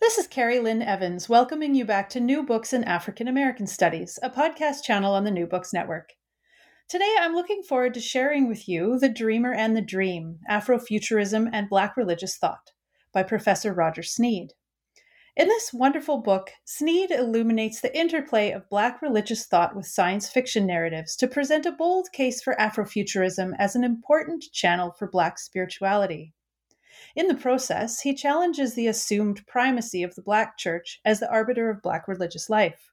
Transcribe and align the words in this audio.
This 0.00 0.16
is 0.16 0.26
Carrie 0.26 0.60
Lynn 0.60 0.80
Evans, 0.80 1.28
welcoming 1.28 1.74
you 1.74 1.84
back 1.84 2.08
to 2.08 2.20
New 2.20 2.42
Books 2.42 2.72
in 2.72 2.84
African 2.84 3.28
American 3.28 3.66
Studies, 3.66 4.18
a 4.22 4.30
podcast 4.30 4.82
channel 4.82 5.12
on 5.12 5.24
the 5.24 5.30
New 5.30 5.46
Books 5.46 5.74
Network. 5.74 6.14
Today, 6.88 7.14
I'm 7.20 7.34
looking 7.34 7.62
forward 7.62 7.92
to 7.92 8.00
sharing 8.00 8.48
with 8.48 8.66
you 8.66 8.98
The 8.98 9.10
Dreamer 9.10 9.52
and 9.52 9.76
the 9.76 9.82
Dream 9.82 10.38
Afrofuturism 10.50 11.50
and 11.52 11.68
Black 11.68 11.98
Religious 11.98 12.38
Thought 12.38 12.72
by 13.12 13.22
Professor 13.22 13.74
Roger 13.74 14.02
Sneed. 14.02 14.54
In 15.36 15.48
this 15.48 15.70
wonderful 15.70 16.22
book, 16.22 16.52
Sneed 16.64 17.10
illuminates 17.10 17.82
the 17.82 17.94
interplay 17.94 18.52
of 18.52 18.70
Black 18.70 19.02
religious 19.02 19.44
thought 19.44 19.76
with 19.76 19.84
science 19.84 20.30
fiction 20.30 20.66
narratives 20.66 21.14
to 21.16 21.28
present 21.28 21.66
a 21.66 21.72
bold 21.72 22.10
case 22.10 22.40
for 22.40 22.56
Afrofuturism 22.58 23.52
as 23.58 23.76
an 23.76 23.84
important 23.84 24.44
channel 24.50 24.92
for 24.98 25.10
Black 25.10 25.38
spirituality. 25.38 26.32
In 27.16 27.26
the 27.26 27.34
process, 27.34 28.00
he 28.00 28.14
challenges 28.14 28.74
the 28.74 28.86
assumed 28.86 29.46
primacy 29.46 30.02
of 30.02 30.14
the 30.14 30.22
Black 30.22 30.56
Church 30.56 31.00
as 31.04 31.20
the 31.20 31.30
arbiter 31.30 31.68
of 31.68 31.82
Black 31.82 32.06
religious 32.06 32.48
life. 32.48 32.90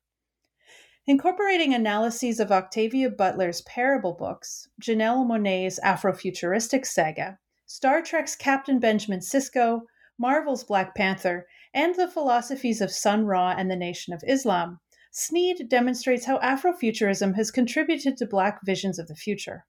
Incorporating 1.05 1.73
analyses 1.73 2.39
of 2.39 2.51
Octavia 2.51 3.09
Butler's 3.09 3.61
parable 3.61 4.13
books, 4.13 4.67
Janelle 4.81 5.25
Monáe's 5.25 5.79
Afrofuturistic 5.83 6.85
saga, 6.85 7.39
Star 7.65 8.01
Trek's 8.01 8.35
Captain 8.35 8.79
Benjamin 8.79 9.19
Sisko, 9.19 9.81
Marvel's 10.17 10.63
Black 10.63 10.95
Panther, 10.95 11.47
and 11.73 11.95
the 11.95 12.09
philosophies 12.09 12.81
of 12.81 12.91
Sun 12.91 13.25
Ra 13.25 13.53
and 13.57 13.69
the 13.69 13.75
Nation 13.75 14.13
of 14.13 14.23
Islam, 14.27 14.79
Sneed 15.11 15.69
demonstrates 15.69 16.25
how 16.25 16.39
Afrofuturism 16.39 17.35
has 17.35 17.51
contributed 17.51 18.17
to 18.17 18.25
Black 18.25 18.59
visions 18.65 18.99
of 18.99 19.07
the 19.07 19.15
future. 19.15 19.65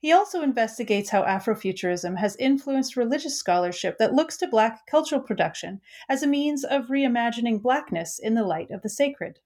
He 0.00 0.12
also 0.12 0.42
investigates 0.42 1.10
how 1.10 1.24
Afrofuturism 1.24 2.18
has 2.18 2.36
influenced 2.36 2.96
religious 2.96 3.36
scholarship 3.36 3.98
that 3.98 4.14
looks 4.14 4.36
to 4.36 4.46
Black 4.46 4.86
cultural 4.86 5.20
production 5.20 5.80
as 6.08 6.22
a 6.22 6.28
means 6.28 6.64
of 6.64 6.86
reimagining 6.86 7.60
Blackness 7.60 8.18
in 8.18 8.34
the 8.34 8.44
light 8.44 8.70
of 8.70 8.82
the 8.82 8.88
sacred. 8.88 9.40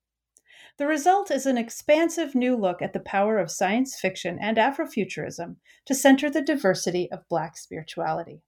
The 0.76 0.86
result 0.86 1.30
is 1.30 1.46
an 1.46 1.56
expansive 1.56 2.34
new 2.34 2.54
look 2.54 2.82
at 2.82 2.92
the 2.92 3.00
power 3.00 3.38
of 3.38 3.50
science 3.50 3.98
fiction 3.98 4.38
and 4.40 4.58
Afrofuturism 4.58 5.56
to 5.86 5.94
center 5.94 6.28
the 6.28 6.42
diversity 6.42 7.10
of 7.10 7.28
Black 7.28 7.56
spirituality. 7.56 8.42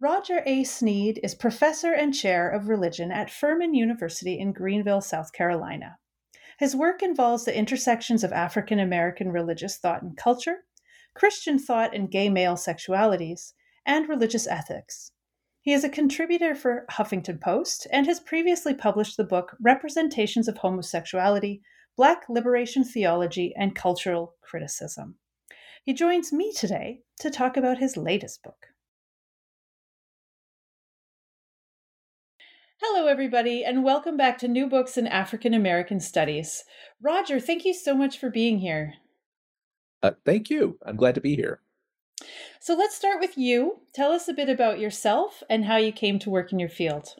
Roger 0.00 0.42
A. 0.46 0.62
Sneed 0.62 1.18
is 1.24 1.34
professor 1.34 1.92
and 1.92 2.14
chair 2.14 2.48
of 2.48 2.68
religion 2.68 3.10
at 3.10 3.30
Furman 3.30 3.74
University 3.74 4.38
in 4.38 4.52
Greenville, 4.52 5.00
South 5.00 5.32
Carolina. 5.32 5.98
His 6.58 6.74
work 6.74 7.04
involves 7.04 7.44
the 7.44 7.56
intersections 7.56 8.24
of 8.24 8.32
African 8.32 8.80
American 8.80 9.30
religious 9.30 9.76
thought 9.76 10.02
and 10.02 10.16
culture, 10.16 10.64
Christian 11.14 11.56
thought 11.56 11.94
and 11.94 12.10
gay 12.10 12.28
male 12.28 12.56
sexualities, 12.56 13.52
and 13.86 14.08
religious 14.08 14.46
ethics. 14.48 15.12
He 15.60 15.72
is 15.72 15.84
a 15.84 15.88
contributor 15.88 16.56
for 16.56 16.84
Huffington 16.90 17.40
Post 17.40 17.86
and 17.92 18.06
has 18.06 18.18
previously 18.18 18.74
published 18.74 19.16
the 19.16 19.24
book 19.24 19.56
Representations 19.60 20.48
of 20.48 20.58
Homosexuality 20.58 21.62
Black 21.96 22.28
Liberation 22.28 22.82
Theology 22.82 23.54
and 23.56 23.76
Cultural 23.76 24.34
Criticism. 24.42 25.14
He 25.84 25.94
joins 25.94 26.32
me 26.32 26.52
today 26.52 27.02
to 27.20 27.30
talk 27.30 27.56
about 27.56 27.78
his 27.78 27.96
latest 27.96 28.42
book. 28.42 28.66
Hello, 32.80 33.08
everybody, 33.08 33.64
and 33.64 33.82
welcome 33.82 34.16
back 34.16 34.38
to 34.38 34.46
New 34.46 34.68
Books 34.68 34.96
in 34.96 35.08
African 35.08 35.52
American 35.52 35.98
Studies. 35.98 36.62
Roger, 37.02 37.40
thank 37.40 37.64
you 37.64 37.74
so 37.74 37.92
much 37.92 38.16
for 38.16 38.30
being 38.30 38.60
here. 38.60 38.94
Uh, 40.00 40.12
thank 40.24 40.48
you. 40.48 40.78
I'm 40.86 40.94
glad 40.94 41.16
to 41.16 41.20
be 41.20 41.34
here. 41.34 41.60
So 42.60 42.76
let's 42.76 42.94
start 42.94 43.18
with 43.18 43.36
you. 43.36 43.80
Tell 43.92 44.12
us 44.12 44.28
a 44.28 44.32
bit 44.32 44.48
about 44.48 44.78
yourself 44.78 45.42
and 45.50 45.64
how 45.64 45.76
you 45.76 45.90
came 45.90 46.20
to 46.20 46.30
work 46.30 46.52
in 46.52 46.60
your 46.60 46.68
field. 46.68 47.16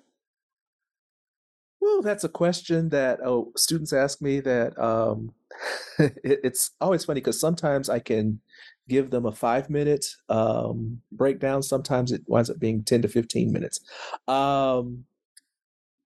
Well, 1.81 2.03
that's 2.03 2.23
a 2.23 2.29
question 2.29 2.91
that 2.91 3.19
oh, 3.25 3.51
students 3.57 3.93
ask 3.93 4.23
me 4.23 4.39
that 4.39 4.79
um, 4.79 5.33
it, 5.99 6.39
it's 6.45 6.71
always 6.81 7.05
funny 7.05 7.21
because 7.21 7.41
sometimes 7.41 7.89
I 7.89 7.99
can 7.99 8.41
give 8.89 9.11
them 9.11 9.27
a 9.27 9.33
five 9.33 9.69
minute 9.71 10.07
um, 10.29 11.01
breakdown. 11.11 11.65
Sometimes 11.65 12.13
it 12.13 12.23
winds 12.29 12.49
up 12.49 12.61
being 12.61 12.85
10 12.85 13.03
to 13.03 13.09
15 13.09 13.53
minutes. 13.53 13.81
Um, 14.29 15.05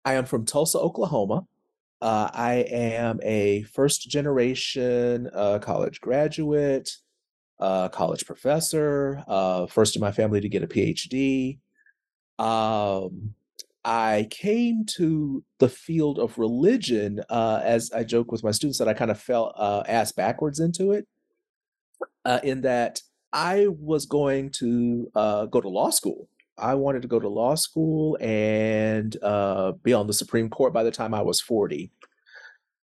I 0.06 0.14
am 0.14 0.26
from 0.26 0.46
Tulsa, 0.46 0.80
Oklahoma. 0.80 1.46
Uh, 2.02 2.30
I 2.34 2.66
am 2.70 3.20
a 3.24 3.64
first 3.64 4.10
generation 4.10 5.30
uh, 5.34 5.60
college 5.60 6.00
graduate, 6.00 6.90
uh, 7.60 7.90
college 7.90 8.26
professor, 8.26 9.24
uh, 9.28 9.68
first 9.68 9.96
in 9.96 10.00
my 10.00 10.12
family 10.12 10.40
to 10.40 10.48
get 10.48 10.64
a 10.64 10.68
PhD. 10.68 11.60
Um, 12.40 13.36
I 13.84 14.28
came 14.30 14.86
to 14.98 15.44
the 15.58 15.68
field 15.68 16.20
of 16.20 16.38
religion 16.38 17.22
uh, 17.30 17.62
as 17.64 17.92
I 17.92 18.04
joke 18.04 18.32
with 18.32 18.44
my 18.44 18.52
students 18.52 18.80
that 18.80 18.88
I 18.88 18.94
kind 18.94 19.12
of 19.12 19.20
fell 19.20 19.54
uh, 19.58 19.84
ass 19.88 20.14
backwards 20.14 20.60
into 20.60 20.92
it, 20.92 21.08
in 22.44 22.62
that 22.62 23.02
I 23.34 23.68
was 23.68 24.06
going 24.06 24.52
to 24.52 25.10
go 25.14 25.60
to 25.60 25.70
law 25.70 25.90
school 25.90 26.30
I 26.60 26.76
wanted 26.76 27.02
to 27.04 27.08
go 27.08 27.20
to 27.20 27.30
law 27.30 27.56
school 27.56 28.18
and 28.20 29.16
uh, 29.24 29.74
be 29.84 29.94
on 29.94 30.08
the 30.08 30.14
Supreme 30.14 30.50
Court 30.50 30.74
by 30.74 30.84
the 30.84 30.92
time 30.92 31.14
I 31.14 31.22
was 31.22 31.42
40. 31.42 31.92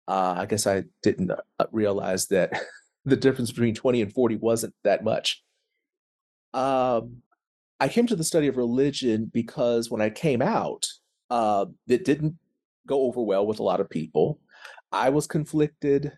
Uh, 0.06 0.34
I 0.38 0.46
guess 0.46 0.66
I 0.66 0.84
didn't 1.02 1.30
uh, 1.30 1.66
realize 1.72 2.26
that 2.28 2.52
the 3.04 3.16
difference 3.16 3.50
between 3.50 3.74
20 3.74 4.02
and 4.02 4.12
40 4.12 4.36
wasn't 4.36 4.74
that 4.84 5.04
much. 5.04 5.42
Um, 6.52 7.22
I 7.80 7.88
came 7.88 8.06
to 8.06 8.16
the 8.16 8.24
study 8.24 8.46
of 8.46 8.56
religion 8.56 9.30
because 9.32 9.90
when 9.90 10.00
I 10.00 10.10
came 10.10 10.40
out, 10.40 10.86
uh, 11.30 11.66
it 11.88 12.04
didn't 12.04 12.36
go 12.86 13.02
over 13.02 13.22
well 13.22 13.46
with 13.46 13.58
a 13.58 13.64
lot 13.64 13.80
of 13.80 13.90
people. 13.90 14.38
I 14.92 15.10
was 15.10 15.26
conflicted. 15.26 16.12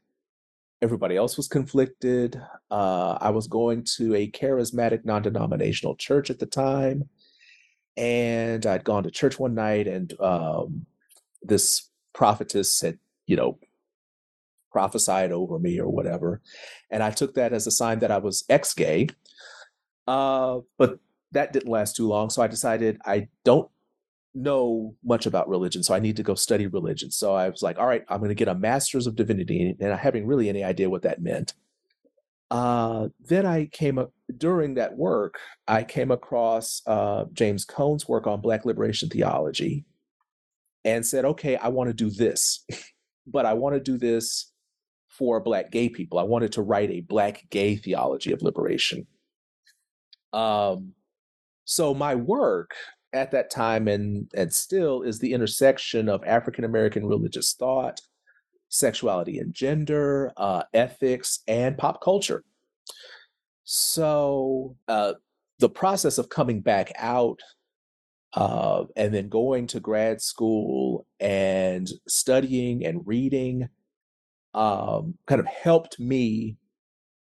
Everybody 0.83 1.17
else 1.17 1.39
was 1.39 1.49
conflicted. 1.49 2.41
Uh, 2.71 3.17
I 3.21 3.31
was 3.31 3.47
going 3.47 3.85
to 3.97 4.15
a 4.15 4.31
charismatic 4.31 5.05
non 5.05 5.23
denominational 5.23 5.97
church 5.97 6.29
at 6.29 6.39
the 6.39 6.47
time 6.47 7.09
and 7.97 8.65
I'd 8.67 8.85
gone 8.85 9.03
to 9.05 9.11
church 9.11 9.39
one 9.39 9.55
night, 9.55 9.87
and 9.87 10.19
um, 10.21 10.87
this 11.43 11.91
prophetess 12.13 12.81
had, 12.81 12.99
you 13.27 13.37
know, 13.37 13.59
prophesied 14.73 15.33
over 15.33 15.59
me 15.59 15.79
or 15.81 15.89
whatever, 15.89 16.43
and 16.91 17.03
I 17.03 17.11
took 17.11 17.35
that 17.35 17.53
as 17.53 17.67
a 17.67 17.71
sign 17.71 18.01
that 18.01 18.11
I 18.11 18.19
was 18.19 18.45
ex-gay. 18.49 19.09
Uh, 20.07 20.61
but 20.79 20.99
that 21.33 21.53
didn't 21.53 21.71
last 21.71 21.97
too 21.97 22.07
long, 22.07 22.31
so 22.31 22.43
I 22.43 22.47
decided 22.47 22.99
I 23.05 23.29
don't 23.45 23.71
know 24.35 24.95
much 25.03 25.27
about 25.27 25.49
religion, 25.49 25.83
so 25.83 25.95
I 25.95 25.99
need 25.99 26.17
to 26.17 26.23
go 26.23 26.35
study 26.35 26.67
religion. 26.67 27.11
So 27.11 27.35
I 27.35 27.49
was 27.49 27.63
like, 27.63 27.79
all 27.79 27.87
right, 27.87 28.05
I'm 28.09 28.19
going 28.19 28.29
to 28.29 28.35
get 28.35 28.49
a 28.49 28.55
master's 28.55 29.07
of 29.07 29.17
divinity, 29.17 29.75
and 29.81 29.93
I 29.93 29.97
having 29.97 30.27
really 30.27 30.49
any 30.49 30.63
idea 30.63 30.91
what 30.91 31.03
that 31.03 31.23
meant. 31.23 31.55
Uh, 32.51 33.09
then 33.21 33.45
I 33.45 33.67
came 33.67 33.99
up 33.99 34.13
during 34.37 34.75
that 34.75 34.97
work, 34.97 35.39
I 35.67 35.83
came 35.83 36.11
across 36.11 36.83
uh, 36.87 37.25
James 37.33 37.65
Cone's 37.65 38.09
work 38.09 38.27
on 38.27 38.41
Black 38.41 38.65
liberation 38.65 39.09
theology 39.09 39.85
and 40.85 41.05
said, 41.05 41.25
okay, 41.25 41.57
I 41.57 41.69
want 41.69 41.89
to 41.89 41.95
do 41.95 42.11
this, 42.11 42.65
but 43.27 43.47
I 43.47 43.55
want 43.55 43.75
to 43.75 43.81
do 43.81 43.99
this 43.99 44.53
for 45.09 45.41
Black 45.41 45.71
gay 45.71 45.89
people. 45.89 46.19
I 46.19 46.23
wanted 46.23 46.53
to 46.53 46.63
write 46.63 46.91
a 46.91 47.01
Black 47.01 47.45
gay 47.51 47.77
theology 47.77 48.33
of 48.33 48.43
liberation. 48.43 49.07
Um, 50.33 50.93
so 51.65 51.95
my 51.95 52.15
work 52.15 52.75
at 53.13 53.31
that 53.31 53.51
time 53.51 53.89
and 53.89 54.31
and 54.35 54.53
still 54.53 55.03
is 55.03 55.19
the 55.19 55.33
intersection 55.33 56.09
of 56.09 56.23
African 56.25 56.65
American 56.65 57.07
religious 57.07 57.55
thought, 57.55 58.01
sexuality 58.77 59.39
and 59.39 59.55
gender, 59.55 60.33
uh, 60.37 60.63
ethics, 60.75 61.41
and 61.49 61.79
pop 61.79 62.03
culture. 62.03 62.45
So 63.65 64.77
uh, 64.87 65.15
the 65.59 65.69
process 65.69 66.19
of 66.19 66.29
coming 66.29 66.61
back 66.61 66.93
out 66.97 67.41
uh, 68.35 68.85
and 68.97 69.13
then 69.15 69.29
going 69.29 69.67
to 69.69 69.81
grad 69.81 70.21
school 70.21 71.07
and 71.19 71.89
studying 72.07 72.85
and 72.85 73.07
reading 73.07 73.69
um, 74.55 75.15
kind 75.27 75.41
of 75.41 75.47
helped 75.47 75.99
me 75.99 76.57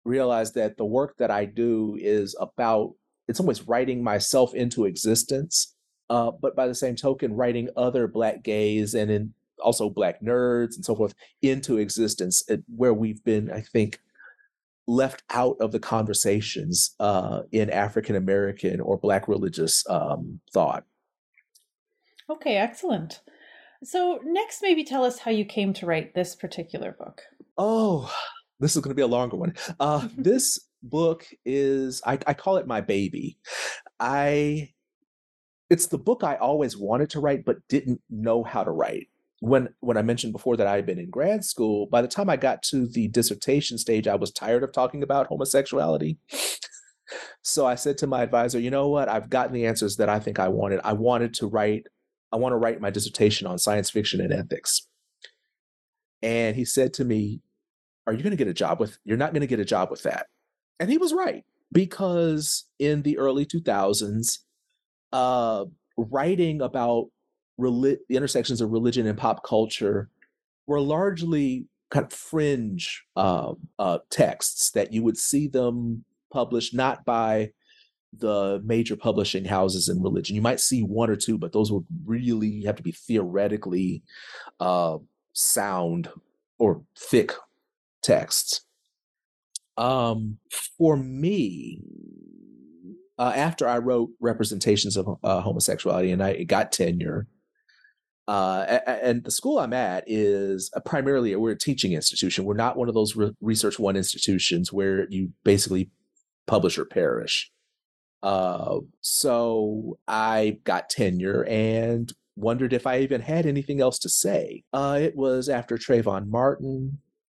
realize 0.05 0.53
that 0.53 0.77
the 0.77 0.85
work 0.85 1.17
that 1.19 1.31
I 1.31 1.45
do 1.45 1.97
is 2.01 2.37
about, 2.41 2.95
it's 3.29 3.41
almost 3.41 3.65
writing 3.67 4.03
myself 4.03 4.55
into 4.55 4.85
existence. 4.85 5.75
Uh, 6.09 6.31
but 6.31 6.55
by 6.57 6.67
the 6.67 6.75
same 6.75 6.97
token, 6.97 7.33
writing 7.35 7.69
other 7.77 8.07
Black 8.07 8.43
gays 8.43 8.95
and 8.95 9.11
in 9.11 9.35
also 9.61 9.91
Black 9.91 10.23
nerds 10.23 10.77
and 10.77 10.85
so 10.85 10.95
forth 10.95 11.15
into 11.43 11.79
existence, 11.79 12.43
where 12.75 12.95
we've 12.95 13.23
been, 13.25 13.51
I 13.51 13.61
think, 13.61 14.01
left 14.87 15.23
out 15.31 15.57
of 15.61 15.73
the 15.73 15.79
conversations 15.79 16.95
uh, 16.99 17.43
in 17.53 17.71
African 17.71 18.17
American 18.17 18.81
or 18.81 18.99
Black 18.99 19.29
religious 19.29 19.85
um, 19.89 20.41
thought. 20.53 20.85
Okay, 22.29 22.57
excellent. 22.57 23.21
So, 23.85 24.21
next, 24.25 24.63
maybe 24.63 24.85
tell 24.85 25.05
us 25.05 25.19
how 25.19 25.31
you 25.31 25.45
came 25.45 25.73
to 25.75 25.87
write 25.87 26.15
this 26.15 26.35
particular 26.37 26.93
book. 26.93 27.23
Oh, 27.59 28.13
this 28.61 28.77
is 28.77 28.83
going 28.83 28.93
to 28.93 28.97
be 28.97 29.03
a 29.03 29.07
longer 29.07 29.37
one. 29.37 29.55
Uh, 29.81 30.09
this 30.17 30.69
book 30.83 31.27
is, 31.45 32.01
I, 32.07 32.19
I 32.27 32.35
call 32.35 32.57
it 32.57 32.67
my 32.67 32.81
baby. 32.81 33.39
I, 33.99 34.71
it's 35.69 35.87
the 35.87 35.99
book 35.99 36.23
I 36.23 36.37
always 36.37 36.77
wanted 36.77 37.11
to 37.11 37.21
write, 37.21 37.45
but 37.45 37.57
didn't 37.69 38.01
know 38.09 38.45
how 38.45 38.63
to 38.63 38.71
write 38.71 39.09
when 39.43 39.69
when 39.81 39.97
I 39.97 40.03
mentioned 40.03 40.33
before 40.33 40.57
that 40.57 40.69
I 40.69 40.77
had 40.77 40.87
been 40.87 41.01
in 41.01 41.11
grad 41.11 41.45
school, 41.45 41.87
by 41.87 42.01
the 42.01 42.07
time 42.07 42.31
I 42.31 42.37
got 42.37 42.63
to 42.65 42.87
the 42.87 43.09
dissertation 43.09 43.77
stage, 43.77 44.07
I 44.07 44.15
was 44.15 44.31
tired 44.31 44.63
of 44.63 44.71
talking 44.71 45.03
about 45.03 45.27
homosexuality. 45.27 46.17
so 47.43 47.67
I 47.67 47.75
said 47.75 47.99
to 47.99 48.07
my 48.07 48.23
advisor, 48.23 48.61
you 48.61 48.71
know 48.71 48.89
what? 48.89 49.09
I've 49.09 49.29
gotten 49.29 49.53
the 49.53 49.67
answers 49.67 49.97
that 49.97 50.09
I 50.09 50.21
think 50.21 50.39
I 50.39 50.47
wanted. 50.47 50.81
I 50.85 50.93
wanted 50.93 51.35
to 51.35 51.49
write, 51.49 51.89
I 52.31 52.37
want 52.37 52.53
to 52.53 52.57
write 52.57 52.81
my 52.81 52.91
dissertation 52.91 53.49
on 53.49 53.59
science 53.59 53.91
fiction 53.91 54.21
and 54.21 54.33
ethics. 54.33 54.87
And 56.23 56.55
he 56.55 56.65
said 56.65 56.95
to 56.95 57.05
me, 57.05 57.41
Are 58.07 58.13
you 58.13 58.23
going 58.23 58.31
to 58.31 58.37
get 58.37 58.47
a 58.47 58.55
job 58.55 58.79
with 58.79 58.97
you're 59.05 59.17
not 59.17 59.33
going 59.33 59.41
to 59.41 59.49
get 59.49 59.59
a 59.59 59.65
job 59.65 59.91
with 59.91 60.05
that? 60.05 60.27
And 60.79 60.89
he 60.89 60.99
was 60.99 61.13
right, 61.13 61.43
because 61.73 62.67
in 62.79 63.03
the 63.03 63.19
early 63.19 63.45
2000s, 63.45 64.39
uh, 65.13 65.65
writing 65.97 66.63
about 66.63 67.09
reli- 67.63 67.99
the 68.09 68.17
intersections 68.17 68.61
of 68.61 68.71
religion 68.71 69.07
and 69.07 69.17
pop 69.17 69.45
culture 69.45 70.09
were 70.67 70.81
largely 70.81 71.67
kind 71.91 72.07
of 72.07 72.13
fringe 72.13 73.05
uh, 73.17 73.53
uh, 73.79 73.99
texts 74.11 74.71
that 74.73 74.93
you 74.93 75.03
would 75.03 75.17
see 75.17 75.47
them 75.47 76.05
published 76.33 76.75
not 76.75 77.05
by 77.05 77.51
the 78.19 78.61
major 78.65 78.97
publishing 78.97 79.45
houses 79.45 79.89
in 79.89 80.03
religion. 80.03 80.37
You 80.37 80.43
might 80.43 80.61
see 80.61 80.83
one 80.83 81.11
or 81.11 81.17
two, 81.17 81.39
but 81.39 81.53
those 81.53 81.73
would 81.73 81.87
really 82.05 82.63
have 82.65 82.77
to 82.77 82.83
be 82.83 82.93
theoretically 82.93 84.03
uh, 84.61 84.99
sound 85.33 86.11
or 86.59 86.83
thick 86.97 87.33
texts. 88.03 88.63
Um, 89.79 90.39
for 90.77 90.97
me, 90.97 91.81
uh, 93.19 93.33
after 93.35 93.67
I 93.67 93.79
wrote 93.79 94.11
representations 94.21 94.97
of 94.97 95.19
uh, 95.23 95.41
homosexuality 95.41 96.11
and 96.11 96.23
I 96.23 96.45
got 96.45 96.73
tenure, 96.73 97.27
uh, 98.29 98.79
and 98.87 99.25
the 99.25 99.31
school 99.31 99.59
I'm 99.59 99.73
at 99.73 100.05
is 100.07 100.71
a 100.75 100.81
primarily 100.81 101.35
we're 101.35 101.53
a 101.53 101.59
teaching 101.59 101.93
institution. 101.93 102.45
We're 102.45 102.55
not 102.55 102.77
one 102.77 102.89
of 102.89 102.95
those 102.95 103.17
re- 103.17 103.33
research 103.41 103.79
one 103.79 103.97
institutions 103.97 104.73
where 104.73 105.07
you 105.11 105.31
basically 105.45 105.91
publish 106.47 106.79
or 106.79 106.85
perish. 106.85 107.51
Uh, 108.23 108.79
so 109.01 109.99
I 110.07 110.59
got 110.63 110.89
tenure 110.89 111.45
and 111.49 112.13
wondered 112.37 112.73
if 112.73 112.87
I 112.87 113.01
even 113.01 113.21
had 113.21 113.47
anything 113.47 113.81
else 113.81 113.99
to 114.01 114.09
say. 114.09 114.63
Uh, 114.73 114.99
it 115.01 115.17
was 115.17 115.49
after 115.49 115.77
Trayvon 115.77 116.29
Martin, 116.29 116.99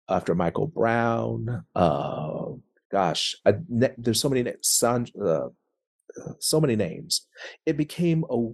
after 0.09 0.35
Michael 0.35 0.68
Brown. 0.68 1.63
Uh, 1.74 2.45
gosh, 2.91 3.35
I, 3.45 3.53
ne- 3.69 3.95
there's 3.97 4.19
so 4.19 4.30
many 4.30 4.44
names. 4.44 4.83
Uh, 4.83 5.47
so 6.39 6.59
many 6.59 6.75
names. 6.75 7.25
It 7.65 7.77
became 7.77 8.25
a 8.30 8.50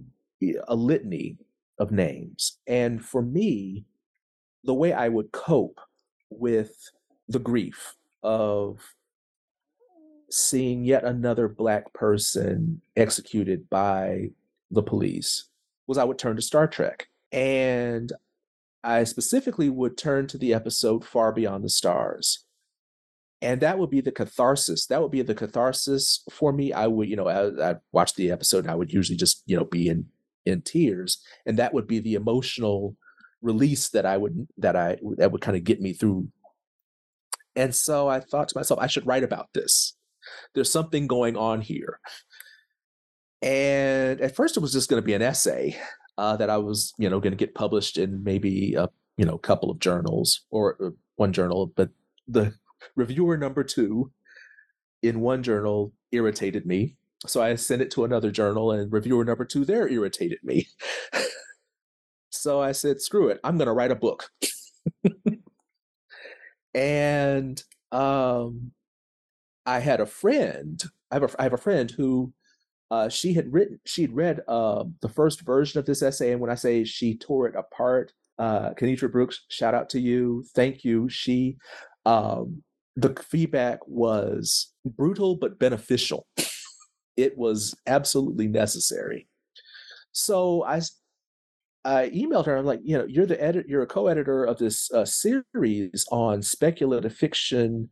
a 0.68 0.74
litany 0.74 1.36
of 1.80 1.90
names. 1.90 2.58
And 2.66 3.04
for 3.04 3.22
me, 3.22 3.86
the 4.62 4.74
way 4.74 4.92
I 4.92 5.08
would 5.08 5.32
cope 5.32 5.80
with 6.28 6.90
the 7.26 7.38
grief 7.38 7.96
of 8.22 8.94
seeing 10.30 10.84
yet 10.84 11.04
another 11.04 11.48
Black 11.48 11.92
person 11.94 12.82
executed 12.96 13.68
by 13.70 14.28
the 14.70 14.82
police 14.82 15.46
was 15.86 15.98
I 15.98 16.04
would 16.04 16.18
turn 16.18 16.36
to 16.36 16.42
Star 16.42 16.68
Trek. 16.68 17.08
And 17.32 18.12
I 18.84 19.04
specifically 19.04 19.70
would 19.70 19.96
turn 19.96 20.26
to 20.28 20.38
the 20.38 20.52
episode 20.52 21.04
Far 21.04 21.32
Beyond 21.32 21.64
the 21.64 21.70
Stars. 21.70 22.44
And 23.42 23.62
that 23.62 23.78
would 23.78 23.90
be 23.90 24.02
the 24.02 24.12
catharsis. 24.12 24.86
That 24.86 25.00
would 25.00 25.10
be 25.10 25.22
the 25.22 25.34
catharsis 25.34 26.22
for 26.30 26.52
me. 26.52 26.74
I 26.74 26.86
would, 26.86 27.08
you 27.08 27.16
know, 27.16 27.26
I, 27.26 27.70
I'd 27.70 27.80
watch 27.90 28.14
the 28.14 28.30
episode 28.30 28.64
and 28.64 28.70
I 28.70 28.74
would 28.74 28.92
usually 28.92 29.16
just, 29.16 29.42
you 29.46 29.56
know, 29.56 29.64
be 29.64 29.88
in 29.88 30.06
in 30.46 30.62
tears 30.62 31.22
and 31.46 31.58
that 31.58 31.74
would 31.74 31.86
be 31.86 31.98
the 31.98 32.14
emotional 32.14 32.96
release 33.42 33.88
that 33.90 34.06
i 34.06 34.16
would 34.16 34.46
that 34.58 34.76
i 34.76 34.96
that 35.16 35.32
would 35.32 35.40
kind 35.40 35.56
of 35.56 35.64
get 35.64 35.80
me 35.80 35.92
through. 35.92 36.28
And 37.56 37.74
so 37.74 38.08
i 38.08 38.20
thought 38.20 38.48
to 38.48 38.58
myself 38.58 38.80
i 38.80 38.86
should 38.86 39.06
write 39.06 39.24
about 39.24 39.48
this. 39.54 39.96
There's 40.54 40.72
something 40.72 41.06
going 41.06 41.36
on 41.36 41.62
here. 41.62 41.98
And 43.42 44.20
at 44.20 44.36
first 44.36 44.56
it 44.56 44.60
was 44.60 44.72
just 44.72 44.90
going 44.90 45.00
to 45.00 45.06
be 45.06 45.14
an 45.14 45.22
essay 45.22 45.78
uh, 46.20 46.36
that 46.36 46.50
i 46.50 46.58
was 46.58 46.92
you 46.98 47.08
know 47.08 47.18
going 47.18 47.32
to 47.32 47.44
get 47.44 47.54
published 47.54 47.96
in 47.96 48.22
maybe 48.22 48.74
a 48.74 48.88
you 49.16 49.24
know 49.24 49.38
couple 49.38 49.70
of 49.70 49.78
journals 49.78 50.44
or 50.50 50.76
uh, 50.84 50.90
one 51.16 51.32
journal 51.32 51.72
but 51.74 51.88
the 52.28 52.52
reviewer 52.94 53.36
number 53.36 53.64
two 53.64 54.12
in 55.02 55.20
one 55.20 55.42
journal 55.42 55.92
irritated 56.12 56.66
me 56.66 56.96
so 57.26 57.42
I 57.42 57.54
sent 57.56 57.82
it 57.82 57.90
to 57.92 58.04
another 58.04 58.30
journal, 58.30 58.72
and 58.72 58.92
reviewer 58.92 59.24
number 59.24 59.44
two 59.44 59.64
there 59.64 59.88
irritated 59.88 60.38
me. 60.42 60.68
so 62.30 62.60
I 62.60 62.72
said, 62.72 63.00
screw 63.00 63.28
it, 63.28 63.40
I'm 63.44 63.58
going 63.58 63.66
to 63.66 63.72
write 63.72 63.90
a 63.90 63.96
book. 63.96 64.30
and 66.74 67.62
um, 67.92 68.72
I 69.66 69.80
had 69.80 70.00
a 70.00 70.06
friend, 70.06 70.82
I 71.10 71.16
have 71.16 71.22
a, 71.24 71.40
I 71.40 71.42
have 71.42 71.52
a 71.52 71.58
friend 71.58 71.90
who 71.90 72.32
uh, 72.90 73.08
she 73.08 73.34
had 73.34 73.52
written, 73.52 73.80
she'd 73.84 74.12
read 74.12 74.40
uh, 74.48 74.84
the 75.00 75.08
first 75.08 75.42
version 75.42 75.78
of 75.78 75.86
this 75.86 76.02
essay. 76.02 76.32
And 76.32 76.40
when 76.40 76.50
I 76.50 76.56
say 76.56 76.84
she 76.84 77.16
tore 77.16 77.46
it 77.46 77.54
apart, 77.54 78.12
uh, 78.38 78.70
Kinitra 78.70 79.12
Brooks, 79.12 79.44
shout 79.48 79.74
out 79.74 79.88
to 79.90 80.00
you. 80.00 80.44
Thank 80.54 80.84
you. 80.84 81.08
She, 81.08 81.56
um, 82.06 82.62
the 82.96 83.14
feedback 83.22 83.78
was 83.86 84.72
brutal 84.84 85.36
but 85.36 85.58
beneficial 85.58 86.26
it 87.22 87.36
was 87.36 87.74
absolutely 87.86 88.48
necessary. 88.48 89.28
So 90.12 90.64
I, 90.64 90.80
I 91.84 92.10
emailed 92.10 92.46
her. 92.46 92.56
I'm 92.56 92.66
like, 92.66 92.80
you 92.82 92.98
know, 92.98 93.06
you're 93.06 93.26
the 93.26 93.42
edit, 93.42 93.66
you're 93.68 93.82
a 93.82 93.86
co-editor 93.86 94.44
of 94.44 94.58
this 94.58 94.90
uh, 94.92 95.04
series 95.04 96.06
on 96.10 96.42
speculative 96.42 97.14
fiction, 97.14 97.90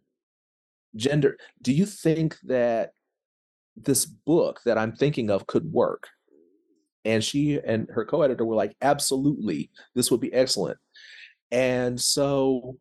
gender. 0.96 1.36
Do 1.62 1.72
you 1.72 1.86
think 1.86 2.36
that 2.44 2.92
this 3.76 4.04
book 4.04 4.60
that 4.64 4.78
I'm 4.78 4.92
thinking 4.92 5.30
of 5.30 5.46
could 5.46 5.72
work? 5.72 6.08
And 7.04 7.22
she 7.22 7.58
and 7.64 7.88
her 7.90 8.04
co-editor 8.04 8.44
were 8.44 8.56
like, 8.56 8.76
absolutely, 8.82 9.70
this 9.94 10.10
would 10.10 10.20
be 10.20 10.32
excellent. 10.34 10.78
And 11.50 11.98
so 11.98 12.76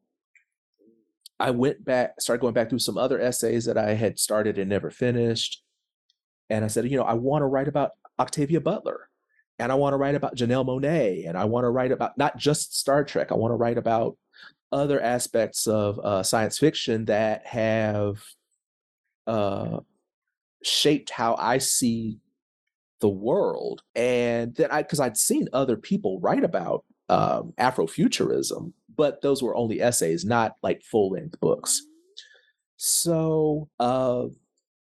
I 1.40 1.52
went 1.52 1.86
back, 1.86 2.20
started 2.20 2.42
going 2.42 2.56
back 2.56 2.70
through 2.70 2.80
some 2.80 2.98
other 2.98 3.22
essays 3.22 3.66
that 3.66 3.78
I 3.78 3.94
had 3.94 4.20
started 4.20 4.58
and 4.58 4.70
never 4.70 4.90
finished. 4.90 5.64
And 6.50 6.64
I 6.64 6.68
said, 6.68 6.90
you 6.90 6.98
know, 6.98 7.04
I 7.04 7.14
want 7.14 7.42
to 7.42 7.48
write 7.48 7.68
about 7.68 7.92
Octavia 8.20 8.62
Butler 8.62 9.10
and 9.60 9.72
I 9.72 9.76
want 9.76 9.94
to 9.94 9.98
write 9.98 10.16
about 10.16 10.36
Janelle 10.36 10.66
Monáe 10.66 11.28
and 11.28 11.38
I 11.38 11.46
want 11.46 11.66
to 11.66 11.70
write 11.70 11.92
about 11.92 12.18
not 12.18 12.38
just 12.38 12.78
Star 12.78 13.04
Trek, 13.04 13.32
I 13.32 13.36
want 13.36 13.52
to 13.52 13.56
write 13.56 13.78
about 13.78 14.18
other 14.72 15.02
aspects 15.02 15.68
of 15.68 16.00
uh, 16.00 16.24
science 16.24 16.58
fiction 16.58 17.06
that 17.06 17.46
have 17.46 18.24
uh, 19.26 19.80
shaped 20.64 21.10
how 21.10 21.36
I 21.36 21.58
see 21.58 22.20
the 23.00 23.10
world. 23.10 23.82
And 23.96 24.56
then 24.56 24.72
I, 24.72 24.82
because 24.82 25.00
I'd 25.00 25.18
seen 25.18 25.48
other 25.54 25.78
people 25.78 26.20
write 26.20 26.44
about 26.44 26.84
um, 27.10 27.54
Afrofuturism, 27.58 28.74
but 28.96 29.22
those 29.22 29.42
were 29.42 29.56
only 29.56 29.82
essays, 29.82 30.26
not 30.26 30.56
like 30.62 30.84
full 30.84 31.12
length 31.12 31.40
books. 31.40 31.82
So 32.78 33.70
uh, 33.80 34.26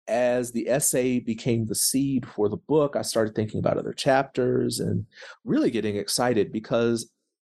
as 0.07 0.51
the 0.51 0.69
essay 0.69 1.19
became 1.19 1.65
the 1.65 1.75
seed 1.75 2.25
for 2.25 2.49
the 2.49 2.57
book, 2.57 2.95
I 2.95 3.01
started 3.01 3.35
thinking 3.35 3.59
about 3.59 3.77
other 3.77 3.93
chapters 3.93 4.79
and 4.79 5.05
really 5.43 5.71
getting 5.71 5.95
excited 5.95 6.51
because 6.51 7.09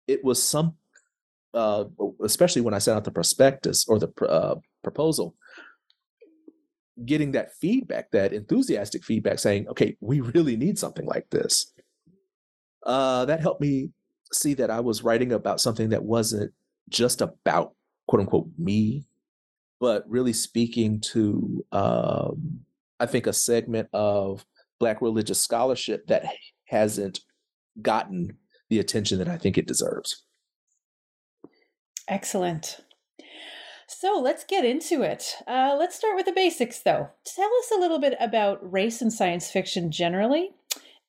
it 0.07 0.23
was 0.23 0.41
some, 0.41 0.75
uh, 1.53 1.85
especially 2.23 2.61
when 2.61 2.73
I 2.73 2.79
sent 2.79 2.97
out 2.97 3.05
the 3.05 3.11
prospectus 3.11 3.85
or 3.87 3.99
the 3.99 4.11
uh, 4.25 4.55
proposal, 4.83 5.35
getting 7.05 7.31
that 7.31 7.55
feedback, 7.55 8.11
that 8.11 8.33
enthusiastic 8.33 9.03
feedback 9.03 9.39
saying, 9.39 9.67
okay, 9.69 9.95
we 10.01 10.19
really 10.21 10.57
need 10.57 10.77
something 10.77 11.05
like 11.05 11.29
this. 11.29 11.71
Uh, 12.85 13.23
that 13.25 13.39
helped 13.39 13.61
me 13.61 13.91
see 14.33 14.53
that 14.55 14.69
I 14.69 14.81
was 14.81 15.03
writing 15.03 15.31
about 15.31 15.61
something 15.61 15.89
that 15.89 16.03
wasn't 16.03 16.51
just 16.89 17.21
about 17.21 17.73
quote 18.07 18.21
unquote 18.21 18.49
me 18.57 19.05
but 19.83 20.05
really 20.07 20.31
speaking 20.31 21.01
to, 21.01 21.65
um, 21.73 22.61
I 23.01 23.05
think, 23.05 23.27
a 23.27 23.33
segment 23.33 23.89
of 23.91 24.45
Black 24.79 25.01
religious 25.01 25.41
scholarship 25.41 26.07
that 26.07 26.23
hasn't 26.69 27.19
gotten 27.81 28.37
the 28.69 28.79
attention 28.79 29.17
that 29.17 29.27
I 29.27 29.37
think 29.37 29.57
it 29.57 29.67
deserves. 29.67 30.23
Excellent. 32.07 32.79
So 33.89 34.21
let's 34.23 34.45
get 34.45 34.63
into 34.63 35.01
it. 35.01 35.35
Uh, 35.45 35.75
let's 35.77 35.97
start 35.97 36.15
with 36.15 36.27
the 36.27 36.31
basics, 36.31 36.79
though. 36.79 37.09
Tell 37.25 37.51
us 37.59 37.71
a 37.75 37.79
little 37.79 37.99
bit 37.99 38.15
about 38.21 38.59
race 38.71 39.01
and 39.01 39.11
science 39.11 39.51
fiction 39.51 39.91
generally, 39.91 40.51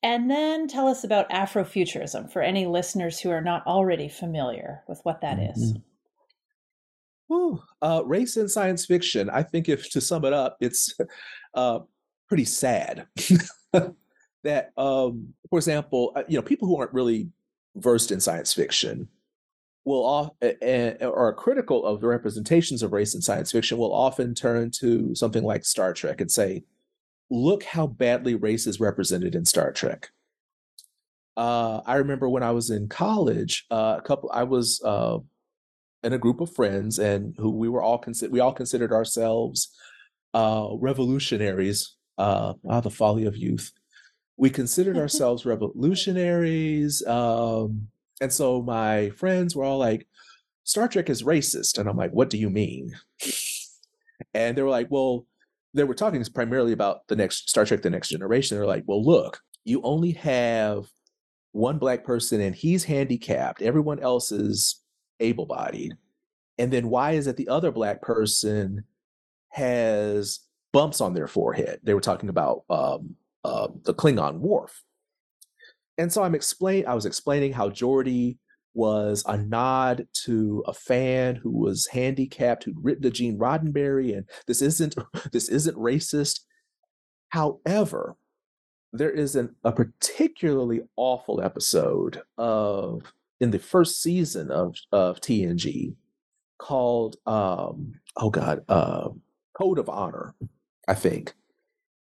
and 0.03 0.29
then 0.29 0.67
tell 0.67 0.89
us 0.89 1.05
about 1.05 1.29
Afrofuturism 1.29 2.29
for 2.29 2.41
any 2.41 2.65
listeners 2.65 3.21
who 3.21 3.29
are 3.29 3.39
not 3.39 3.65
already 3.65 4.09
familiar 4.09 4.83
with 4.89 4.99
what 5.03 5.21
that 5.21 5.37
mm-hmm. 5.37 5.61
is. 5.61 5.77
Uh, 7.29 8.01
race 8.05 8.37
in 8.37 8.47
science 8.47 8.85
fiction. 8.85 9.29
I 9.29 9.43
think 9.43 9.69
if 9.69 9.89
to 9.91 10.01
sum 10.01 10.25
it 10.25 10.33
up, 10.33 10.57
it's 10.59 10.93
uh, 11.53 11.79
pretty 12.27 12.45
sad 12.45 13.07
that, 14.43 14.71
um, 14.77 15.33
for 15.49 15.59
example, 15.59 16.13
uh, 16.15 16.23
you 16.27 16.37
know, 16.37 16.41
people 16.41 16.67
who 16.67 16.77
aren't 16.77 16.93
really 16.93 17.29
versed 17.75 18.11
in 18.11 18.19
science 18.19 18.53
fiction 18.53 19.07
will 19.85 20.03
off, 20.05 20.31
uh, 20.41 20.95
are 21.01 21.33
critical 21.33 21.85
of 21.85 22.01
the 22.01 22.07
representations 22.07 22.81
of 22.81 22.91
race 22.91 23.13
in 23.13 23.21
science 23.21 23.51
fiction 23.51 23.77
will 23.77 23.93
often 23.93 24.33
turn 24.33 24.71
to 24.71 25.13
something 25.13 25.43
like 25.43 25.63
Star 25.63 25.93
Trek 25.93 26.21
and 26.21 26.31
say, 26.31 26.63
"Look 27.29 27.63
how 27.63 27.85
badly 27.85 28.33
race 28.33 28.65
is 28.65 28.79
represented 28.79 29.35
in 29.35 29.45
Star 29.45 29.71
Trek." 29.71 30.09
Uh, 31.37 31.81
I 31.85 31.97
remember 31.97 32.29
when 32.29 32.43
I 32.43 32.51
was 32.51 32.71
in 32.71 32.87
college, 32.87 33.65
uh, 33.69 33.97
a 33.99 34.01
couple. 34.01 34.31
I 34.33 34.43
was 34.43 34.81
uh, 34.83 35.19
and 36.05 36.13
a 36.13 36.19
group 36.19 36.39
of 36.39 36.53
friends, 36.53 36.99
and 36.99 37.35
who 37.37 37.49
we 37.49 37.67
were 37.67 37.81
all 37.81 37.97
consider 37.97 38.31
we 38.31 38.39
all 38.39 38.53
considered 38.53 38.93
ourselves 38.93 39.75
uh, 40.33 40.69
revolutionaries. 40.79 41.95
Uh, 42.17 42.53
ah, 42.69 42.79
the 42.79 42.89
folly 42.89 43.25
of 43.25 43.35
youth. 43.35 43.73
We 44.37 44.49
considered 44.49 44.97
ourselves 45.03 45.45
revolutionaries, 45.45 47.05
um, 47.07 47.87
and 48.21 48.31
so 48.31 48.61
my 48.61 49.09
friends 49.11 49.55
were 49.55 49.65
all 49.65 49.79
like, 49.79 50.07
"Star 50.63 50.87
Trek 50.87 51.09
is 51.09 51.23
racist," 51.23 51.77
and 51.77 51.89
I'm 51.89 51.97
like, 51.97 52.11
"What 52.11 52.29
do 52.29 52.37
you 52.37 52.49
mean?" 52.49 52.95
and 54.33 54.57
they 54.57 54.61
were 54.61 54.69
like, 54.69 54.87
"Well." 54.89 55.25
They 55.73 55.83
were 55.83 55.93
talking 55.93 56.23
primarily 56.33 56.71
about 56.71 57.05
the 57.09 57.17
next 57.17 57.49
Star 57.49 57.65
Trek: 57.65 57.81
The 57.81 57.89
Next 57.89 58.07
Generation. 58.07 58.57
They're 58.57 58.65
like, 58.65 58.85
"Well, 58.87 59.03
look, 59.03 59.41
you 59.65 59.81
only 59.83 60.11
have 60.11 60.85
one 61.55 61.77
black 61.77 62.03
person 62.03 62.41
and 62.41 62.53
he's 62.53 62.83
handicapped. 62.83 63.61
Everyone 63.61 63.99
else 63.99 64.31
is 64.31 64.83
able 65.19 65.45
bodied? 65.45 65.95
And 66.57 66.71
then 66.71 66.89
why 66.89 67.11
is 67.11 67.27
it 67.27 67.37
the 67.37 67.49
other 67.49 67.71
black 67.71 68.01
person 68.01 68.85
has 69.49 70.39
bumps 70.71 71.01
on 71.01 71.13
their 71.13 71.27
forehead? 71.27 71.79
They 71.83 71.93
were 71.93 72.01
talking 72.01 72.29
about 72.29 72.63
um, 72.69 73.15
uh, 73.43 73.67
the 73.83 73.93
Klingon 73.93 74.39
Worf. 74.39 74.83
And 75.97 76.11
so 76.11 76.23
I'm 76.23 76.35
explain 76.35 76.85
I 76.85 76.93
was 76.93 77.05
explaining 77.05 77.53
how 77.53 77.69
Geordi 77.69 78.37
was 78.73 79.23
a 79.25 79.37
nod 79.37 80.05
to 80.25 80.61
a 80.67 80.73
fan 80.73 81.35
who 81.35 81.49
was 81.49 81.87
handicapped 81.87 82.65
who'd 82.65 82.83
written 82.83 83.03
to 83.03 83.09
Gene 83.09 83.39
Roddenberry, 83.39 84.15
and 84.15 84.27
this 84.47 84.61
isn't 84.61 84.95
this 85.31 85.49
isn't 85.49 85.77
racist. 85.77 86.41
However, 87.29 88.17
there 88.91 89.11
is 89.11 89.35
an, 89.35 89.55
a 89.63 89.71
particularly 89.71 90.81
awful 90.95 91.41
episode 91.41 92.21
of 92.37 93.13
in 93.39 93.51
the 93.51 93.59
first 93.59 94.01
season 94.01 94.51
of 94.51 94.75
of 94.91 95.19
TNG 95.21 95.95
called 96.57 97.17
um 97.25 97.93
oh 98.17 98.29
god 98.29 98.63
uh 98.69 99.09
Code 99.57 99.79
of 99.79 99.89
Honor 99.89 100.35
I 100.87 100.93
think. 100.93 101.33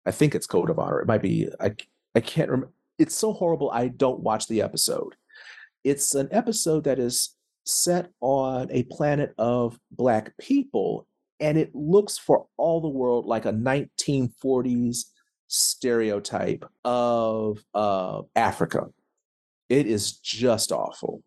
I 0.08 0.12
think 0.12 0.36
it's 0.36 0.48
Code 0.48 0.70
of 0.70 0.80
Honor. 0.80 1.02
It 1.02 1.08
might 1.08 1.22
be 1.22 1.50
I 1.60 1.76
I 2.16 2.20
can't 2.20 2.50
remember 2.50 2.72
it's 2.98 3.16
so 3.16 3.34
horrible 3.34 3.72
I 3.72 3.90
don't 3.90 4.22
watch 4.22 4.48
the 4.48 4.62
episode. 4.62 5.16
It's 5.84 6.16
an 6.16 6.30
episode 6.32 6.86
that 6.86 7.00
is 7.00 7.36
set 7.66 8.12
on 8.22 8.70
a 8.72 8.84
planet 8.84 9.34
of 9.38 9.80
black 9.92 10.36
people 10.38 11.08
and 11.40 11.58
it 11.58 11.74
looks 11.76 12.18
for 12.18 12.48
all 12.58 12.80
the 12.80 12.88
world 12.88 13.26
like 13.26 13.46
a 13.46 13.52
1940s 13.52 15.06
stereotype 15.48 16.66
of 16.84 17.64
uh, 17.74 18.22
Africa 18.36 18.88
it 19.70 19.88
is 19.88 20.14
just 20.14 20.72
awful. 20.72 21.24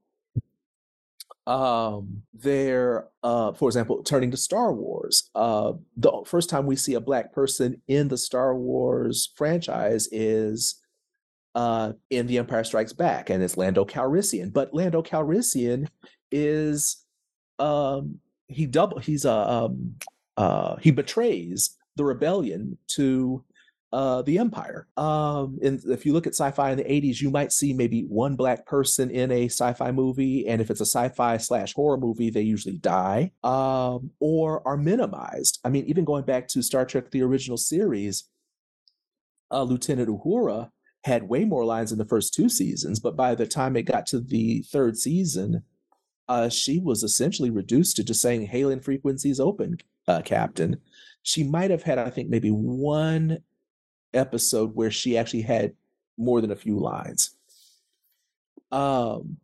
Um, 1.47 2.23
there, 2.35 3.09
uh, 3.23 3.53
for 3.53 3.71
example, 3.71 4.03
turning 4.03 4.31
to 4.33 4.37
Star 4.37 4.73
Wars, 4.73 5.31
uh, 5.35 5.73
the 5.97 6.13
first 6.27 6.51
time 6.51 6.67
we 6.67 6.77
see 6.77 6.95
a 6.95 7.01
black 7.01 7.33
person 7.33 7.81
in 7.89 8.09
the 8.09 8.19
Star 8.19 8.55
Wars 8.55 9.33
franchise 9.35 10.09
is 10.13 10.83
uh, 11.55 11.93
in 12.11 12.27
The 12.27 12.39
Empire 12.39 12.65
Strikes 12.65 12.93
Back, 12.93 13.31
and 13.31 13.43
it's 13.43 13.57
Lando 13.57 13.85
Calrissian. 13.85 14.53
But 14.53 14.75
Lando 14.75 15.03
Calrissian 15.03 15.89
is 16.31 17.05
um, 17.59 18.21
he 18.49 18.67
double 18.67 18.99
he's 18.99 19.25
a 19.25 19.33
um, 19.33 19.95
uh, 20.37 20.77
he 20.77 20.91
betrays 20.91 21.77
the 21.97 22.05
rebellion 22.05 22.79
to 22.89 23.43
uh, 23.93 24.23
the 24.23 24.39
empire. 24.39 24.87
Um, 24.97 25.59
and 25.63 25.81
if 25.87 26.05
you 26.05 26.13
look 26.13 26.27
at 26.27 26.35
sci-fi 26.35 26.71
in 26.71 26.79
the 26.79 26.85
80s, 26.85 27.21
you 27.21 27.31
might 27.31 27.53
see 27.53 27.73
maybe 27.73 28.03
one 28.03 28.37
black 28.37 28.67
person 28.67 29.11
in 29.11 29.31
a 29.31 29.47
sci-fi 29.47 29.93
movie, 29.93 30.47
and 30.47 30.61
if 30.61 30.71
it's 30.71 30.81
a 30.81 30.87
sci-fi 30.87 31.39
slash 31.39 31.75
horror 31.75 31.97
movie, 31.97 32.31
they 32.31 32.43
usually 32.43 32.77
die 32.77 33.33
um, 33.43 34.11
or 34.21 34.67
are 34.67 34.77
minimized. 34.77 35.59
I 35.65 35.71
mean, 35.71 35.85
even 35.87 36.05
going 36.05 36.25
back 36.25 36.49
to 36.49 36.63
Star 36.63 36.85
Trek: 36.85 37.11
The 37.11 37.23
Original 37.23 37.57
Series, 37.57 38.25
uh, 39.51 39.63
Lieutenant 39.63 40.09
Uhura 40.09 40.71
had 41.05 41.29
way 41.29 41.45
more 41.45 41.65
lines 41.65 41.93
in 41.93 41.99
the 41.99 42.05
first 42.05 42.35
two 42.35 42.49
seasons, 42.49 43.01
but 43.01 43.17
by 43.17 43.35
the 43.35 43.47
time 43.47 43.77
it 43.77 43.83
got 43.83 44.05
to 44.07 44.21
the 44.21 44.63
third 44.71 44.99
season, 44.99 45.63
uh, 46.29 46.51
she 46.51 46.79
was 46.79 47.03
essentially 47.03 47.49
reduced 47.49 47.97
to 47.97 48.05
just 48.05 48.21
saying 48.21 48.47
"Hailing 48.47 48.81
frequencies 48.81 49.41
open, 49.41 49.79
uh, 50.07 50.21
Captain." 50.23 50.77
She 51.23 51.43
might 51.43 51.71
have 51.71 51.83
had, 51.83 51.99
I 51.99 52.11
think, 52.11 52.29
maybe 52.29 52.51
one 52.51 53.39
episode 54.15 54.75
where 54.75 54.91
she 54.91 55.17
actually 55.17 55.43
had 55.43 55.75
more 56.17 56.41
than 56.41 56.51
a 56.51 56.57
few 56.57 56.79
lines. 56.79 57.37
Um, 58.71 59.39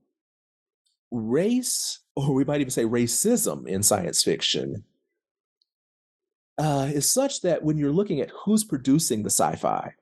race, 1.11 2.01
or 2.17 2.35
we 2.35 2.45
might 2.45 2.61
even 2.61 2.71
say 2.71 2.85
racism 2.85 3.67
in 3.67 3.83
science 3.83 4.23
fiction, 4.23 4.85
uh, 6.59 6.91
is 6.93 7.11
such 7.11 7.41
that 7.43 7.63
when 7.63 7.79
you're 7.79 7.93
looking 7.93 8.21
at 8.21 8.31
who's 8.45 8.65
producing 8.65 9.23
the 9.23 9.31
sci 9.31 9.57
fi, 9.57 9.93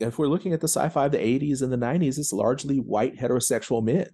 if 0.00 0.18
we're 0.18 0.28
looking 0.28 0.52
at 0.52 0.60
the 0.60 0.68
sci 0.68 0.88
fi 0.88 1.06
of 1.06 1.12
the 1.12 1.18
80s 1.18 1.62
and 1.62 1.72
the 1.72 1.76
90s, 1.76 2.18
it's 2.18 2.32
largely 2.32 2.78
white 2.78 3.16
heterosexual 3.16 3.82
men. 3.82 4.08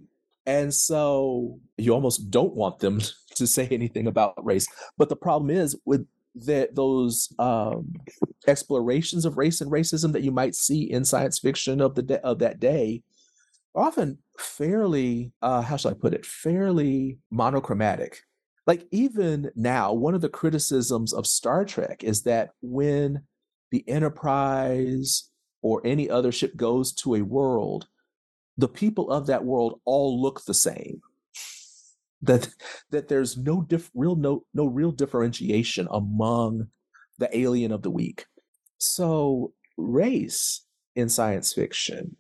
And 0.46 0.72
so 0.72 1.58
you 1.78 1.92
almost 1.94 2.30
don't 2.30 2.54
want 2.54 2.80
them 2.80 3.00
to 3.34 3.46
say 3.46 3.68
anything 3.70 4.06
about 4.06 4.44
race. 4.44 4.66
But 4.98 5.08
the 5.08 5.16
problem 5.16 5.50
is 5.50 5.76
with 5.84 6.06
that 6.34 6.74
those 6.74 7.28
um, 7.38 7.92
explorations 8.46 9.24
of 9.24 9.36
race 9.36 9.60
and 9.60 9.70
racism 9.70 10.12
that 10.12 10.22
you 10.22 10.30
might 10.30 10.54
see 10.54 10.90
in 10.90 11.04
science 11.04 11.38
fiction 11.38 11.80
of 11.80 11.94
the 11.94 12.02
de- 12.02 12.24
of 12.24 12.38
that 12.38 12.60
day 12.60 13.02
often 13.74 14.18
fairly 14.38 15.32
uh, 15.42 15.62
how 15.62 15.76
shall 15.76 15.92
I 15.92 15.94
put 15.94 16.14
it 16.14 16.26
fairly 16.26 17.18
monochromatic. 17.30 18.22
Like 18.66 18.86
even 18.90 19.50
now, 19.56 19.92
one 19.92 20.14
of 20.14 20.20
the 20.20 20.28
criticisms 20.28 21.12
of 21.12 21.26
Star 21.26 21.64
Trek 21.64 22.04
is 22.04 22.22
that 22.22 22.50
when 22.60 23.22
the 23.70 23.88
Enterprise 23.88 25.30
or 25.62 25.80
any 25.84 26.08
other 26.08 26.32
ship 26.32 26.56
goes 26.56 26.92
to 26.94 27.14
a 27.14 27.22
world, 27.22 27.86
the 28.56 28.68
people 28.68 29.10
of 29.10 29.26
that 29.26 29.44
world 29.44 29.80
all 29.84 30.20
look 30.20 30.44
the 30.44 30.54
same 30.54 31.00
that 32.22 32.48
that 32.90 33.08
there's 33.08 33.36
no 33.36 33.62
diff, 33.62 33.90
real 33.94 34.16
no 34.16 34.44
no 34.54 34.66
real 34.66 34.92
differentiation 34.92 35.88
among 35.90 36.68
the 37.18 37.36
alien 37.36 37.72
of 37.72 37.82
the 37.82 37.90
week. 37.90 38.26
So 38.78 39.52
race 39.76 40.64
in 40.96 41.08
science 41.08 41.52
fiction, 41.52 42.16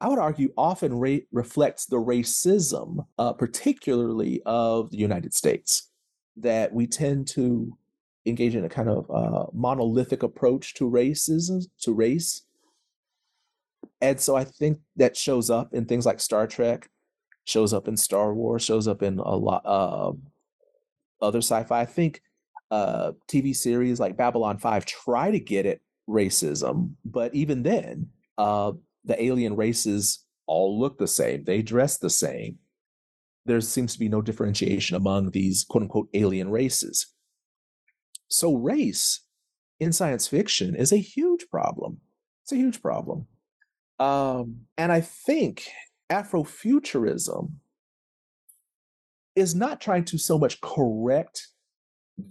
I 0.00 0.08
would 0.08 0.18
argue, 0.18 0.52
often 0.56 0.98
reflects 1.32 1.86
the 1.86 1.96
racism, 1.96 3.06
uh, 3.18 3.32
particularly 3.32 4.42
of 4.44 4.90
the 4.90 4.96
United 4.98 5.32
States, 5.32 5.90
that 6.36 6.72
we 6.72 6.86
tend 6.86 7.28
to 7.28 7.76
engage 8.26 8.54
in 8.54 8.64
a 8.64 8.68
kind 8.68 8.88
of 8.88 9.10
uh, 9.10 9.46
monolithic 9.52 10.22
approach 10.22 10.74
to 10.74 10.90
racism, 10.90 11.64
to 11.82 11.92
race. 11.92 12.42
And 14.00 14.20
so 14.20 14.34
I 14.34 14.44
think 14.44 14.80
that 14.96 15.16
shows 15.16 15.50
up 15.50 15.72
in 15.72 15.84
things 15.84 16.06
like 16.06 16.20
Star 16.20 16.46
Trek, 16.46 16.88
shows 17.44 17.72
up 17.72 17.88
in 17.88 17.96
Star 17.96 18.34
Wars, 18.34 18.62
shows 18.62 18.88
up 18.88 19.02
in 19.02 19.18
a 19.18 19.36
lot 19.36 19.62
uh, 19.64 20.12
other 21.20 21.38
sci-fi. 21.38 21.80
I 21.80 21.84
think 21.84 22.22
uh, 22.70 23.12
TV 23.28 23.54
series 23.54 24.00
like 24.00 24.16
Babylon 24.16 24.58
5 24.58 24.86
try 24.86 25.30
to 25.30 25.40
get 25.40 25.66
at 25.66 25.80
racism, 26.08 26.94
but 27.04 27.34
even 27.34 27.62
then, 27.62 28.08
uh, 28.38 28.72
the 29.04 29.22
alien 29.22 29.56
races 29.56 30.24
all 30.46 30.78
look 30.78 30.98
the 30.98 31.08
same. 31.08 31.44
They 31.44 31.62
dress 31.62 31.98
the 31.98 32.10
same. 32.10 32.58
There 33.44 33.60
seems 33.60 33.92
to 33.92 33.98
be 33.98 34.08
no 34.08 34.22
differentiation 34.22 34.96
among 34.96 35.30
these 35.30 35.64
quote 35.64 35.82
unquote 35.82 36.08
alien 36.14 36.50
races. 36.50 37.08
So, 38.28 38.54
race 38.54 39.20
in 39.80 39.92
science 39.92 40.28
fiction 40.28 40.74
is 40.76 40.92
a 40.92 40.96
huge 40.96 41.48
problem. 41.50 41.98
It's 42.44 42.52
a 42.52 42.56
huge 42.56 42.80
problem. 42.80 43.26
Um, 43.98 44.62
and 44.78 44.90
I 44.90 45.00
think 45.00 45.68
Afrofuturism 46.12 47.52
is 49.34 49.54
not 49.54 49.80
trying 49.80 50.04
to 50.04 50.18
so 50.18 50.38
much 50.38 50.60
correct 50.60 51.48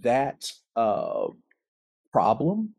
that 0.00 0.44
uh, 0.76 1.26
problem 2.12 2.74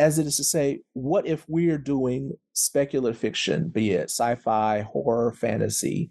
as 0.00 0.18
it 0.18 0.26
is 0.26 0.38
to 0.38 0.44
say, 0.44 0.80
what 0.94 1.26
if 1.26 1.44
we're 1.46 1.76
doing 1.76 2.32
speculative 2.54 3.20
fiction, 3.20 3.68
be 3.68 3.90
it 3.90 4.04
sci 4.04 4.34
fi, 4.36 4.80
horror, 4.80 5.34
fantasy, 5.34 6.10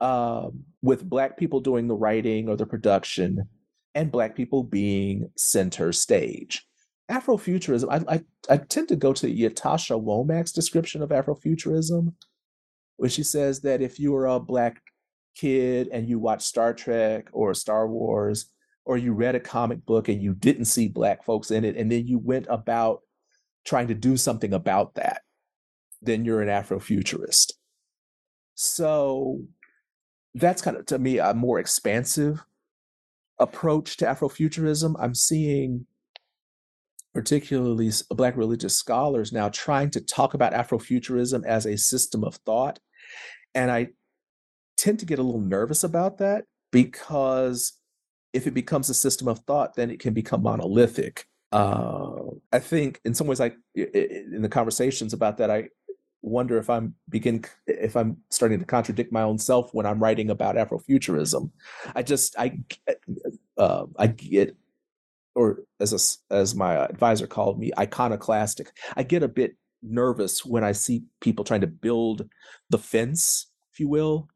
um, 0.00 0.64
with 0.80 1.08
Black 1.08 1.36
people 1.36 1.60
doing 1.60 1.86
the 1.86 1.94
writing 1.94 2.48
or 2.48 2.56
the 2.56 2.64
production, 2.64 3.46
and 3.94 4.10
Black 4.10 4.34
people 4.34 4.62
being 4.62 5.30
center 5.36 5.92
stage? 5.92 6.66
Afrofuturism, 7.10 7.88
I, 7.90 8.14
I, 8.14 8.20
I 8.48 8.56
tend 8.56 8.88
to 8.88 8.96
go 8.96 9.12
to 9.12 9.26
Ytasha 9.26 10.02
Womack's 10.02 10.52
description 10.52 11.02
of 11.02 11.10
Afrofuturism, 11.10 12.14
when 12.98 13.10
she 13.10 13.22
says 13.22 13.60
that 13.62 13.82
if 13.82 13.98
you 13.98 14.12
were 14.12 14.26
a 14.26 14.38
Black 14.38 14.80
kid 15.34 15.88
and 15.90 16.08
you 16.08 16.18
watched 16.18 16.42
Star 16.42 16.74
Trek 16.74 17.28
or 17.32 17.54
Star 17.54 17.88
Wars, 17.88 18.50
or 18.84 18.96
you 18.96 19.12
read 19.12 19.34
a 19.34 19.40
comic 19.40 19.84
book 19.84 20.08
and 20.08 20.22
you 20.22 20.34
didn't 20.34 20.64
see 20.66 20.88
black 20.88 21.22
folks 21.22 21.50
in 21.50 21.62
it 21.62 21.76
and 21.76 21.92
then 21.92 22.06
you 22.06 22.18
went 22.18 22.46
about 22.48 23.00
trying 23.66 23.86
to 23.86 23.94
do 23.94 24.16
something 24.16 24.54
about 24.54 24.94
that 24.94 25.20
then 26.02 26.24
you're 26.24 26.42
an 26.42 26.48
afrofuturist. 26.48 27.52
So 28.54 29.40
that's 30.34 30.62
kind 30.62 30.76
of 30.76 30.86
to 30.86 30.98
me 30.98 31.18
a 31.18 31.34
more 31.34 31.58
expansive 31.58 32.44
approach 33.38 33.96
to 33.98 34.04
afrofuturism. 34.04 34.94
I'm 34.98 35.14
seeing 35.14 35.86
particularly 37.14 37.90
black 38.10 38.36
religious 38.36 38.76
scholars 38.76 39.32
now 39.32 39.48
trying 39.48 39.90
to 39.90 40.00
talk 40.00 40.34
about 40.34 40.52
afrofuturism 40.52 41.44
as 41.44 41.66
a 41.66 41.78
system 41.78 42.22
of 42.22 42.36
thought 42.36 42.78
and 43.58 43.70
i 43.70 43.88
tend 44.76 44.98
to 45.00 45.06
get 45.06 45.18
a 45.18 45.22
little 45.22 45.40
nervous 45.40 45.84
about 45.84 46.18
that 46.18 46.44
because 46.70 47.78
if 48.32 48.46
it 48.46 48.54
becomes 48.54 48.90
a 48.90 48.94
system 48.94 49.28
of 49.28 49.40
thought, 49.40 49.74
then 49.74 49.90
it 49.90 50.00
can 50.00 50.14
become 50.14 50.42
monolithic. 50.42 51.26
Uh, 51.50 52.20
I 52.52 52.58
think 52.58 53.00
in 53.04 53.14
some 53.14 53.26
ways, 53.26 53.40
I 53.40 53.52
in 53.74 54.42
the 54.42 54.48
conversations 54.48 55.12
about 55.12 55.38
that, 55.38 55.50
I 55.50 55.68
wonder 56.20 56.58
if 56.58 56.68
I'm 56.68 56.94
begin 57.08 57.44
if 57.66 57.96
I'm 57.96 58.18
starting 58.30 58.58
to 58.58 58.66
contradict 58.66 59.12
my 59.12 59.22
own 59.22 59.38
self 59.38 59.72
when 59.72 59.86
I'm 59.86 60.02
writing 60.02 60.30
about 60.30 60.56
Afrofuturism. 60.56 61.50
I 61.94 62.02
just 62.02 62.38
I 62.38 62.58
uh, 63.56 63.86
I 63.98 64.08
get 64.08 64.56
or 65.34 65.60
as 65.80 65.92
a, 66.30 66.34
as 66.34 66.54
my 66.54 66.74
advisor 66.74 67.26
called 67.26 67.58
me 67.58 67.72
iconoclastic. 67.78 68.70
I 68.96 69.04
get 69.04 69.22
a 69.22 69.28
bit 69.28 69.56
nervous 69.82 70.44
when 70.44 70.64
I 70.64 70.72
see 70.72 71.04
people 71.20 71.44
trying 71.44 71.60
to 71.62 71.66
build 71.66 72.28
the 72.70 72.78
fence, 72.78 73.50
if 73.72 73.80
you 73.80 73.88
will, 73.88 74.28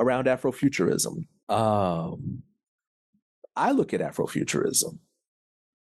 around 0.00 0.26
Afrofuturism. 0.26 1.26
Um, 1.48 2.42
I 3.56 3.72
look 3.72 3.92
at 3.92 4.00
Afrofuturism 4.00 4.98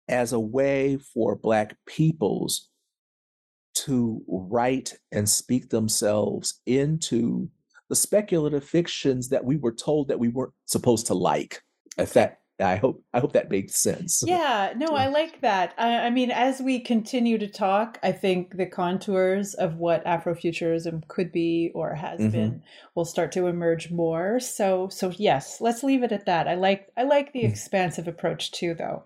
as 0.08 0.32
a 0.32 0.40
way 0.40 0.96
for 0.96 1.36
Black 1.36 1.76
peoples 1.86 2.68
to 3.74 4.22
write 4.28 4.94
and 5.12 5.28
speak 5.28 5.70
themselves 5.70 6.60
into 6.66 7.48
the 7.88 7.96
speculative 7.96 8.64
fictions 8.64 9.28
that 9.28 9.44
we 9.44 9.56
were 9.56 9.72
told 9.72 10.08
that 10.08 10.18
we 10.18 10.28
weren't 10.28 10.52
supposed 10.66 11.06
to 11.06 11.14
like. 11.14 11.62
If 11.98 12.14
that 12.14 12.41
I 12.62 12.76
hope 12.76 13.02
I 13.12 13.20
hope 13.20 13.32
that 13.32 13.50
makes 13.50 13.74
sense. 13.78 14.22
Yeah, 14.32 14.72
no, 14.76 14.94
I 14.94 15.08
like 15.08 15.40
that. 15.42 15.74
I, 15.76 16.06
I, 16.06 16.10
mean, 16.10 16.30
as 16.30 16.60
we 16.60 16.80
continue 16.80 17.36
to 17.38 17.46
talk, 17.46 17.98
I 18.02 18.12
think 18.12 18.56
the 18.56 18.66
contours 18.66 19.52
of 19.54 19.76
what 19.76 20.04
Afrofuturism 20.04 21.06
could 21.08 21.32
be 21.32 21.70
or 21.74 21.94
has 21.94 22.18
mm-hmm. 22.20 22.30
been 22.30 22.62
will 22.94 23.04
start 23.04 23.32
to 23.32 23.46
emerge 23.46 23.90
more. 23.90 24.40
So, 24.40 24.88
so 24.88 25.12
yes, 25.16 25.60
let's 25.60 25.82
leave 25.82 26.02
it 26.02 26.12
at 26.12 26.26
that. 26.26 26.48
I 26.48 26.54
like 26.54 26.90
I 26.96 27.02
like 27.02 27.32
the 27.32 27.42
mm. 27.42 27.48
expansive 27.48 28.08
approach 28.08 28.52
too, 28.52 28.74
though. 28.74 29.04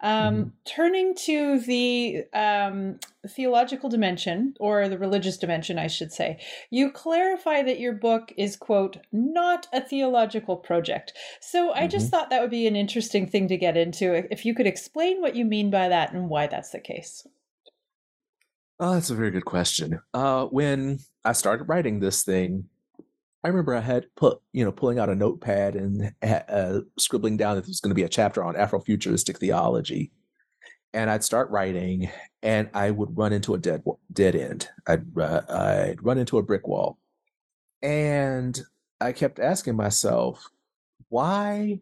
Um, 0.00 0.34
mm-hmm. 0.34 0.48
Turning 0.64 1.14
to 1.26 1.60
the 1.60 2.24
um, 2.32 3.00
theological 3.28 3.88
dimension, 3.88 4.54
or 4.60 4.88
the 4.88 4.98
religious 4.98 5.36
dimension, 5.36 5.78
I 5.78 5.88
should 5.88 6.12
say, 6.12 6.38
you 6.70 6.90
clarify 6.90 7.62
that 7.62 7.80
your 7.80 7.92
book 7.92 8.32
is, 8.36 8.56
quote, 8.56 8.98
not 9.12 9.66
a 9.72 9.80
theological 9.80 10.56
project. 10.56 11.12
So 11.40 11.72
I 11.72 11.80
mm-hmm. 11.80 11.88
just 11.88 12.10
thought 12.10 12.30
that 12.30 12.40
would 12.40 12.50
be 12.50 12.66
an 12.66 12.76
interesting 12.76 13.26
thing 13.26 13.48
to 13.48 13.56
get 13.56 13.76
into. 13.76 14.32
If 14.32 14.44
you 14.44 14.54
could 14.54 14.66
explain 14.66 15.20
what 15.20 15.34
you 15.34 15.44
mean 15.44 15.70
by 15.70 15.88
that 15.88 16.12
and 16.12 16.28
why 16.28 16.46
that's 16.46 16.70
the 16.70 16.80
case. 16.80 17.26
Oh, 18.80 18.94
that's 18.94 19.10
a 19.10 19.16
very 19.16 19.32
good 19.32 19.44
question. 19.44 20.00
Uh, 20.14 20.44
when 20.46 21.00
I 21.24 21.32
started 21.32 21.64
writing 21.64 21.98
this 21.98 22.22
thing, 22.22 22.68
I 23.44 23.48
remember 23.48 23.74
I 23.74 23.80
had 23.80 24.06
put, 24.16 24.40
you 24.52 24.64
know, 24.64 24.72
pulling 24.72 24.98
out 24.98 25.08
a 25.08 25.14
notepad 25.14 25.76
and 25.76 26.12
uh, 26.22 26.80
scribbling 26.98 27.36
down 27.36 27.56
that 27.56 27.62
there 27.62 27.70
was 27.70 27.80
going 27.80 27.90
to 27.90 27.94
be 27.94 28.02
a 28.02 28.08
chapter 28.08 28.42
on 28.42 28.54
Afrofuturistic 28.54 29.38
theology, 29.38 30.12
and 30.92 31.10
I'd 31.10 31.24
start 31.24 31.50
writing, 31.50 32.10
and 32.42 32.68
I 32.74 32.90
would 32.90 33.16
run 33.16 33.32
into 33.32 33.54
a 33.54 33.58
dead 33.58 33.84
dead 34.12 34.34
end. 34.34 34.68
I'd 34.86 35.04
uh, 35.18 35.42
I'd 35.48 36.02
run 36.02 36.18
into 36.18 36.38
a 36.38 36.42
brick 36.42 36.66
wall, 36.66 36.98
and 37.82 38.60
I 39.00 39.12
kept 39.12 39.38
asking 39.38 39.76
myself, 39.76 40.48
why 41.08 41.80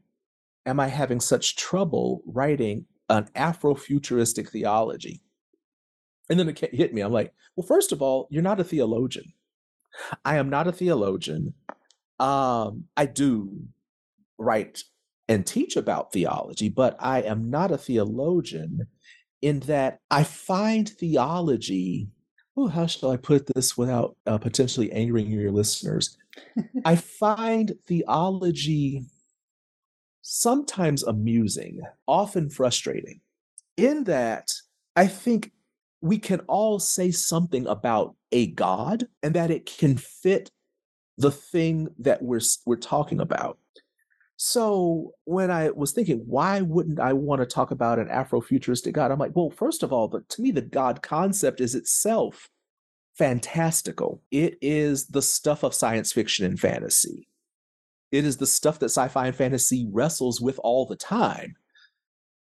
am 0.67 0.81
I 0.81 0.89
having 0.89 1.21
such 1.21 1.57
trouble 1.57 2.23
writing 2.27 2.87
an 3.09 3.29
Afrofuturistic 3.35 4.51
theology? 4.51 5.23
And 6.29 6.39
then 6.39 6.49
it 6.49 6.59
hit 6.59 6.93
me. 6.93 7.01
I'm 7.01 7.13
like, 7.13 7.33
well, 7.55 7.67
first 7.67 7.93
of 7.93 8.03
all, 8.03 8.27
you're 8.31 8.43
not 8.43 8.61
a 8.61 8.65
theologian. 8.65 9.33
I 10.25 10.37
am 10.37 10.51
not 10.51 10.67
a 10.67 10.73
theologian. 10.73 11.55
Um, 12.19 12.85
I 12.97 13.07
do 13.07 13.67
write 14.39 14.85
and 15.29 15.47
teach 15.47 15.77
about 15.77 16.13
theology, 16.13 16.69
but 16.69 16.97
I 17.01 17.23
am 17.23 17.51
not 17.51 17.71
a 17.71 17.79
theologian 17.79 18.87
in 19.43 19.61
that 19.61 20.01
I 20.11 20.23
find 20.25 20.89
theology. 20.89 22.09
Oh, 22.57 22.69
how 22.69 22.87
shall 22.87 23.11
I 23.11 23.17
put 23.17 23.47
this 23.55 23.77
without 23.77 24.17
uh, 24.27 24.39
potentially 24.39 24.91
angering 24.93 25.31
your 25.31 25.53
listeners? 25.53 26.17
I 26.85 26.97
find 27.21 27.75
theology 27.87 29.05
sometimes 30.23 31.03
amusing, 31.03 31.81
often 32.07 32.51
frustrating, 32.51 33.21
in 33.77 34.05
that 34.05 34.53
I 34.97 35.07
think 35.07 35.53
we 36.01 36.19
can 36.19 36.41
all 36.41 36.79
say 36.79 37.11
something 37.11 37.67
about 37.67 38.15
a 38.33 38.49
God 38.49 39.07
and 39.23 39.35
that 39.35 39.51
it 39.51 39.67
can 39.67 39.97
fit 39.97 40.51
the 41.19 41.31
thing 41.31 41.89
that 41.99 42.23
we're 42.23 42.41
we're 42.67 42.77
talking 42.77 43.21
about. 43.21 43.59
So 44.37 45.13
when 45.25 45.51
I 45.51 45.71
was 45.71 45.93
thinking, 45.93 46.23
why 46.27 46.61
wouldn't 46.61 47.01
I 47.01 47.15
want 47.15 47.41
to 47.41 47.47
talk 47.47 47.71
about 47.71 47.99
an 47.99 48.09
Afrofuturistic 48.09 48.93
God? 48.93 49.11
I'm 49.11 49.19
like, 49.19 49.35
well, 49.35 49.51
first 49.51 49.83
of 49.83 49.93
all, 49.93 50.09
but 50.09 50.29
to 50.31 50.43
me, 50.43 50.51
the 50.51 50.61
God 50.61 51.03
concept 51.03 51.61
is 51.61 51.75
itself 51.75 52.51
fantastical. 53.17 54.21
It 54.31 54.59
is 54.61 55.07
the 55.07 55.23
stuff 55.23 55.63
of 55.63 55.75
science 55.75 56.13
fiction 56.13 56.45
and 56.45 56.61
fantasy. 56.61 57.29
It 58.13 58.27
is 58.27 58.37
the 58.37 58.47
stuff 58.47 58.79
that 58.81 58.91
sci-fi 58.91 59.29
and 59.29 59.37
fantasy 59.37 59.89
wrestles 59.91 60.41
with 60.41 60.61
all 60.63 60.85
the 60.85 60.97
time. 60.97 61.57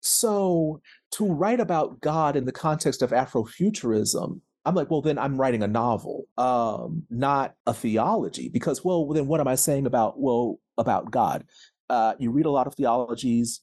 So 0.02 0.82
to 1.12 1.32
write 1.32 1.60
about 1.60 2.00
God 2.00 2.36
in 2.36 2.44
the 2.44 2.52
context 2.52 3.02
of 3.02 3.10
Afrofuturism, 3.10 4.40
I'm 4.64 4.74
like, 4.74 4.90
well, 4.90 5.00
then 5.00 5.18
I'm 5.18 5.40
writing 5.40 5.62
a 5.62 5.68
novel, 5.68 6.24
um, 6.36 7.04
not 7.08 7.54
a 7.66 7.74
theology, 7.74 8.48
because, 8.48 8.84
well, 8.84 9.06
then 9.08 9.26
what 9.26 9.40
am 9.40 9.48
I 9.48 9.54
saying 9.54 9.86
about, 9.86 10.20
well, 10.20 10.58
about 10.76 11.10
God? 11.10 11.44
Uh, 11.88 12.14
you 12.18 12.30
read 12.30 12.46
a 12.46 12.50
lot 12.50 12.66
of 12.66 12.74
theologies. 12.74 13.60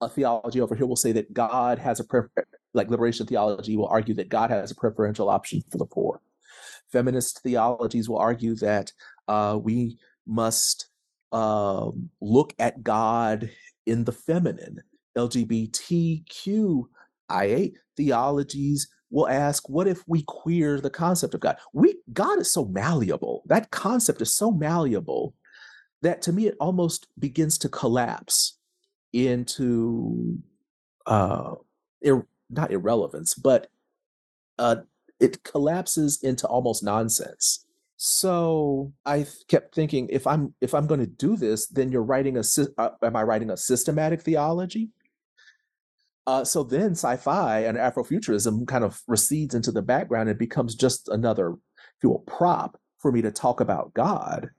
A 0.00 0.08
theology 0.08 0.60
over 0.60 0.74
here 0.74 0.86
will 0.86 0.96
say 0.96 1.12
that 1.12 1.32
God 1.32 1.78
has 1.78 2.00
a 2.00 2.04
prefer- 2.04 2.44
like 2.74 2.90
liberation 2.90 3.26
theology 3.26 3.76
will 3.76 3.88
argue 3.88 4.14
that 4.14 4.28
God 4.28 4.50
has 4.50 4.70
a 4.70 4.74
preferential 4.74 5.28
option 5.28 5.62
for 5.70 5.78
the 5.78 5.86
poor. 5.86 6.20
Feminist 6.92 7.42
theologies 7.42 8.08
will 8.08 8.18
argue 8.18 8.54
that 8.56 8.92
uh, 9.26 9.58
we 9.60 9.98
must 10.26 10.88
um, 11.32 12.10
look 12.20 12.54
at 12.58 12.82
God 12.82 13.50
in 13.86 14.04
the 14.04 14.12
feminine 14.12 14.82
LGBTQIA 15.18 17.72
theologies 17.96 18.88
will 19.10 19.28
ask, 19.28 19.68
what 19.68 19.86
if 19.86 20.02
we 20.06 20.22
queer 20.22 20.80
the 20.80 20.90
concept 20.90 21.34
of 21.34 21.40
God? 21.40 21.56
We 21.72 21.96
God 22.12 22.40
is 22.40 22.52
so 22.52 22.66
malleable. 22.66 23.42
That 23.46 23.70
concept 23.70 24.22
is 24.22 24.34
so 24.34 24.50
malleable 24.50 25.34
that 26.02 26.22
to 26.22 26.32
me 26.32 26.46
it 26.46 26.56
almost 26.60 27.08
begins 27.18 27.58
to 27.58 27.68
collapse 27.68 28.58
into 29.12 30.38
uh 31.06 31.54
ir- 32.02 32.26
not 32.50 32.70
irrelevance, 32.70 33.34
but 33.34 33.68
uh 34.58 34.76
it 35.20 35.42
collapses 35.42 36.22
into 36.22 36.46
almost 36.46 36.84
nonsense. 36.84 37.64
So 37.96 38.92
I 39.04 39.26
kept 39.48 39.74
thinking, 39.74 40.08
if 40.10 40.26
I'm 40.26 40.54
if 40.60 40.72
I'm 40.72 40.86
going 40.86 41.00
to 41.00 41.06
do 41.06 41.36
this, 41.36 41.66
then 41.66 41.90
you're 41.90 42.02
writing 42.02 42.36
a 42.36 42.42
uh, 42.78 42.90
am 43.02 43.16
I 43.16 43.24
writing 43.24 43.50
a 43.50 43.56
systematic 43.56 44.22
theology? 44.22 44.90
Uh, 46.28 46.44
so 46.44 46.62
then 46.62 46.90
sci-fi 46.90 47.60
and 47.60 47.78
Afrofuturism 47.78 48.68
kind 48.68 48.84
of 48.84 49.00
recedes 49.08 49.54
into 49.54 49.72
the 49.72 49.80
background 49.80 50.28
and 50.28 50.38
becomes 50.38 50.74
just 50.74 51.08
another, 51.08 51.52
if 51.52 52.02
you 52.02 52.10
will, 52.10 52.18
prop 52.18 52.78
for 52.98 53.10
me 53.10 53.22
to 53.22 53.30
talk 53.30 53.60
about 53.60 53.94
God. 53.94 54.50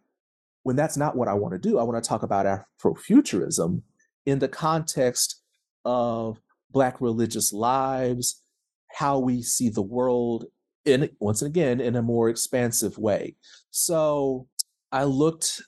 When 0.64 0.76
that's 0.76 0.98
not 0.98 1.16
what 1.16 1.28
I 1.28 1.36
want 1.36 1.54
to 1.54 1.60
do, 1.60 1.78
I 1.78 1.84
want 1.84 2.04
to 2.04 2.08
talk 2.08 2.24
about 2.24 2.64
Afrofuturism 2.82 3.84
in 4.26 4.40
the 4.40 4.48
context 4.48 5.44
of 5.86 6.42
Black 6.72 7.02
religious 7.02 7.54
lives, 7.54 8.42
how 8.88 9.20
we 9.20 9.44
see 9.44 9.70
the 9.70 9.84
world 9.84 10.46
in 10.86 11.12
once 11.20 11.44
again 11.44 11.80
in 11.80 11.96
a 11.96 12.02
more 12.02 12.30
expansive 12.30 12.98
way. 12.98 13.36
So 13.70 14.48
I 14.92 15.04
looked 15.04 15.62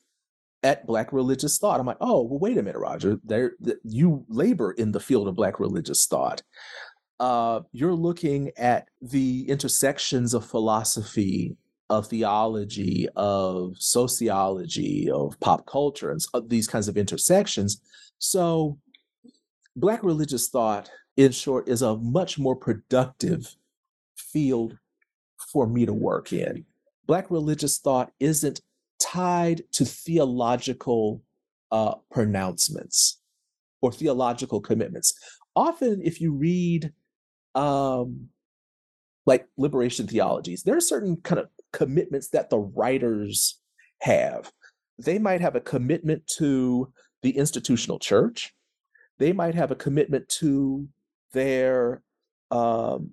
at 0.63 0.86
black 0.86 1.12
religious 1.12 1.58
thought. 1.58 1.80
I'm 1.80 1.86
like, 1.86 1.97
oh, 2.02 2.21
well, 2.24 2.39
wait 2.39 2.58
a 2.58 2.63
minute, 2.63 2.80
Roger. 2.80 3.19
There, 3.24 3.54
you 3.84 4.26
labor 4.28 4.71
in 4.71 4.91
the 4.91 5.00
field 5.00 5.28
of 5.28 5.36
black 5.36 5.60
religious 5.60 6.06
thought. 6.06 6.41
Uh, 7.19 7.62
you're 7.71 7.93
looking 7.93 8.52
at 8.58 8.88
the 9.02 9.47
intersections 9.47 10.34
of 10.34 10.45
philosophy, 10.45 11.56
of 11.89 12.08
theology, 12.08 13.08
of 13.15 13.76
sociology, 13.78 15.10
of 15.10 15.39
pop 15.39 15.65
culture, 15.65 16.12
and 16.12 16.21
these 16.50 16.67
kinds 16.67 16.88
of 16.88 16.97
intersections. 16.97 17.82
So, 18.17 18.80
black 19.76 20.04
religious 20.04 20.50
thought, 20.50 20.89
in 21.17 21.32
short, 21.32 21.67
is 21.67 21.82
a 21.82 21.97
much 21.97 22.39
more 22.39 22.56
productive 22.56 23.56
field 24.15 24.78
for 25.52 25.67
me 25.67 25.86
to 25.86 25.93
work 25.93 26.32
in. 26.32 26.65
Black 27.06 27.30
religious 27.30 27.78
thought 27.80 28.12
isn't 28.19 28.62
tied 29.01 29.63
to 29.71 29.85
theological 29.85 31.21
uh, 31.71 31.95
pronouncements 32.11 33.19
or 33.81 33.91
theological 33.91 34.61
commitments. 34.61 35.13
Often, 35.55 36.01
if 36.03 36.21
you 36.21 36.33
read 36.33 36.93
um, 37.55 38.29
like 39.25 39.47
liberation 39.57 40.07
theologies, 40.07 40.63
there 40.63 40.77
are 40.77 40.81
certain 40.81 41.17
kind 41.17 41.39
of 41.39 41.49
commitments 41.73 42.29
that 42.29 42.49
the 42.49 42.59
writers 42.59 43.59
have. 44.01 44.51
They 44.97 45.17
might 45.17 45.41
have 45.41 45.55
a 45.55 45.61
commitment 45.61 46.25
to 46.37 46.91
the 47.21 47.31
institutional 47.31 47.99
church. 47.99 48.53
They 49.17 49.33
might 49.33 49.55
have 49.55 49.71
a 49.71 49.75
commitment 49.75 50.29
to 50.39 50.87
their 51.33 52.01
um, 52.49 53.11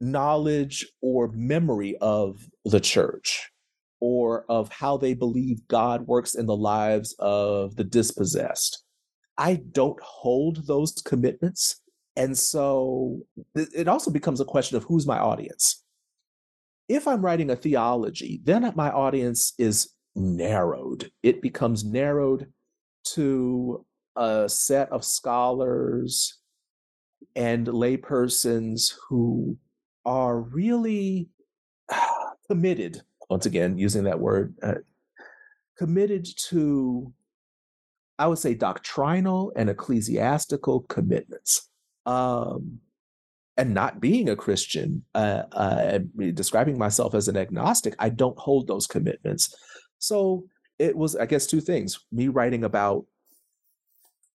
knowledge 0.00 0.86
or 1.00 1.28
memory 1.28 1.96
of 2.00 2.48
the 2.64 2.80
church 2.80 3.50
or 4.00 4.44
of 4.48 4.70
how 4.70 4.96
they 4.96 5.14
believe 5.14 5.66
God 5.68 6.06
works 6.06 6.34
in 6.34 6.46
the 6.46 6.56
lives 6.56 7.14
of 7.18 7.76
the 7.76 7.84
dispossessed. 7.84 8.84
I 9.38 9.62
don't 9.72 9.98
hold 10.02 10.66
those 10.66 10.92
commitments. 11.04 11.80
And 12.16 12.36
so 12.36 13.20
it 13.54 13.88
also 13.88 14.10
becomes 14.10 14.40
a 14.40 14.44
question 14.44 14.76
of 14.76 14.84
who's 14.84 15.06
my 15.06 15.18
audience. 15.18 15.82
If 16.88 17.06
I'm 17.08 17.24
writing 17.24 17.50
a 17.50 17.56
theology, 17.56 18.40
then 18.44 18.72
my 18.76 18.90
audience 18.90 19.52
is 19.58 19.90
narrowed. 20.14 21.10
It 21.22 21.42
becomes 21.42 21.84
narrowed 21.84 22.46
to 23.14 23.84
a 24.16 24.48
set 24.48 24.90
of 24.90 25.04
scholars 25.04 26.38
and 27.34 27.66
laypersons 27.66 28.94
who 29.08 29.58
are 30.04 30.40
really 30.40 31.28
committed 32.50 33.02
once 33.28 33.46
again, 33.46 33.78
using 33.78 34.04
that 34.04 34.20
word, 34.20 34.54
uh, 34.62 34.74
committed 35.78 36.26
to, 36.48 37.12
I 38.18 38.26
would 38.26 38.38
say, 38.38 38.54
doctrinal 38.54 39.52
and 39.56 39.68
ecclesiastical 39.68 40.80
commitments. 40.82 41.68
Um, 42.06 42.80
and 43.56 43.72
not 43.72 44.00
being 44.00 44.28
a 44.28 44.36
Christian, 44.36 45.02
uh, 45.14 45.42
uh, 45.52 45.98
describing 46.34 46.78
myself 46.78 47.14
as 47.14 47.26
an 47.26 47.36
agnostic, 47.36 47.94
I 47.98 48.10
don't 48.10 48.38
hold 48.38 48.66
those 48.66 48.86
commitments. 48.86 49.54
So 49.98 50.44
it 50.78 50.94
was, 50.94 51.16
I 51.16 51.26
guess, 51.26 51.46
two 51.46 51.60
things 51.60 51.98
me 52.12 52.28
writing 52.28 52.64
about 52.64 53.06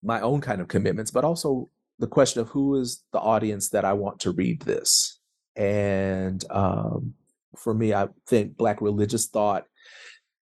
my 0.03 0.21
own 0.21 0.41
kind 0.41 0.59
of 0.59 0.67
commitments, 0.67 1.11
but 1.11 1.23
also 1.23 1.69
the 1.99 2.07
question 2.07 2.41
of 2.41 2.49
who 2.49 2.75
is 2.75 3.03
the 3.13 3.19
audience 3.19 3.69
that 3.69 3.85
I 3.85 3.93
want 3.93 4.19
to 4.21 4.31
read 4.31 4.61
this. 4.63 5.19
And 5.55 6.43
um, 6.49 7.13
for 7.57 7.73
me, 7.73 7.93
I 7.93 8.07
think 8.27 8.57
Black 8.57 8.81
religious 8.81 9.27
thought 9.27 9.65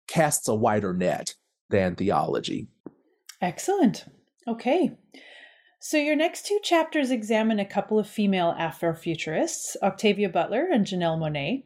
casts 0.07 0.47
a 0.47 0.55
wider 0.55 0.93
net 0.93 1.33
than 1.69 1.95
theology. 1.95 2.67
Excellent. 3.41 4.05
Okay. 4.47 4.97
So, 5.81 5.97
your 5.97 6.15
next 6.15 6.45
two 6.45 6.59
chapters 6.61 7.09
examine 7.09 7.59
a 7.59 7.65
couple 7.65 7.97
of 7.99 8.09
female 8.09 8.53
Afrofuturists, 8.59 9.77
Octavia 9.81 10.27
Butler 10.27 10.67
and 10.69 10.85
Janelle 10.85 11.17
Monáe, 11.17 11.63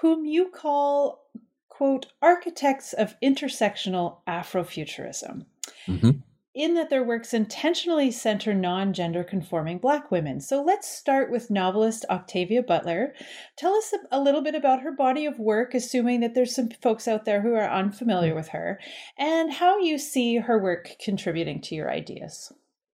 whom 0.00 0.24
you 0.24 0.48
call, 0.48 1.24
quote, 1.68 2.06
architects 2.22 2.92
of 2.92 3.16
intersectional 3.20 4.18
Afrofuturism. 4.28 5.46
Mm-hmm 5.88 6.20
in 6.58 6.74
that 6.74 6.90
their 6.90 7.04
works 7.04 7.32
intentionally 7.32 8.10
center 8.10 8.52
non 8.52 8.92
gender 8.92 9.22
conforming 9.22 9.78
Black 9.78 10.10
women. 10.10 10.40
So 10.40 10.60
let's 10.60 10.88
start 10.88 11.30
with 11.30 11.50
novelist 11.50 12.04
Octavia 12.10 12.64
Butler. 12.64 13.14
Tell 13.56 13.74
us 13.74 13.94
a 14.10 14.20
little 14.20 14.42
bit 14.42 14.56
about 14.56 14.82
her 14.82 14.90
body 14.90 15.24
of 15.24 15.38
work, 15.38 15.72
assuming 15.72 16.18
that 16.18 16.34
there's 16.34 16.56
some 16.56 16.70
folks 16.82 17.06
out 17.06 17.24
there 17.24 17.42
who 17.42 17.54
are 17.54 17.70
unfamiliar 17.70 18.34
with 18.34 18.48
her, 18.48 18.80
and 19.16 19.52
how 19.52 19.78
you 19.78 19.98
see 19.98 20.38
her 20.38 20.60
work 20.60 20.90
contributing 21.02 21.60
to 21.62 21.76
your 21.76 21.92
ideas. 21.92 22.52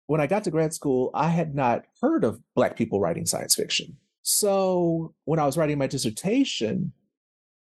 When 0.08 0.20
I 0.20 0.28
got 0.28 0.44
to 0.44 0.52
grad 0.52 0.74
school, 0.74 1.10
I 1.14 1.30
had 1.30 1.56
not 1.56 1.86
heard 2.02 2.26
of 2.26 2.42
Black 2.56 2.76
people 2.76 3.00
writing 3.00 3.26
science 3.26 3.56
fiction. 3.56 3.96
So 4.24 5.14
when 5.24 5.40
I 5.40 5.46
was 5.46 5.56
writing 5.56 5.78
my 5.78 5.88
dissertation, 5.88 6.92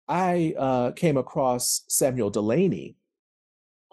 I 0.10 0.56
uh, 0.58 0.92
came 0.92 1.16
across 1.16 1.86
Samuel 1.88 2.32
Delany, 2.32 2.98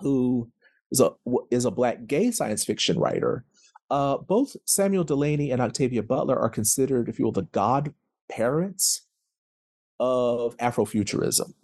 who 0.01 0.51
is 0.93 1.01
a 1.01 1.11
is 1.51 1.65
a 1.65 1.71
black 1.71 2.07
gay 2.07 2.31
science 2.31 2.65
fiction 2.65 2.99
writer. 2.99 3.45
Uh, 3.91 4.19
both 4.19 4.57
Samuel 4.67 5.05
Delany 5.05 5.51
and 5.51 5.61
Octavia 5.61 6.03
Butler 6.03 6.39
are 6.39 6.49
considered, 6.49 7.09
if 7.09 7.19
you 7.19 7.25
will, 7.25 7.33
the 7.33 7.43
godparents 7.43 9.03
of 9.99 10.57
Afrofuturism. 10.59 11.55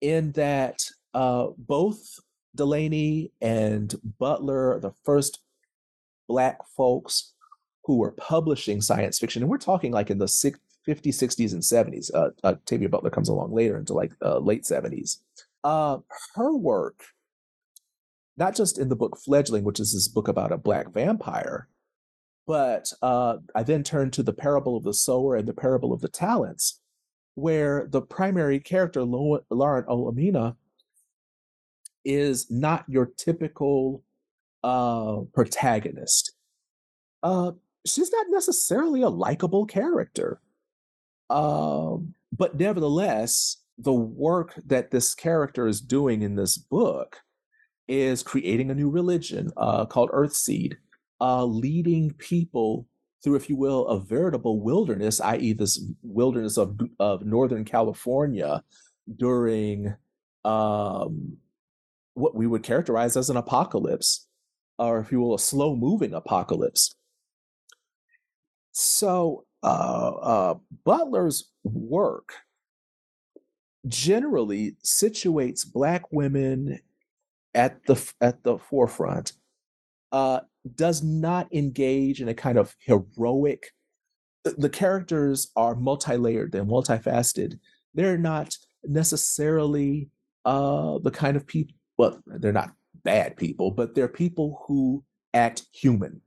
In 0.00 0.32
that 0.32 0.82
uh, 1.14 1.48
both 1.56 2.20
Delany 2.54 3.32
and 3.40 3.94
Butler 4.18 4.74
are 4.74 4.80
the 4.80 4.92
first 5.04 5.40
black 6.28 6.58
folks 6.76 7.32
who 7.84 7.96
were 7.96 8.12
publishing 8.12 8.80
science 8.80 9.18
fiction, 9.18 9.42
and 9.42 9.50
we're 9.50 9.58
talking 9.58 9.92
like 9.92 10.10
in 10.10 10.18
the 10.18 10.26
50s, 10.26 10.56
60s, 10.86 11.52
and 11.52 11.62
70s. 11.62 12.10
Uh, 12.14 12.30
Octavia 12.44 12.88
Butler 12.88 13.10
comes 13.10 13.28
along 13.28 13.52
later 13.52 13.78
into 13.78 13.94
like 13.94 14.12
uh, 14.22 14.38
late 14.38 14.64
70s. 14.64 15.18
Uh, 15.64 15.98
her 16.34 16.54
work 16.54 17.02
not 18.38 18.54
just 18.54 18.78
in 18.78 18.88
the 18.88 18.96
book 18.96 19.18
Fledgling, 19.18 19.64
which 19.64 19.80
is 19.80 19.92
this 19.92 20.08
book 20.08 20.28
about 20.28 20.52
a 20.52 20.58
black 20.58 20.92
vampire, 20.92 21.68
but 22.46 22.90
uh, 23.02 23.38
I 23.54 23.62
then 23.62 23.82
turned 23.82 24.12
to 24.14 24.22
the 24.22 24.32
parable 24.32 24.76
of 24.76 24.84
the 24.84 24.94
sower 24.94 25.36
and 25.36 25.46
the 25.46 25.52
parable 25.52 25.92
of 25.92 26.00
the 26.00 26.08
talents, 26.08 26.80
where 27.34 27.86
the 27.90 28.00
primary 28.00 28.60
character, 28.60 29.02
Lauren 29.02 29.42
Olamina, 29.50 30.56
is 32.04 32.50
not 32.50 32.84
your 32.88 33.06
typical 33.18 34.02
uh, 34.64 35.18
protagonist. 35.34 36.32
Uh, 37.22 37.52
she's 37.86 38.10
not 38.12 38.26
necessarily 38.30 39.02
a 39.02 39.08
likable 39.08 39.66
character. 39.66 40.40
Um, 41.28 42.14
but 42.32 42.58
nevertheless, 42.58 43.58
the 43.76 43.92
work 43.92 44.54
that 44.64 44.90
this 44.90 45.14
character 45.14 45.66
is 45.66 45.80
doing 45.80 46.22
in 46.22 46.36
this 46.36 46.56
book 46.56 47.20
is 47.88 48.22
creating 48.22 48.70
a 48.70 48.74
new 48.74 48.90
religion 48.90 49.50
uh, 49.56 49.86
called 49.86 50.10
Earthseed, 50.10 50.74
uh, 51.20 51.44
leading 51.44 52.12
people 52.14 52.86
through, 53.24 53.34
if 53.34 53.48
you 53.48 53.56
will, 53.56 53.86
a 53.88 53.98
veritable 53.98 54.60
wilderness, 54.60 55.20
i.e., 55.20 55.52
this 55.52 55.84
wilderness 56.02 56.56
of, 56.56 56.78
of 57.00 57.24
Northern 57.24 57.64
California 57.64 58.62
during 59.16 59.94
um, 60.44 61.36
what 62.14 62.34
we 62.34 62.46
would 62.46 62.62
characterize 62.62 63.16
as 63.16 63.30
an 63.30 63.36
apocalypse. 63.36 64.26
or 64.78 65.00
if 65.00 65.10
you 65.10 65.20
will, 65.20 65.34
a 65.34 65.38
slow 65.38 65.74
moving 65.74 66.14
apocalypse. 66.14 66.94
So 68.72 69.46
uh, 69.62 69.66
uh, 69.66 70.54
Butler's 70.84 71.50
work 71.64 72.32
generally 73.86 74.76
situates 74.84 75.70
Black 75.70 76.12
women 76.12 76.78
at 77.58 77.84
the 77.86 78.12
at 78.20 78.42
the 78.44 78.56
forefront. 78.56 79.32
Uh, 80.12 80.40
does 80.74 81.02
not 81.02 81.52
engage 81.52 82.22
in 82.22 82.28
a 82.28 82.34
kind 82.34 82.56
of 82.56 82.74
heroic. 82.78 83.72
The 84.44 84.70
characters 84.70 85.50
are 85.56 85.74
multi-layered. 85.74 86.52
They're 86.52 86.64
multifaceted. 86.64 87.58
They're 87.94 88.16
not 88.16 88.54
necessarily 88.84 90.08
uh, 90.46 90.98
the 91.02 91.10
kind 91.10 91.36
of 91.36 91.46
people. 91.46 91.74
Well, 91.98 92.22
they're 92.26 92.52
not 92.52 92.72
bad 93.04 93.36
people, 93.36 93.72
but 93.72 93.94
they're 93.94 94.08
people 94.08 94.64
who 94.66 95.04
act 95.34 95.66
human. 95.72 96.22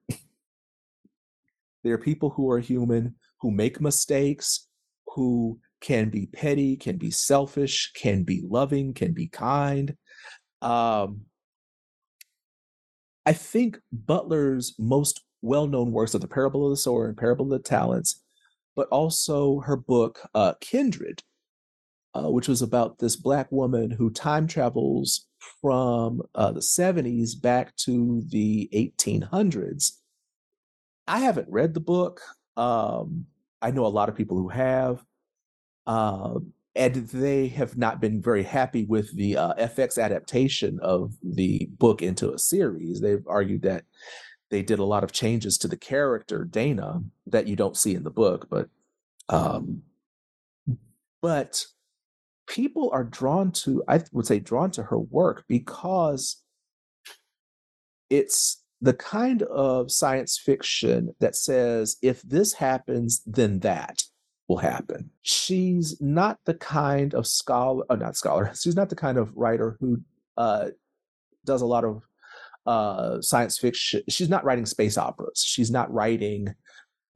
they're 1.84 1.98
people 1.98 2.30
who 2.30 2.52
are 2.52 2.60
human, 2.60 3.16
who 3.40 3.52
make 3.52 3.82
mistakes, 3.82 4.68
who 5.08 5.60
can 5.80 6.10
be 6.10 6.28
petty, 6.28 6.76
can 6.76 6.98
be 6.98 7.10
selfish, 7.10 7.92
can 7.96 8.24
be 8.24 8.44
loving, 8.48 8.94
can 8.94 9.14
be 9.14 9.28
kind. 9.28 9.96
Um, 10.62 11.22
I 13.26 13.34
think 13.34 13.80
Butler's 13.92 14.76
most 14.80 15.22
well 15.42 15.68
known 15.68 15.92
works 15.92 16.16
are 16.16 16.20
The 16.20 16.28
Parable 16.28 16.66
of 16.66 16.72
the 16.72 16.78
Sower 16.78 17.08
and 17.08 17.18
Parable 17.18 17.46
of 17.46 17.52
the 17.52 17.60
Talents, 17.60 18.24
but 18.76 18.88
also 18.90 19.60
her 19.62 19.76
book, 19.76 20.20
uh, 20.34 20.54
Kindred, 20.60 21.24
uh, 22.14 22.30
which 22.30 22.48
was 22.48 22.62
about 22.62 23.00
this 23.00 23.16
Black 23.16 23.52
woman 23.52 23.92
who 23.92 24.10
time 24.10 24.48
travels 24.48 25.28
from 25.62 26.22
uh, 26.36 26.52
the 26.52 26.60
70s 26.60 27.40
back 27.40 27.76
to 27.78 28.24
the 28.28 28.70
1800s. 28.74 29.98
I 31.08 31.20
haven't 31.20 31.50
read 31.50 31.74
the 31.74 31.80
book. 31.80 32.22
Um, 32.58 33.26
I 33.62 33.72
know 33.72 33.86
a 33.86 33.88
lot 33.88 34.10
of 34.10 34.16
people 34.16 34.38
who 34.38 34.50
have. 34.50 35.04
Uh, 35.88 36.40
and 36.76 36.96
they 36.96 37.48
have 37.50 37.78
not 37.78 38.00
been 38.00 38.22
very 38.22 38.44
happy 38.44 38.86
with 38.86 39.14
the 39.16 39.36
uh, 39.36 39.54
FX 39.56 40.02
adaptation 40.02 40.80
of 40.82 41.14
the 41.22 41.68
book 41.78 42.02
into 42.02 42.34
a 42.34 42.40
series. 42.40 43.02
They've 43.02 43.26
argued 43.28 43.64
that 43.64 43.84
they 44.50 44.62
did 44.62 44.80
a 44.80 44.86
lot 44.86 45.04
of 45.04 45.12
changes 45.12 45.58
to 45.60 45.68
the 45.68 45.78
character 45.78 46.46
Dana 46.46 47.02
that 47.28 47.48
you 47.48 47.56
don't 47.56 47.78
see 47.78 47.94
in 47.94 48.04
the 48.04 48.10
book, 48.10 48.48
but 48.50 48.70
um, 49.30 49.82
but 51.22 51.66
people 52.48 52.90
are 52.94 53.04
drawn 53.04 53.52
to 53.52 53.84
I 53.88 54.02
would 54.12 54.26
say 54.26 54.40
drawn 54.40 54.72
to 54.72 54.84
her 54.84 55.00
work 55.00 55.46
because 55.48 56.42
it's 58.10 58.62
the 58.82 58.94
kind 58.94 59.44
of 59.44 59.92
science 59.92 60.38
fiction 60.38 61.16
that 61.20 61.36
says 61.36 61.98
if 62.02 62.22
this 62.24 62.54
happens 62.54 63.22
then 63.26 63.60
that 63.60 64.04
will 64.52 64.58
happen. 64.58 65.10
She's 65.22 66.00
not 66.02 66.40
the 66.44 66.56
kind 66.56 67.14
of 67.14 67.26
scholar, 67.26 67.86
oh, 67.90 67.96
not 67.96 68.18
scholar, 68.18 68.52
she's 68.60 68.76
not 68.76 68.90
the 68.90 68.96
kind 68.96 69.18
of 69.18 69.36
writer 69.36 69.78
who 69.80 70.02
uh, 70.36 70.70
does 71.46 71.62
a 71.62 71.66
lot 71.66 71.86
of 71.86 72.04
uh, 72.66 73.22
science 73.22 73.58
fiction. 73.58 74.04
She's 74.10 74.30
not 74.30 74.44
writing 74.44 74.66
space 74.66 74.98
operas. 74.98 75.42
She's 75.46 75.72
not 75.72 75.92
writing 75.92 76.54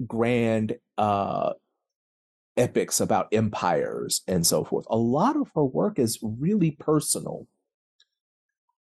grand 0.07 0.77
uh, 0.97 1.53
epics 2.55 3.01
about 3.01 3.27
empires 3.33 4.21
and 4.27 4.47
so 4.47 4.63
forth. 4.63 4.85
A 4.89 4.97
lot 4.97 5.35
of 5.35 5.51
her 5.55 5.65
work 5.65 5.99
is 5.99 6.17
really 6.21 6.71
personal. 6.71 7.47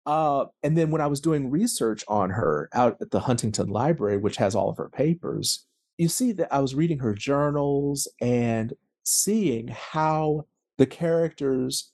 Uh, 0.05 0.47
and 0.63 0.77
then 0.77 0.91
when 0.91 1.01
I 1.01 1.07
was 1.07 1.21
doing 1.21 1.51
research 1.51 2.05
on 2.07 2.31
her 2.31 2.69
out 2.75 2.99
at 3.01 3.13
the 3.13 3.21
Huntington 3.21 3.69
Library, 3.69 4.19
which 4.19 4.37
has 4.37 4.55
all 4.55 4.69
of 4.69 4.77
her 4.77 4.91
papers, 4.91 5.67
you 5.99 6.09
see 6.09 6.33
that 6.33 6.53
I 6.53 6.59
was 6.61 6.75
reading 6.75 6.99
her 6.99 7.15
journals 7.15 8.09
and 8.21 8.73
seeing 9.05 9.69
how 9.69 10.47
the 10.79 10.87
characters 10.87 11.93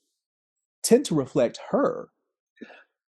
tend 0.82 1.04
to 1.06 1.14
reflect 1.14 1.58
her. 1.70 2.10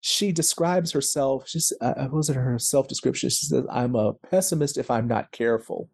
She 0.01 0.33
describes 0.33 0.93
herself, 0.93 1.49
she's, 1.49 1.73
uh, 1.81 1.95
what 1.95 2.13
was 2.13 2.31
it 2.31 2.37
her 2.37 2.59
self 2.59 2.89
description? 2.89 3.31
She 3.31 3.47
says, 3.47 3.65
I'm 3.71 3.97
a 3.97 4.13
pessimist 4.13 4.77
if 4.77 4.91
I'm 4.91 5.09
not 5.09 5.33
careful. 5.33 5.89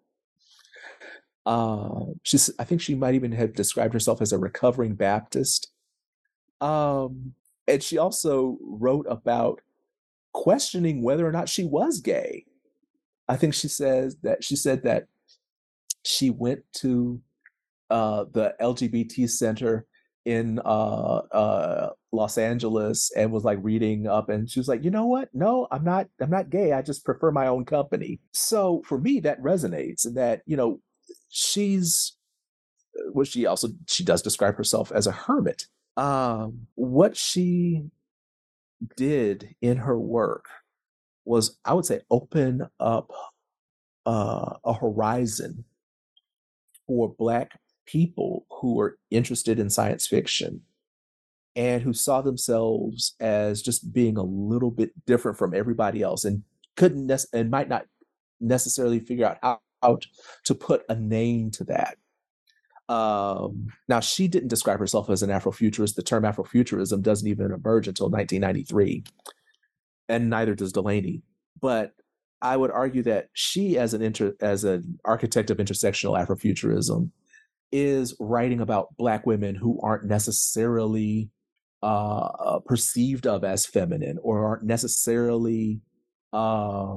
Uh, 1.47 2.07
she's, 2.23 2.51
I 2.59 2.65
think 2.65 2.81
she 2.81 2.95
might 2.95 3.15
even 3.15 3.33
have 3.33 3.55
described 3.55 3.95
herself 3.95 4.21
as 4.21 4.33
a 4.33 4.39
recovering 4.39 4.95
Baptist. 4.95 5.71
Um, 6.61 7.35
and 7.67 7.83
she 7.83 7.99
also 7.99 8.59
wrote 8.61 9.07
about 9.09 9.61
questioning 10.33 11.03
whether 11.03 11.27
or 11.27 11.33
not 11.33 11.49
she 11.49 11.65
was 11.65 12.01
gay. 12.01 12.45
I 13.31 13.37
think 13.37 13.55
she 13.55 13.69
says 13.69 14.17
that 14.25 14.43
she 14.43 14.57
said 14.57 14.83
that 14.83 15.07
she 16.05 16.31
went 16.31 16.65
to 16.79 17.21
uh, 17.89 18.25
the 18.33 18.57
LGBT 18.61 19.31
center 19.31 19.87
in 20.25 20.59
uh, 20.65 21.19
uh, 21.33 21.91
Los 22.11 22.39
Angeles 22.39 23.13
and 23.17 23.31
was 23.31 23.45
like 23.45 23.59
reading 23.63 24.09
up, 24.09 24.31
and 24.31 24.51
she 24.51 24.59
was 24.59 24.67
like, 24.67 24.83
you 24.83 24.91
know 24.91 25.07
what? 25.07 25.29
No, 25.33 25.69
I'm 25.71 25.85
not. 25.85 26.09
I'm 26.21 26.29
not 26.29 26.51
gay. 26.51 26.73
I 26.73 26.83
just 26.83 27.05
prefer 27.05 27.31
my 27.31 27.47
own 27.47 27.65
company. 27.65 28.19
So 28.33 28.83
for 28.85 28.99
me, 28.99 29.21
that 29.21 29.41
resonates. 29.41 30.05
And 30.05 30.17
that 30.17 30.43
you 30.45 30.57
know, 30.57 30.81
she's. 31.29 32.17
Uh, 32.99 33.13
well, 33.13 33.25
she 33.25 33.47
also 33.47 33.69
she 33.87 34.03
does 34.03 34.23
describe 34.23 34.57
herself 34.57 34.91
as 34.91 35.07
a 35.07 35.13
hermit. 35.13 35.67
Um, 35.97 36.67
what 36.75 37.17
she 37.17 37.85
did 38.97 39.55
in 39.63 39.77
her 39.77 39.97
work 39.97 40.47
was 41.25 41.59
I 41.65 41.75
would 41.75 41.85
say 41.85 42.01
open 42.11 42.67
up 42.79 43.11
uh, 44.07 44.55
a 44.65 44.73
horizon 44.73 45.65
for 46.87 47.15
Black 47.19 47.59
people 47.87 48.47
who 48.51 48.75
were 48.75 48.99
interested 49.11 49.59
in 49.59 49.71
science 49.71 50.07
fiction 50.07 50.63
and 51.57 51.83
who 51.83 51.93
saw 51.93 52.21
themselves 52.21 53.15
as 53.21 53.63
just 53.63 53.93
being 53.93 54.17
a 54.17 54.23
little 54.23 54.71
bit 54.71 54.93
different 55.07 55.37
from 55.37 55.55
everybody 55.55 56.03
else 56.03 56.25
and 56.25 56.43
couldn't 56.77 57.11
and 57.33 57.51
might 57.51 57.69
not 57.69 57.87
necessarily 58.41 59.01
figure 59.01 59.27
out 59.27 59.39
how, 59.43 59.61
how 59.83 59.99
to 60.45 60.55
put 60.55 60.83
a 60.89 60.95
name 60.95 61.51
to 61.51 61.65
that. 61.65 61.97
Um, 62.89 63.69
now, 63.89 64.01
she 64.01 64.27
didn't 64.27 64.49
describe 64.49 64.81
herself 64.81 65.11
as 65.11 65.23
an 65.23 65.31
Afrofuturist. 65.31 65.95
The 65.95 66.03
term 66.03 66.25
Afrofuturism 66.25 67.03
doesn't 67.03 67.29
even 67.29 67.53
emerge 67.53 67.87
until 67.87 68.11
1993 68.11 69.05
and 70.11 70.29
neither 70.29 70.55
does 70.55 70.73
Delany. 70.73 71.23
But 71.61 71.93
I 72.43 72.57
would 72.57 72.71
argue 72.71 73.03
that 73.05 73.29
she, 73.33 73.79
as 73.79 73.95
an 73.95 74.03
inter, 74.03 74.35
as 74.41 74.65
an 74.65 74.99
architect 75.05 75.51
of 75.51 75.59
intersectional 75.59 76.19
Afrofuturism, 76.19 77.11
is 77.73 78.17
writing 78.19 78.61
about 78.61 78.97
Black 78.97 79.27
women 79.27 79.55
who 79.55 79.79
aren't 79.83 80.05
necessarily 80.05 81.31
uh, 81.83 82.59
perceived 82.67 83.27
of 83.27 83.45
as 83.45 83.67
feminine 83.67 84.19
or 84.23 84.45
aren't 84.45 84.65
necessarily 84.65 85.81
uh, 86.33 86.97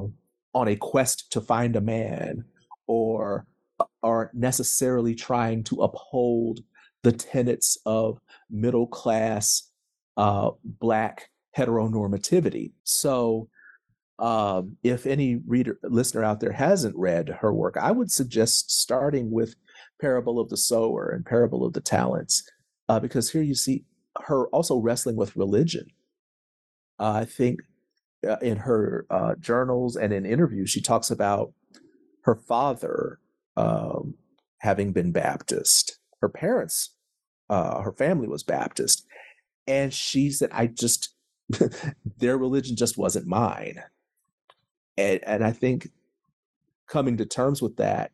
on 0.53 0.67
a 0.67 0.75
quest 0.75 1.31
to 1.31 1.41
find 1.41 1.75
a 1.75 1.81
man 1.81 2.43
or 2.87 3.45
aren't 4.01 4.33
necessarily 4.33 5.15
trying 5.15 5.63
to 5.63 5.81
uphold 5.81 6.59
the 7.03 7.11
tenets 7.11 7.77
of 7.85 8.19
middle 8.49 8.87
class 8.87 9.71
uh, 10.17 10.51
Black 10.63 11.29
heteronormativity. 11.57 12.71
So, 12.83 13.49
um, 14.19 14.77
if 14.83 15.05
any 15.05 15.37
reader 15.47 15.79
listener 15.83 16.23
out 16.23 16.39
there 16.39 16.51
hasn't 16.51 16.95
read 16.95 17.29
her 17.41 17.53
work, 17.53 17.77
I 17.77 17.91
would 17.91 18.11
suggest 18.11 18.71
starting 18.71 19.31
with 19.31 19.55
Parable 19.99 20.39
of 20.39 20.49
the 20.49 20.57
Sower 20.57 21.09
and 21.09 21.25
Parable 21.25 21.65
of 21.65 21.73
the 21.73 21.81
Talents, 21.81 22.43
uh, 22.89 22.99
because 22.99 23.31
here 23.31 23.41
you 23.41 23.55
see 23.55 23.85
her 24.25 24.47
also 24.49 24.77
wrestling 24.77 25.15
with 25.15 25.35
religion. 25.35 25.87
Uh, 26.99 27.13
I 27.21 27.25
think 27.25 27.61
uh, 28.27 28.37
in 28.41 28.57
her 28.57 29.05
uh, 29.09 29.35
journals 29.39 29.95
and 29.95 30.13
in 30.13 30.25
interviews, 30.25 30.69
she 30.69 30.81
talks 30.81 31.09
about 31.09 31.53
her 32.21 32.35
father 32.35 33.19
um, 33.57 34.15
having 34.59 34.93
been 34.93 35.11
Baptist. 35.11 35.97
Her 36.21 36.29
parents, 36.29 36.95
uh, 37.49 37.81
her 37.81 37.91
family 37.91 38.27
was 38.27 38.43
Baptist. 38.43 39.05
And 39.67 39.93
she 39.93 40.29
said, 40.29 40.49
I 40.51 40.67
just 40.67 41.12
their 42.17 42.37
religion 42.37 42.75
just 42.75 42.97
wasn't 42.97 43.27
mine. 43.27 43.81
And, 44.97 45.19
and 45.23 45.43
I 45.43 45.51
think 45.51 45.89
coming 46.87 47.17
to 47.17 47.25
terms 47.25 47.61
with 47.61 47.77
that, 47.77 48.11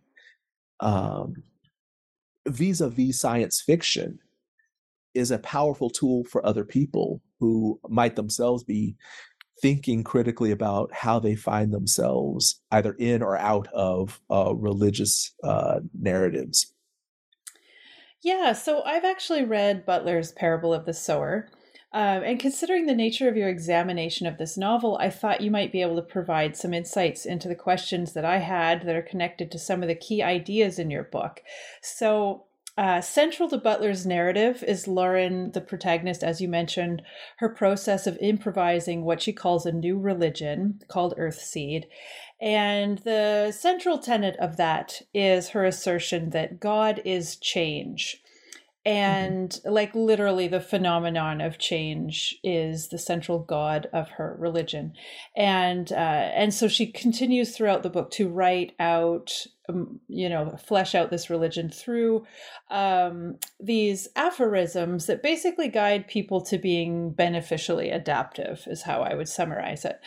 um, 0.80 1.44
vis-a-vis 2.48 3.20
science 3.20 3.62
fiction, 3.62 4.20
is 5.14 5.32
a 5.32 5.40
powerful 5.40 5.90
tool 5.90 6.24
for 6.26 6.46
other 6.46 6.64
people 6.64 7.22
who 7.40 7.80
might 7.90 8.16
themselves 8.16 8.64
be 8.64 8.96
thinking 9.62 10.04
critically 10.04 10.52
about 10.52 10.94
how 10.94 11.20
they 11.20 11.36
find 11.36 11.74
themselves 11.74 12.62
either 12.72 12.94
in 12.94 13.22
or 13.22 13.38
out 13.38 13.68
of 13.74 14.22
uh, 14.30 14.54
religious 14.56 15.34
uh, 15.44 15.80
narratives. 16.00 16.74
Yeah, 18.22 18.54
so 18.54 18.84
I've 18.84 19.06
actually 19.06 19.46
read 19.46 19.86
Butler's 19.86 20.32
Parable 20.32 20.74
of 20.74 20.86
the 20.86 20.94
Sower, 20.94 21.50
Um, 21.92 22.24
and 22.24 22.40
considering 22.40 22.86
the 22.86 22.94
nature 22.94 23.28
of 23.28 23.36
your 23.36 23.50
examination 23.50 24.28
of 24.28 24.38
this 24.38 24.58
novel, 24.58 24.98
I 25.00 25.10
thought 25.10 25.42
you 25.42 25.50
might 25.50 25.72
be 25.72 25.82
able 25.82 25.96
to 25.96 26.04
provide 26.04 26.56
some 26.56 26.74
insights 26.74 27.26
into 27.26 27.48
the 27.48 27.56
questions 27.56 28.14
that 28.14 28.26
I 28.26 28.38
had 28.38 28.84
that 28.84 28.96
are 28.96 29.02
connected 29.02 29.50
to 29.52 29.60
some 29.60 29.82
of 29.82 29.88
the 29.88 29.96
key 29.96 30.22
ideas 30.22 30.78
in 30.78 30.92
your 30.92 31.04
book. 31.04 31.42
So, 31.82 32.46
uh, 32.78 33.02
central 33.02 33.50
to 33.50 33.58
Butler's 33.58 34.06
narrative 34.06 34.64
is 34.64 34.88
Lauren, 34.88 35.52
the 35.52 35.60
protagonist, 35.60 36.24
as 36.24 36.40
you 36.40 36.48
mentioned, 36.48 37.02
her 37.40 37.50
process 37.50 38.08
of 38.08 38.18
improvising 38.22 39.04
what 39.04 39.22
she 39.22 39.34
calls 39.34 39.66
a 39.66 39.72
new 39.74 40.00
religion 40.00 40.80
called 40.88 41.14
Earthseed. 41.18 41.86
And 42.40 43.00
the 43.00 43.52
central 43.52 43.98
tenet 43.98 44.38
of 44.38 44.56
that 44.56 45.02
is 45.14 45.50
her 45.50 45.66
assertion 45.66 46.30
that 46.30 46.62
God 46.62 47.02
is 47.04 47.36
change. 47.36 48.24
Mm-hmm. 48.90 48.98
and 48.98 49.50
mm-hmm. 49.50 49.70
like 49.72 49.94
literally 49.94 50.48
the 50.48 50.60
phenomenon 50.60 51.42
of 51.42 51.60
change 51.60 52.38
is 52.44 52.88
the 52.88 52.98
central 52.98 53.40
god 53.40 53.88
of 53.94 54.10
her 54.12 54.36
religion 54.40 54.94
and 55.36 55.92
uh, 55.92 55.96
and 55.96 56.54
so 56.54 56.68
she 56.68 56.88
continues 56.92 57.56
throughout 57.56 57.84
the 57.84 57.90
book 57.90 58.10
to 58.12 58.28
write 58.28 58.74
out 58.80 59.46
you 60.08 60.30
know 60.30 60.56
flesh 60.58 60.96
out 60.96 61.10
this 61.10 61.30
religion 61.30 61.70
through 61.70 62.26
um, 62.70 63.38
these 63.60 64.08
aphorisms 64.16 65.06
that 65.08 65.24
basically 65.24 65.68
guide 65.68 66.08
people 66.08 66.42
to 66.42 66.58
being 66.58 67.12
beneficially 67.12 67.90
adaptive 67.90 68.64
is 68.68 68.84
how 68.84 69.02
i 69.02 69.14
would 69.14 69.30
summarize 69.30 69.86
it 69.86 70.00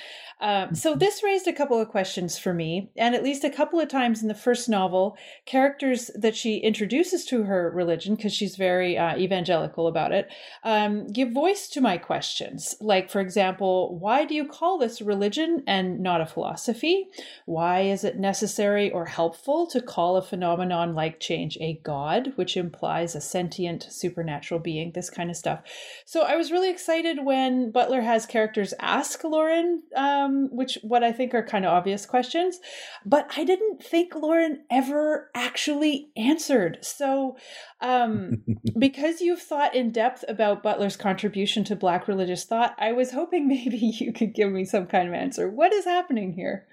um, 0.43 0.75
so 0.75 0.91
mm-hmm. 0.91 0.99
this 0.99 1.23
raised 1.23 1.47
a 1.47 1.53
couple 1.53 1.81
of 1.81 1.89
questions 1.89 2.37
for 2.37 2.53
me, 2.53 2.91
and 2.97 3.15
at 3.15 3.23
least 3.23 3.45
a 3.45 3.51
couple 3.51 3.79
of 3.79 3.89
times 3.89 4.23
in 4.23 4.29
the 4.29 4.35
first 4.35 4.69
novel, 4.69 5.17
characters 5.47 6.11
that 6.17 6.35
she 6.35 6.57
introduces 6.57 7.25
to 7.27 7.45
her 7.45 7.71
religion, 7.71 8.17
because 8.17 8.35
she's 8.35 8.57
very 8.57 8.99
uh, 8.99 9.17
evangelical 9.17 9.87
about 9.87 10.11
it, 10.11 10.29
um, 10.65 11.07
give 11.07 11.31
voice 11.31 11.69
to 11.69 11.81
my 11.81 11.97
questions. 11.97 12.75
Like, 12.81 13.09
for 13.09 13.21
example, 13.21 13.97
why 14.01 14.25
do 14.25 14.35
you 14.35 14.45
call 14.45 14.79
this 14.79 15.01
religion 15.01 15.63
and 15.69 16.01
not 16.01 16.21
a 16.21 16.27
philosophy? 16.27 17.07
Why 17.47 17.83
is 17.83 18.03
it 18.03 18.19
necessary 18.19 18.91
or 18.91 19.07
helpful 19.07 19.52
to 19.69 19.81
call 19.81 20.17
a 20.17 20.23
phenomenon 20.23 20.95
like 20.95 21.21
change 21.21 21.57
a 21.61 21.81
god, 21.85 22.33
which 22.37 22.57
implies 22.57 23.15
a 23.15 23.21
sentient 23.21 23.87
supernatural 23.91 24.61
being? 24.61 24.93
This 24.93 25.11
kind 25.11 25.31
of 25.31 25.37
stuff. 25.37 25.61
So 26.05 26.23
I 26.23 26.37
was 26.37 26.51
really 26.51 26.71
excited 26.71 27.25
when 27.25 27.71
Butler 27.71 28.01
has 28.01 28.27
characters 28.27 28.75
ask 28.81 29.23
Lauren. 29.25 29.83
Um, 29.95 30.33
um, 30.33 30.49
which 30.53 30.79
what 30.83 31.03
I 31.03 31.13
think 31.13 31.35
are 31.35 31.43
kind 31.43 31.65
of 31.65 31.73
obvious 31.73 32.07
questions, 32.07 32.61
but 33.05 33.31
I 33.37 33.45
didn't 33.45 33.83
think 33.83 34.15
Lauren 34.15 34.65
ever 34.71 35.31
actually 35.35 36.11
answered. 36.17 36.79
So, 36.83 37.37
um, 37.81 38.43
because 38.79 39.21
you've 39.21 39.43
thought 39.43 39.75
in 39.75 39.93
depth 39.93 40.25
about 40.29 40.63
Butler's 40.63 40.97
contribution 40.97 41.65
to 41.65 41.77
Black 41.77 42.09
religious 42.09 42.45
thought, 42.45 42.75
I 42.79 42.93
was 42.93 43.13
hoping 43.13 43.49
maybe 43.53 43.79
you 43.79 44.13
could 44.13 44.35
give 44.35 44.51
me 44.51 44.65
some 44.65 44.87
kind 44.87 45.09
of 45.09 45.15
answer. 45.15 45.49
What 45.49 45.73
is 45.73 45.85
happening 45.85 46.33
here? 46.35 46.67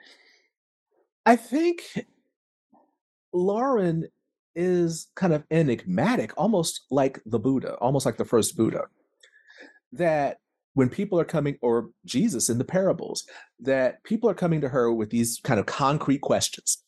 I 1.25 1.35
think 1.35 1.83
Lauren 3.33 4.07
is 4.55 5.07
kind 5.15 5.33
of 5.33 5.43
enigmatic, 5.51 6.33
almost 6.37 6.85
like 6.91 7.21
the 7.25 7.39
Buddha, 7.39 7.75
almost 7.75 8.05
like 8.05 8.17
the 8.17 8.25
first 8.25 8.57
Buddha. 8.57 8.83
That 9.91 10.37
when 10.73 10.89
people 10.89 11.19
are 11.19 11.25
coming, 11.25 11.57
or 11.61 11.89
Jesus 12.05 12.49
in 12.49 12.57
the 12.57 12.63
parables, 12.63 13.25
that 13.59 14.03
people 14.03 14.29
are 14.29 14.35
coming 14.35 14.61
to 14.61 14.69
her 14.69 14.91
with 14.91 15.09
these 15.09 15.39
kind 15.43 15.59
of 15.59 15.65
concrete 15.65 16.21
questions 16.21 16.83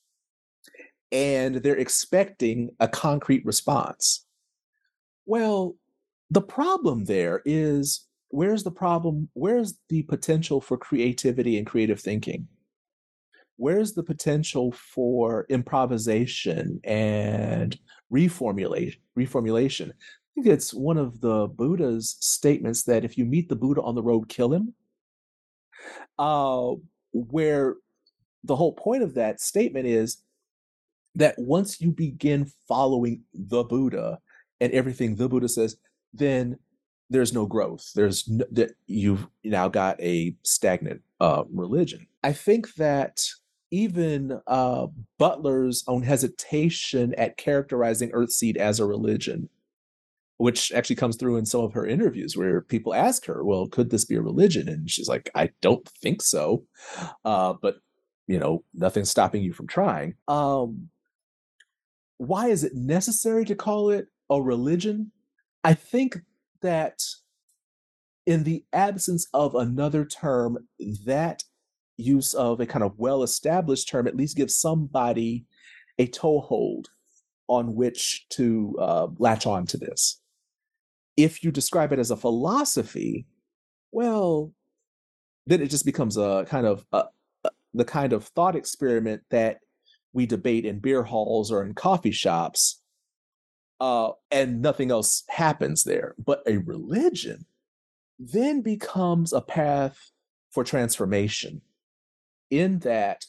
and 1.11 1.55
they're 1.55 1.75
expecting 1.77 2.69
a 2.79 2.87
concrete 2.87 3.45
response. 3.45 4.25
Well, 5.25 5.75
the 6.29 6.41
problem 6.41 7.05
there 7.05 7.41
is 7.45 8.07
where's 8.29 8.63
the 8.63 8.71
problem? 8.71 9.29
Where's 9.33 9.77
the 9.89 10.03
potential 10.03 10.61
for 10.61 10.77
creativity 10.77 11.57
and 11.57 11.67
creative 11.67 11.99
thinking? 11.99 12.47
Where's 13.61 13.93
the 13.93 14.01
potential 14.01 14.71
for 14.71 15.45
improvisation 15.47 16.79
and 16.83 17.77
reformulation? 18.11 18.97
Reformulation 19.15 19.91
I 19.91 19.93
think 20.33 20.47
it's 20.47 20.73
one 20.73 20.97
of 20.97 21.21
the 21.21 21.47
Buddha's 21.47 22.17
statements 22.21 22.81
that 22.85 23.05
if 23.05 23.19
you 23.19 23.25
meet 23.25 23.49
the 23.49 23.55
Buddha 23.55 23.83
on 23.83 23.93
the 23.93 24.01
road, 24.01 24.29
kill 24.29 24.51
him. 24.51 24.73
Uh, 26.17 26.71
where 27.13 27.75
the 28.43 28.55
whole 28.55 28.73
point 28.73 29.03
of 29.03 29.13
that 29.13 29.39
statement 29.39 29.85
is 29.85 30.23
that 31.13 31.35
once 31.37 31.79
you 31.79 31.91
begin 31.91 32.49
following 32.67 33.21
the 33.31 33.63
Buddha 33.63 34.17
and 34.59 34.73
everything 34.73 35.15
the 35.15 35.29
Buddha 35.29 35.47
says, 35.47 35.77
then 36.15 36.57
there's 37.11 37.31
no 37.31 37.45
growth. 37.45 37.91
There's 37.93 38.27
no, 38.27 38.43
that 38.53 38.71
you've 38.87 39.27
now 39.43 39.67
got 39.67 40.01
a 40.01 40.35
stagnant 40.41 41.01
uh, 41.19 41.43
religion. 41.53 42.07
I 42.23 42.33
think 42.33 42.73
that 42.75 43.23
even 43.71 44.39
uh, 44.47 44.87
Butler's 45.17 45.83
own 45.87 46.03
hesitation 46.03 47.15
at 47.15 47.37
characterizing 47.37 48.11
Earthseed 48.11 48.57
as 48.57 48.79
a 48.79 48.85
religion 48.85 49.49
which 50.41 50.71
actually 50.71 50.95
comes 50.95 51.17
through 51.17 51.37
in 51.37 51.45
some 51.45 51.61
of 51.61 51.73
her 51.73 51.85
interviews 51.85 52.35
where 52.35 52.61
people 52.61 52.95
ask 52.95 53.27
her, 53.27 53.43
well, 53.43 53.67
could 53.67 53.91
this 53.91 54.05
be 54.05 54.15
a 54.15 54.21
religion? 54.21 54.67
And 54.67 54.89
she's 54.89 55.07
like, 55.07 55.29
I 55.35 55.51
don't 55.61 55.87
think 55.87 56.23
so. 56.23 56.63
Uh, 57.23 57.53
but, 57.61 57.75
you 58.25 58.39
know, 58.39 58.63
nothing's 58.73 59.11
stopping 59.11 59.43
you 59.43 59.53
from 59.53 59.67
trying. 59.67 60.15
Um, 60.27 60.89
why 62.17 62.47
is 62.47 62.63
it 62.63 62.73
necessary 62.73 63.45
to 63.45 63.55
call 63.55 63.91
it 63.91 64.07
a 64.31 64.41
religion? 64.41 65.11
I 65.63 65.75
think 65.75 66.17
that 66.63 67.03
in 68.25 68.43
the 68.43 68.65
absence 68.73 69.27
of 69.35 69.53
another 69.53 70.05
term, 70.05 70.67
that 71.05 71.43
use 72.01 72.33
of 72.33 72.59
a 72.59 72.65
kind 72.65 72.83
of 72.83 72.97
well 72.97 73.23
established 73.23 73.89
term 73.89 74.07
at 74.07 74.15
least 74.15 74.37
gives 74.37 74.55
somebody 74.55 75.45
a 75.97 76.07
toehold 76.07 76.89
on 77.47 77.75
which 77.75 78.25
to 78.29 78.75
uh, 78.79 79.07
latch 79.17 79.45
on 79.45 79.65
to 79.67 79.77
this 79.77 80.21
if 81.17 81.43
you 81.43 81.51
describe 81.51 81.91
it 81.91 81.99
as 81.99 82.11
a 82.11 82.17
philosophy, 82.17 83.25
well, 83.91 84.53
then 85.45 85.61
it 85.61 85.69
just 85.69 85.85
becomes 85.85 86.17
a 86.17 86.45
kind 86.47 86.65
of 86.65 86.85
a, 86.91 87.05
a, 87.43 87.49
the 87.73 87.85
kind 87.85 88.13
of 88.13 88.25
thought 88.25 88.55
experiment 88.55 89.23
that 89.29 89.59
we 90.13 90.25
debate 90.25 90.65
in 90.65 90.79
beer 90.79 91.03
halls 91.03 91.51
or 91.51 91.63
in 91.63 91.73
coffee 91.73 92.11
shops, 92.11 92.81
uh, 93.79 94.11
and 94.29 94.61
nothing 94.61 94.91
else 94.91 95.23
happens 95.29 95.83
there. 95.83 96.15
But 96.23 96.43
a 96.45 96.57
religion 96.57 97.45
then 98.19 98.61
becomes 98.61 99.33
a 99.33 99.41
path 99.41 100.11
for 100.51 100.63
transformation. 100.63 101.61
In 102.51 102.79
that, 102.79 103.25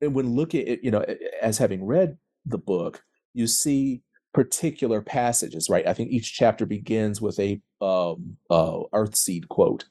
and 0.00 0.14
when 0.14 0.36
looking 0.36 0.68
at 0.68 0.84
you 0.84 0.90
know, 0.90 1.04
as 1.42 1.58
having 1.58 1.84
read 1.84 2.16
the 2.46 2.58
book, 2.58 3.02
you 3.32 3.46
see 3.46 4.02
particular 4.32 5.00
passages, 5.00 5.70
right? 5.70 5.86
I 5.86 5.94
think 5.94 6.10
each 6.10 6.34
chapter 6.34 6.66
begins 6.66 7.20
with 7.20 7.38
a 7.38 7.60
um, 7.80 8.36
uh, 8.50 8.80
Earthseed 8.92 9.48
quote. 9.48 9.86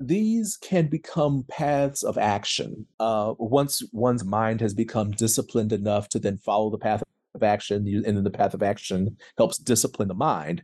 These 0.00 0.58
can 0.58 0.88
become 0.88 1.44
paths 1.48 2.02
of 2.02 2.18
action 2.18 2.86
uh, 3.00 3.34
once 3.38 3.82
one's 3.92 4.24
mind 4.24 4.60
has 4.60 4.74
become 4.74 5.12
disciplined 5.12 5.72
enough 5.72 6.08
to 6.10 6.18
then 6.18 6.36
follow 6.38 6.70
the 6.70 6.78
path 6.78 7.02
of 7.34 7.42
action, 7.42 7.86
and 7.86 8.16
then 8.16 8.24
the 8.24 8.30
path 8.30 8.54
of 8.54 8.62
action 8.62 9.16
helps 9.38 9.58
discipline 9.58 10.08
the 10.08 10.14
mind. 10.14 10.62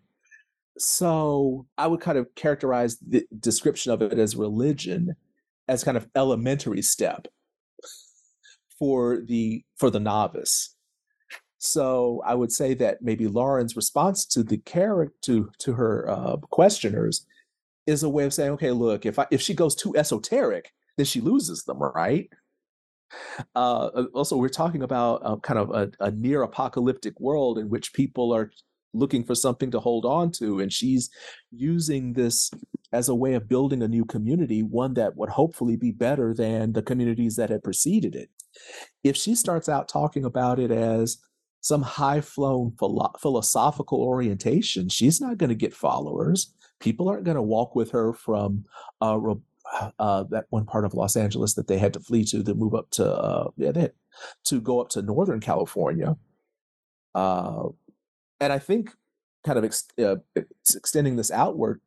So 0.79 1.67
I 1.79 1.87
would 1.87 2.01
kind 2.01 2.19
of 2.19 2.35
characterize 2.35 2.99
the 2.99 3.27
description 3.39 3.93
of 3.93 4.03
it 4.03 4.19
as 4.19 4.37
religion 4.37 5.15
as 5.69 5.85
kind 5.85 5.97
of 5.97 6.09
elementary 6.17 6.83
step 6.83 7.29
for 8.79 9.21
the 9.27 9.65
for 9.77 9.91
the 9.91 10.01
novice 10.01 10.75
so 11.65 12.21
I 12.27 12.35
would 12.35 12.51
say 12.51 12.75
that 12.75 13.03
maybe 13.03 13.29
Lauren's 13.29 13.77
response 13.77 14.27
to 14.27 14.43
the 14.43 14.59
character 14.59 15.15
to 15.23 15.51
to 15.61 15.73
her 15.75 16.11
uh, 16.11 16.37
questioners 16.51 17.25
is 17.87 18.03
a 18.03 18.09
way 18.09 18.25
of 18.25 18.35
saying, 18.35 18.51
okay, 18.53 18.73
look, 18.73 19.07
if 19.07 19.19
I, 19.19 19.27
if 19.31 19.41
she 19.41 19.55
goes 19.55 19.77
too 19.77 19.97
esoteric, 19.97 20.73
then 20.97 21.07
she 21.07 21.21
loses 21.21 21.63
them, 21.63 21.79
right? 21.79 22.29
Uh, 23.55 23.91
uh 23.95 24.05
also, 24.13 24.37
we're 24.37 24.49
talking 24.49 24.83
about 24.83 25.21
uh, 25.25 25.37
kind 25.37 25.59
of 25.61 25.71
a, 25.71 25.91
a 26.01 26.11
near 26.11 26.43
apocalyptic 26.43 27.19
world 27.21 27.59
in 27.59 27.69
which 27.69 27.93
people 27.93 28.35
are 28.35 28.51
looking 28.93 29.23
for 29.23 29.37
something 29.37 29.71
to 29.71 29.79
hold 29.79 30.05
on 30.05 30.33
to, 30.33 30.59
and 30.59 30.73
she's 30.73 31.11
using 31.53 32.13
this 32.15 32.51
as 32.93 33.09
a 33.09 33.15
way 33.15 33.35
of 33.35 33.49
building 33.49 33.83
a 33.83 33.89
new 33.89 34.05
community, 34.05 34.63
one 34.63 34.95
that 34.95 35.17
would 35.17 35.31
hopefully 35.31 35.77
be 35.77 35.91
better 35.93 36.35
than 36.35 36.73
the 36.73 36.83
communities 36.83 37.37
that 37.37 37.51
had 37.51 37.65
preceded 37.65 38.15
it. 38.15 38.31
If 39.03 39.17
she 39.17 39.35
starts 39.35 39.69
out 39.69 39.89
talking 39.89 40.25
about 40.25 40.59
it 40.59 40.71
as 40.71 41.19
some 41.61 41.83
high 41.83 42.21
flown 42.21 42.73
philo- 42.79 43.15
philosophical 43.21 44.03
orientation, 44.03 44.89
she's 44.89 45.21
not 45.21 45.39
going 45.39 45.49
to 45.49 45.55
get 45.55 45.75
followers. 45.75 46.53
People 46.81 47.09
aren't 47.09 47.25
going 47.25 47.37
to 47.37 47.43
walk 47.43 47.75
with 47.75 47.93
her 47.93 48.13
from 48.13 48.65
uh, 49.01 49.19
uh, 49.99 50.25
that 50.31 50.47
one 50.51 50.67
part 50.67 50.85
of 50.85 50.95
Los 50.95 51.17
Angeles 51.17 51.55
that 51.55 51.69
they 51.69 51.79
had 51.79 51.95
to 51.95 52.01
flee 52.01 52.25
to 52.25 52.43
to 52.43 52.55
move 52.55 52.75
up 52.75 52.91
to 52.91 53.11
uh, 53.11 53.51
yeah, 53.57 53.89
to 54.45 54.61
go 54.61 54.81
up 54.81 54.89
to 54.91 55.03
Northern 55.03 55.41
California. 55.41 56.17
Uh, 57.15 57.69
and 58.41 58.53
I 58.53 58.59
think 58.59 58.91
kind 59.45 59.59
of 59.59 59.65
ex- 59.65 59.89
uh, 60.03 60.17
extending 60.75 61.17
this 61.17 61.31
outward, 61.31 61.81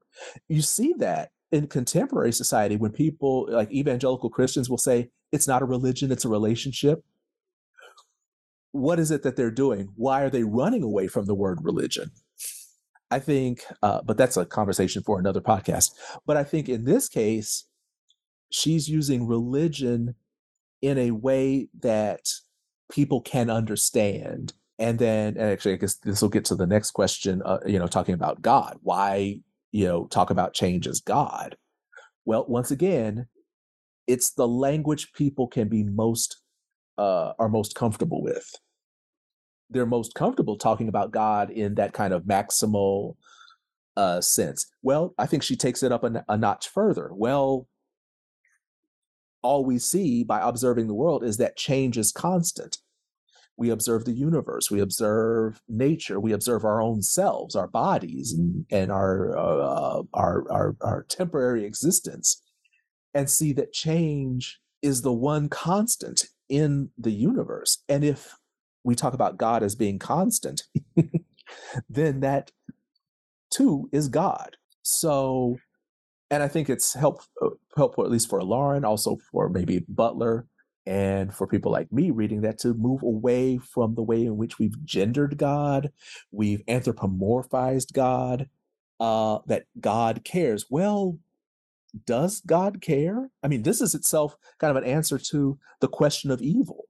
You 0.48 0.62
see 0.62 0.94
that 1.00 1.32
in 1.52 1.68
contemporary 1.68 2.34
society 2.34 2.76
when 2.76 2.92
people 2.92 3.48
like 3.50 3.72
evangelical 3.72 4.30
Christians 4.30 4.70
will 4.70 4.78
say 4.78 5.10
it's 5.32 5.48
not 5.48 5.62
a 5.62 5.66
religion, 5.66 6.12
it's 6.12 6.26
a 6.26 6.30
relationship. 6.30 7.04
What 8.72 9.00
is 9.00 9.12
it 9.12 9.24
that 9.24 9.36
they're 9.36 9.52
doing? 9.52 9.90
Why 9.96 10.22
are 10.22 10.30
they 10.30 10.44
running 10.44 10.84
away 10.84 11.08
from 11.08 11.26
the 11.26 11.36
word 11.36 11.60
religion? 11.62 12.12
I 13.12 13.20
think, 13.20 13.64
uh, 13.84 14.02
but 14.04 14.18
that's 14.18 14.36
a 14.36 14.46
conversation 14.46 15.04
for 15.04 15.20
another 15.20 15.40
podcast. 15.40 15.92
But 16.26 16.38
I 16.38 16.44
think 16.44 16.68
in 16.68 16.86
this 16.86 17.08
case, 17.08 17.66
she's 18.50 18.90
using 18.90 19.28
religion 19.28 20.16
in 20.82 20.98
a 20.98 21.12
way 21.12 21.70
that 21.80 22.28
people 22.92 23.22
can 23.22 23.50
understand. 23.50 24.54
And 24.78 25.00
then, 25.00 25.38
and 25.38 25.52
actually, 25.52 25.74
I 25.74 25.78
guess 25.78 25.96
this 25.96 26.22
will 26.22 26.30
get 26.30 26.46
to 26.46 26.56
the 26.56 26.68
next 26.68 26.92
question. 26.92 27.42
Uh, 27.46 27.60
you 27.66 27.80
know, 27.80 27.88
talking 27.88 28.14
about 28.14 28.42
God. 28.42 28.78
Why, 28.82 29.40
you 29.76 29.86
know, 29.86 30.06
talk 30.06 30.30
about 30.30 30.54
change 30.54 30.88
as 30.88 31.02
God? 31.02 31.58
Well, 32.24 32.46
once 32.48 32.72
again, 32.72 33.28
it's 34.08 34.32
the 34.32 34.48
language 34.48 35.12
people 35.12 35.48
can 35.48 35.68
be 35.68 35.84
most 35.84 36.38
uh, 36.98 37.34
are 37.38 37.50
most 37.50 37.76
comfortable 37.76 38.24
with. 38.24 38.50
They're 39.70 39.86
most 39.86 40.14
comfortable 40.14 40.58
talking 40.58 40.88
about 40.88 41.12
God 41.12 41.50
in 41.50 41.76
that 41.76 41.92
kind 41.92 42.14
of 42.14 42.24
maximal 42.24 43.16
uh, 43.98 44.22
sense. 44.22 44.66
Well, 44.82 45.14
I 45.18 45.26
think 45.26 45.44
she 45.44 45.58
takes 45.58 45.84
it 45.84 45.92
up 45.92 46.06
a, 46.06 46.24
a 46.30 46.38
notch 46.38 46.70
further. 46.70 47.10
Well, 47.12 47.68
all 49.42 49.66
we 49.66 49.78
see 49.78 50.24
by 50.24 50.40
observing 50.40 50.88
the 50.88 50.94
world 50.94 51.22
is 51.22 51.36
that 51.38 51.58
change 51.58 51.98
is 51.98 52.14
constant. 52.14 52.78
We 53.58 53.70
observe 53.70 54.06
the 54.06 54.14
universe, 54.14 54.70
we 54.70 54.82
observe 54.82 55.62
nature, 55.70 56.20
we 56.20 56.34
observe 56.34 56.66
our 56.66 56.82
own 56.82 57.02
selves, 57.02 57.56
our 57.56 57.68
bodies, 57.68 58.34
and, 58.34 58.66
and 58.70 58.92
our, 58.92 59.38
uh, 59.38 60.04
our, 60.14 60.52
our, 60.52 60.76
our 60.82 61.06
temporary 61.08 61.64
existence, 61.64 62.42
and 63.14 63.30
see 63.30 63.54
that 63.54 63.72
change 63.72 64.60
is 64.82 65.02
the 65.02 65.14
one 65.14 65.48
constant 65.48 66.26
in 66.50 66.90
the 66.98 67.12
universe. 67.12 67.84
And 67.88 68.04
if 68.04 68.36
we 68.84 68.94
talk 68.94 69.14
about 69.14 69.38
God 69.38 69.64
as 69.64 69.74
being 69.76 70.00
constant, 70.00 70.64
then 71.90 72.20
that 72.20 72.52
too 73.50 73.90
is 73.92 74.10
God. 74.10 74.58
So 74.82 75.58
and 76.32 76.42
I 76.42 76.48
think 76.48 76.70
it's 76.70 76.94
help, 76.94 77.22
uh, 77.42 77.50
helpful, 77.78 78.04
at 78.04 78.12
least 78.12 78.30
for 78.30 78.44
Lauren, 78.44 78.84
also 78.84 79.18
for 79.32 79.50
maybe 79.50 79.86
Butler, 79.88 80.48
and 80.86 81.34
for 81.34 81.48
people 81.48 81.72
like 81.72 81.92
me 81.92 82.12
reading 82.12 82.42
that 82.42 82.60
to 82.60 82.74
move 82.74 83.02
away 83.02 83.58
from 83.58 83.96
the 83.96 84.04
way 84.04 84.26
in 84.26 84.38
which 84.38 84.60
we've 84.60 84.84
gendered 84.86 85.38
God, 85.38 85.92
we've 86.32 86.64
anthropomorphized 86.68 87.94
God, 87.94 88.50
uh, 89.00 89.40
that 89.48 89.66
God 89.80 90.24
cares. 90.24 90.66
Well, 90.70 91.18
does 92.06 92.42
God 92.42 92.82
care? 92.82 93.30
I 93.42 93.48
mean, 93.48 93.64
this 93.64 93.82
is 93.82 93.96
itself 93.96 94.36
kind 94.60 94.76
of 94.76 94.82
an 94.82 94.90
answer 94.90 95.18
to 95.18 95.58
the 95.80 95.88
question 95.88 96.30
of 96.30 96.42
evil. 96.42 96.86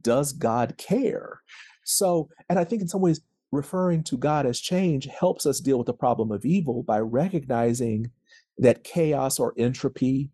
Does 0.00 0.32
God 0.32 0.76
care? 0.76 1.42
So, 1.84 2.28
and 2.48 2.58
I 2.58 2.64
think 2.64 2.82
in 2.82 2.88
some 2.88 3.00
ways, 3.00 3.20
referring 3.52 4.02
to 4.02 4.16
God 4.16 4.46
as 4.46 4.58
change 4.58 5.06
helps 5.06 5.46
us 5.46 5.60
deal 5.60 5.78
with 5.78 5.86
the 5.86 5.94
problem 5.94 6.32
of 6.32 6.44
evil 6.44 6.82
by 6.82 6.98
recognizing 6.98 8.10
that 8.58 8.82
chaos 8.82 9.38
or 9.38 9.54
entropy 9.56 10.30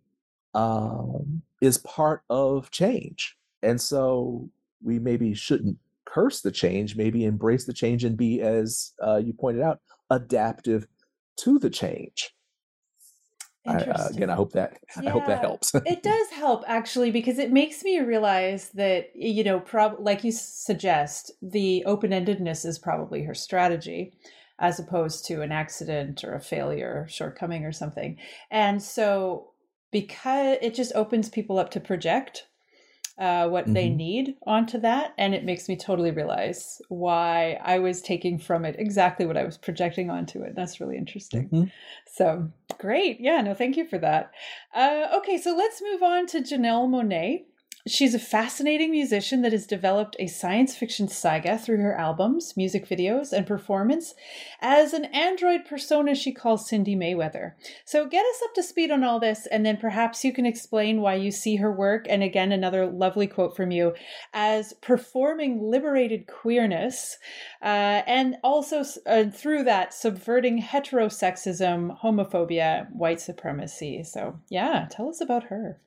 um, 0.55 1.43
is 1.61 1.79
part 1.79 2.23
of 2.31 2.71
change. 2.71 3.37
And 3.63 3.81
so 3.81 4.49
we 4.83 4.99
maybe 4.99 5.35
shouldn't 5.35 5.79
curse 6.05 6.41
the 6.41 6.51
change, 6.51 6.97
maybe 6.97 7.25
embrace 7.25 7.65
the 7.65 7.73
change 7.73 8.05
and 8.05 8.17
be, 8.17 8.41
as 8.41 8.93
uh, 9.03 9.17
you 9.17 9.33
pointed 9.33 9.63
out, 9.63 9.81
adaptive 10.11 10.87
to 11.39 11.59
the 11.59 11.71
change. 11.71 12.35
I, 13.67 13.77
uh, 13.77 14.09
again, 14.09 14.31
I 14.31 14.35
hope 14.35 14.53
that 14.53 14.79
yeah, 15.01 15.09
I 15.09 15.13
hope 15.13 15.27
that 15.27 15.41
helps. 15.41 15.75
it 15.87 16.03
does 16.03 16.31
help 16.31 16.65
actually 16.67 17.11
because 17.11 17.39
it 17.39 17.53
makes 17.53 17.83
me 17.83 18.01
realize 18.01 18.71
that 18.71 19.11
you 19.15 19.45
know, 19.45 19.61
prob- 19.61 19.99
like 20.01 20.25
you 20.25 20.33
suggest, 20.33 21.31
the 21.43 21.85
open 21.85 22.11
endedness 22.11 22.65
is 22.65 22.79
probably 22.79 23.23
her 23.25 23.35
strategy, 23.35 24.15
as 24.59 24.79
opposed 24.81 25.27
to 25.27 25.43
an 25.43 25.53
accident 25.53 26.25
or 26.25 26.35
a 26.35 26.41
failure, 26.41 27.03
or 27.03 27.09
shortcoming 27.09 27.67
or 27.67 27.73
something. 27.73 28.17
And 28.51 28.83
so, 28.83 29.51
because 29.91 30.59
it 30.63 30.75
just 30.75 30.93
opens 30.95 31.29
people 31.29 31.59
up 31.59 31.71
to 31.71 31.81
project 31.81 32.47
uh, 33.21 33.47
what 33.47 33.65
mm-hmm. 33.65 33.75
they 33.75 33.89
need 33.91 34.35
onto 34.47 34.79
that. 34.79 35.13
And 35.19 35.35
it 35.35 35.45
makes 35.45 35.69
me 35.69 35.77
totally 35.77 36.11
realize 36.11 36.81
why 36.89 37.59
I 37.63 37.79
was 37.79 38.01
taking 38.01 38.39
from 38.39 38.65
it 38.65 38.77
exactly 38.79 39.27
what 39.27 39.37
I 39.37 39.45
was 39.45 39.59
projecting 39.59 40.09
onto 40.09 40.43
it. 40.43 40.55
That's 40.57 40.81
really 40.81 40.97
interesting. 40.97 41.49
Mm-hmm. 41.49 41.65
So 42.07 42.51
great. 42.79 43.21
Yeah, 43.21 43.43
no, 43.43 43.53
thank 43.53 43.77
you 43.77 43.87
for 43.87 43.99
that. 43.99 44.33
Uh, 44.75 45.09
okay, 45.19 45.37
so 45.37 45.55
let's 45.55 45.83
move 45.83 46.03
on 46.03 46.27
to 46.29 46.41
Janelle 46.41 46.89
Monáe. 46.89 47.45
She's 47.87 48.15
a 48.15 48.19
fascinating 48.19 48.91
musician 48.91 49.41
that 49.43 49.53
has 49.53 49.67
developed 49.67 50.15
a 50.19 50.27
science 50.27 50.77
fiction 50.77 51.09
saga 51.09 51.57
through 51.57 51.79
her 51.79 51.95
albums, 51.95 52.55
music 52.55 52.87
videos, 52.87 53.33
and 53.33 53.47
performance 53.47 54.15
as 54.61 54.93
an 54.93 55.07
android 55.07 55.65
persona 55.65 56.15
she 56.15 56.33
calls 56.33 56.69
Cindi 56.69 56.95
Mayweather. 56.95 57.53
So 57.87 58.07
get 58.07 58.27
us 58.27 58.43
up 58.45 58.55
to 58.55 58.63
speed 58.63 58.91
on 58.91 59.03
all 59.03 59.19
this, 59.19 59.47
and 59.47 59.65
then 59.65 59.79
perhaps 59.79 60.25
you 60.25 60.33
can 60.33 60.45
explain 60.45 61.01
why 61.01 61.15
you 61.15 61.31
see 61.31 61.57
her 61.57 61.73
work, 61.73 62.07
and 62.09 62.23
again, 62.23 62.53
another 62.53 62.87
lovely 62.87 63.27
quote 63.27 63.57
from 63.57 63.71
you, 63.71 63.95
as 64.35 64.75
performing 64.75 65.63
liberated 65.63 66.27
queerness, 66.27 67.17
uh, 67.63 68.03
and 68.07 68.37
also 68.45 68.85
uh, 69.07 69.25
through 69.31 69.65
that 69.65 69.95
subverting 69.95 70.61
heterosexism, 70.61 71.99
homophobia, 72.01 72.93
white 72.93 73.21
supremacy. 73.21 74.03
So, 74.03 74.39
yeah, 74.51 74.87
tell 74.91 75.09
us 75.09 75.23
about 75.23 75.45
her. 75.45 75.81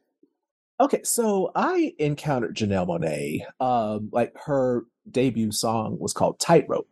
Okay, 0.83 1.01
so 1.03 1.49
I 1.55 1.93
encountered 1.97 2.57
Janelle 2.57 2.85
Monáe. 2.85 3.39
Um, 3.65 4.09
like 4.11 4.33
her 4.45 4.83
debut 5.09 5.53
song 5.53 5.97
was 5.97 6.11
called 6.11 6.41
Tightrope. 6.41 6.89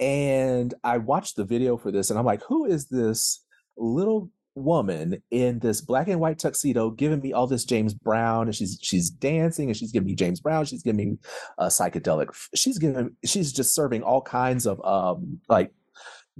And 0.00 0.72
I 0.82 0.96
watched 0.96 1.36
the 1.36 1.44
video 1.44 1.76
for 1.76 1.90
this 1.90 2.08
and 2.08 2.18
I'm 2.18 2.24
like, 2.24 2.42
who 2.48 2.64
is 2.64 2.86
this 2.86 3.44
little 3.76 4.30
woman 4.54 5.22
in 5.30 5.58
this 5.58 5.82
black 5.82 6.08
and 6.08 6.20
white 6.20 6.38
tuxedo 6.38 6.88
giving 6.88 7.20
me 7.20 7.34
all 7.34 7.46
this 7.46 7.66
James 7.66 7.92
Brown 7.92 8.46
and 8.46 8.56
she's 8.56 8.78
she's 8.80 9.10
dancing 9.10 9.68
and 9.68 9.76
she's 9.76 9.92
giving 9.92 10.06
me 10.06 10.14
James 10.14 10.40
Brown, 10.40 10.64
she's 10.64 10.82
giving 10.82 11.10
me 11.10 11.18
a 11.58 11.66
psychedelic. 11.66 12.28
She's 12.54 12.78
giving 12.78 13.14
she's 13.26 13.52
just 13.52 13.74
serving 13.74 14.04
all 14.04 14.22
kinds 14.22 14.66
of 14.66 14.82
um 14.86 15.38
like 15.50 15.70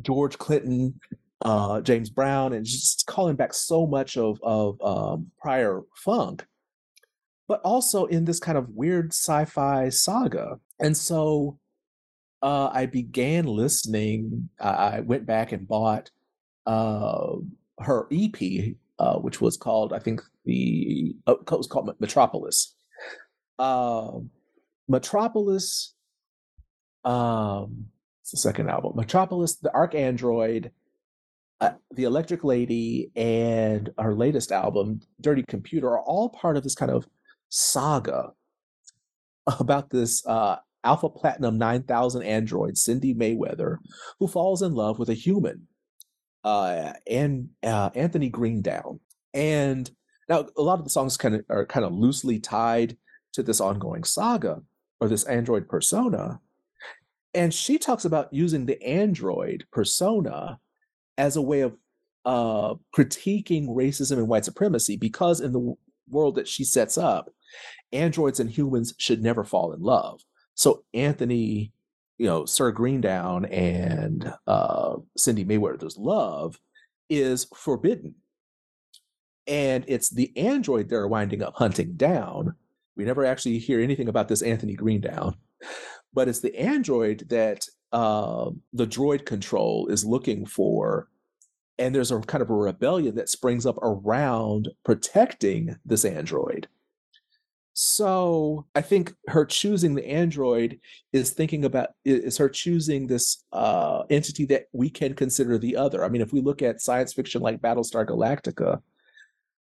George 0.01 0.39
Clinton 0.39 0.99
uh, 1.43 1.81
James 1.81 2.11
Brown, 2.11 2.53
and 2.53 2.65
just 2.65 3.07
calling 3.07 3.37
back 3.37 3.55
so 3.55 3.87
much 3.87 4.17
of 4.17 4.39
of 4.43 4.81
um, 4.81 5.31
prior 5.39 5.83
funk, 5.95 6.47
but 7.49 7.61
also 7.63 8.07
in 8.07 8.25
this 8.25 8.41
kind 8.41 8.59
of 8.59 8.71
weird 8.71 9.13
sci-fi 9.13 9.89
saga. 9.89 10.59
And 10.79 10.97
so 10.97 11.59
uh, 12.43 12.71
I 12.73 12.87
began 12.87 13.47
listening. 13.47 14.49
I 14.61 15.01
went 15.01 15.27
back 15.27 15.53
and 15.53 15.67
bought 15.67 16.11
uh, 16.67 17.37
her 17.79 18.07
EP, 18.11 18.75
uh, 18.99 19.19
which 19.19 19.41
was 19.41 19.57
called, 19.57 19.93
I 19.93 19.99
think 19.99 20.23
the 20.45 21.17
oh, 21.27 21.33
it 21.35 21.51
was 21.51 21.67
called 21.67 21.91
Metropolis. 22.01 22.75
Um, 23.59 24.31
Metropolis. 24.89 25.95
Um, 27.05 27.87
it's 28.23 28.33
the 28.33 28.37
second 28.37 28.69
album. 28.69 28.93
Metropolis, 28.97 29.57
the 29.57 29.71
ArchAndroid, 29.71 30.71
uh, 31.61 31.71
the 31.91 32.05
Electric 32.05 32.45
Lady 32.45 33.11
and 33.17 33.91
our 33.99 34.15
latest 34.15 34.53
album, 34.53 35.01
Dirty 35.21 35.45
Computer, 35.49 35.89
are 35.89 36.01
all 36.01 36.29
part 36.29 36.57
of 36.57 36.63
this 36.63 36.75
kind 36.75 36.91
of 36.91 37.07
saga 37.49 38.33
about 39.47 39.91
this 39.91 40.25
uh, 40.27 40.57
Alpha 40.85 41.09
Platinum 41.09 41.59
9000 41.59 42.23
android, 42.23 42.75
Cindi 42.75 43.15
Mayweather, 43.15 43.79
who 44.19 44.29
falls 44.29 44.63
in 44.63 44.75
love 44.75 44.99
with 44.99 45.09
a 45.09 45.15
human, 45.15 45.67
uh, 46.45 46.93
and 47.09 47.49
uh, 47.63 47.91
Anthony 47.95 48.31
Greendown. 48.31 49.01
And 49.33 49.91
now 50.29 50.47
a 50.57 50.63
lot 50.63 50.79
of 50.79 50.85
the 50.85 50.91
songs 50.91 51.17
kind 51.17 51.37
of 51.37 51.45
are 51.49 51.67
kind 51.67 51.87
of 51.87 51.93
loosely 51.93 52.39
tied 52.39 52.97
to 53.33 53.43
this 53.43 53.61
ongoing 53.61 54.05
saga 54.05 54.63
or 55.01 55.09
this 55.09 55.25
android 55.25 55.69
persona. 55.69 56.41
And 57.35 57.53
she 57.53 57.79
talks 57.79 58.05
about 58.05 58.33
using 58.33 58.67
the 58.67 58.83
android 58.83 59.67
persona 59.71 60.59
as 61.19 61.37
a 61.37 61.43
way 61.43 61.61
of 61.61 61.77
uh, 62.25 62.75
critiquing 62.95 63.69
racism 63.69 64.19
and 64.19 64.29
white 64.29 64.45
supremacy 64.45 64.97
because 64.97 65.41
in 65.41 65.53
the 65.53 65.75
world 66.09 66.35
that 66.35 66.49
she 66.49 66.65
sets 66.65 66.99
up, 66.99 67.31
androids 67.93 68.41
and 68.41 68.51
humans 68.51 68.95
should 68.99 69.23
never 69.23 69.45
fall 69.45 69.73
in 69.73 69.81
love. 69.81 70.21
So 70.55 70.85
Anthony, 70.95 71.73
you 72.19 72.27
know, 72.27 72.45
Sir 72.45 72.73
Greendown 72.73 73.51
and 73.53 74.33
uh, 74.47 74.97
Cindi 75.19 75.47
Mayweather's 75.47 75.97
love 75.97 76.59
is 77.09 77.47
forbidden. 77.55 78.15
And 79.47 79.85
it's 79.87 80.11
the 80.11 80.37
android 80.37 80.89
they're 80.89 81.07
winding 81.07 81.43
up 81.43 81.55
hunting 81.57 81.95
down. 81.95 82.57
We 82.97 83.05
never 83.05 83.25
actually 83.25 83.59
hear 83.59 83.81
anything 83.81 84.09
about 84.09 84.29
this 84.29 84.43
Anthony 84.43 84.77
Greendown, 84.77 85.35
but 86.13 86.29
it's 86.29 86.41
the 86.41 86.57
android 86.59 87.29
that 87.29 87.67
uh, 87.97 88.51
the 88.75 88.87
droid 88.87 89.25
control 89.25 89.87
is 89.87 90.05
looking 90.05 90.45
for. 90.45 91.09
And 91.79 91.95
there's 91.95 92.11
a 92.11 92.21
kind 92.21 92.43
of 92.43 92.51
a 92.51 92.55
rebellion 92.55 93.15
that 93.15 93.31
springs 93.31 93.65
up 93.65 93.79
around 93.81 94.69
protecting 94.85 95.77
this 95.83 96.05
android. 96.05 96.69
So 97.73 98.67
I 98.75 98.83
think 98.83 99.15
her 99.29 99.47
choosing 99.47 99.95
the 99.95 100.07
android 100.07 100.79
is 101.15 101.31
thinking 101.31 101.65
about 101.65 101.91
is 102.05 102.37
her 102.37 102.51
choosing 102.51 103.07
this 103.07 103.45
uh, 103.53 104.03
entity 104.11 104.45
that 104.47 104.65
we 104.73 104.91
can 104.91 105.15
consider 105.15 105.57
the 105.57 105.77
other. 105.77 106.05
I 106.05 106.11
mean, 106.11 106.21
if 106.21 106.35
we 106.35 106.43
look 106.43 106.61
at 106.61 106.83
science 106.83 107.15
fiction 107.15 107.41
like 107.41 107.63
Battlestar 107.63 108.07
Galactica, 108.07 108.83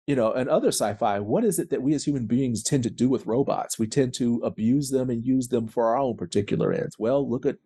you 0.07 0.15
know, 0.15 0.31
and 0.33 0.49
other 0.49 0.69
sci-fi, 0.69 1.19
what 1.19 1.43
is 1.43 1.59
it 1.59 1.69
that 1.69 1.81
we 1.81 1.93
as 1.93 2.05
human 2.05 2.25
beings 2.25 2.63
tend 2.63 2.81
to 2.83 2.91
do 2.91 3.07
with 3.07 3.27
robots? 3.27 3.77
We 3.77 3.87
tend 3.87 4.15
to 4.15 4.41
abuse 4.43 4.89
them 4.89 5.11
and 5.11 5.23
use 5.23 5.47
them 5.47 5.67
for 5.67 5.85
our 5.85 5.97
own 5.97 6.17
particular 6.17 6.73
ends. 6.73 6.97
Well, 6.97 7.27
look 7.27 7.45
at 7.45 7.57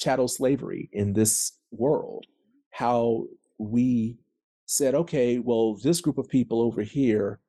chattel 0.00 0.28
slavery 0.28 0.88
in 0.92 1.12
this 1.12 1.52
world. 1.70 2.26
How 2.70 3.24
we 3.58 4.16
said, 4.66 4.94
okay, 4.94 5.38
well, 5.38 5.76
this 5.76 6.00
group 6.00 6.18
of 6.18 6.28
people 6.28 6.60
over 6.60 6.82
here 6.82 7.40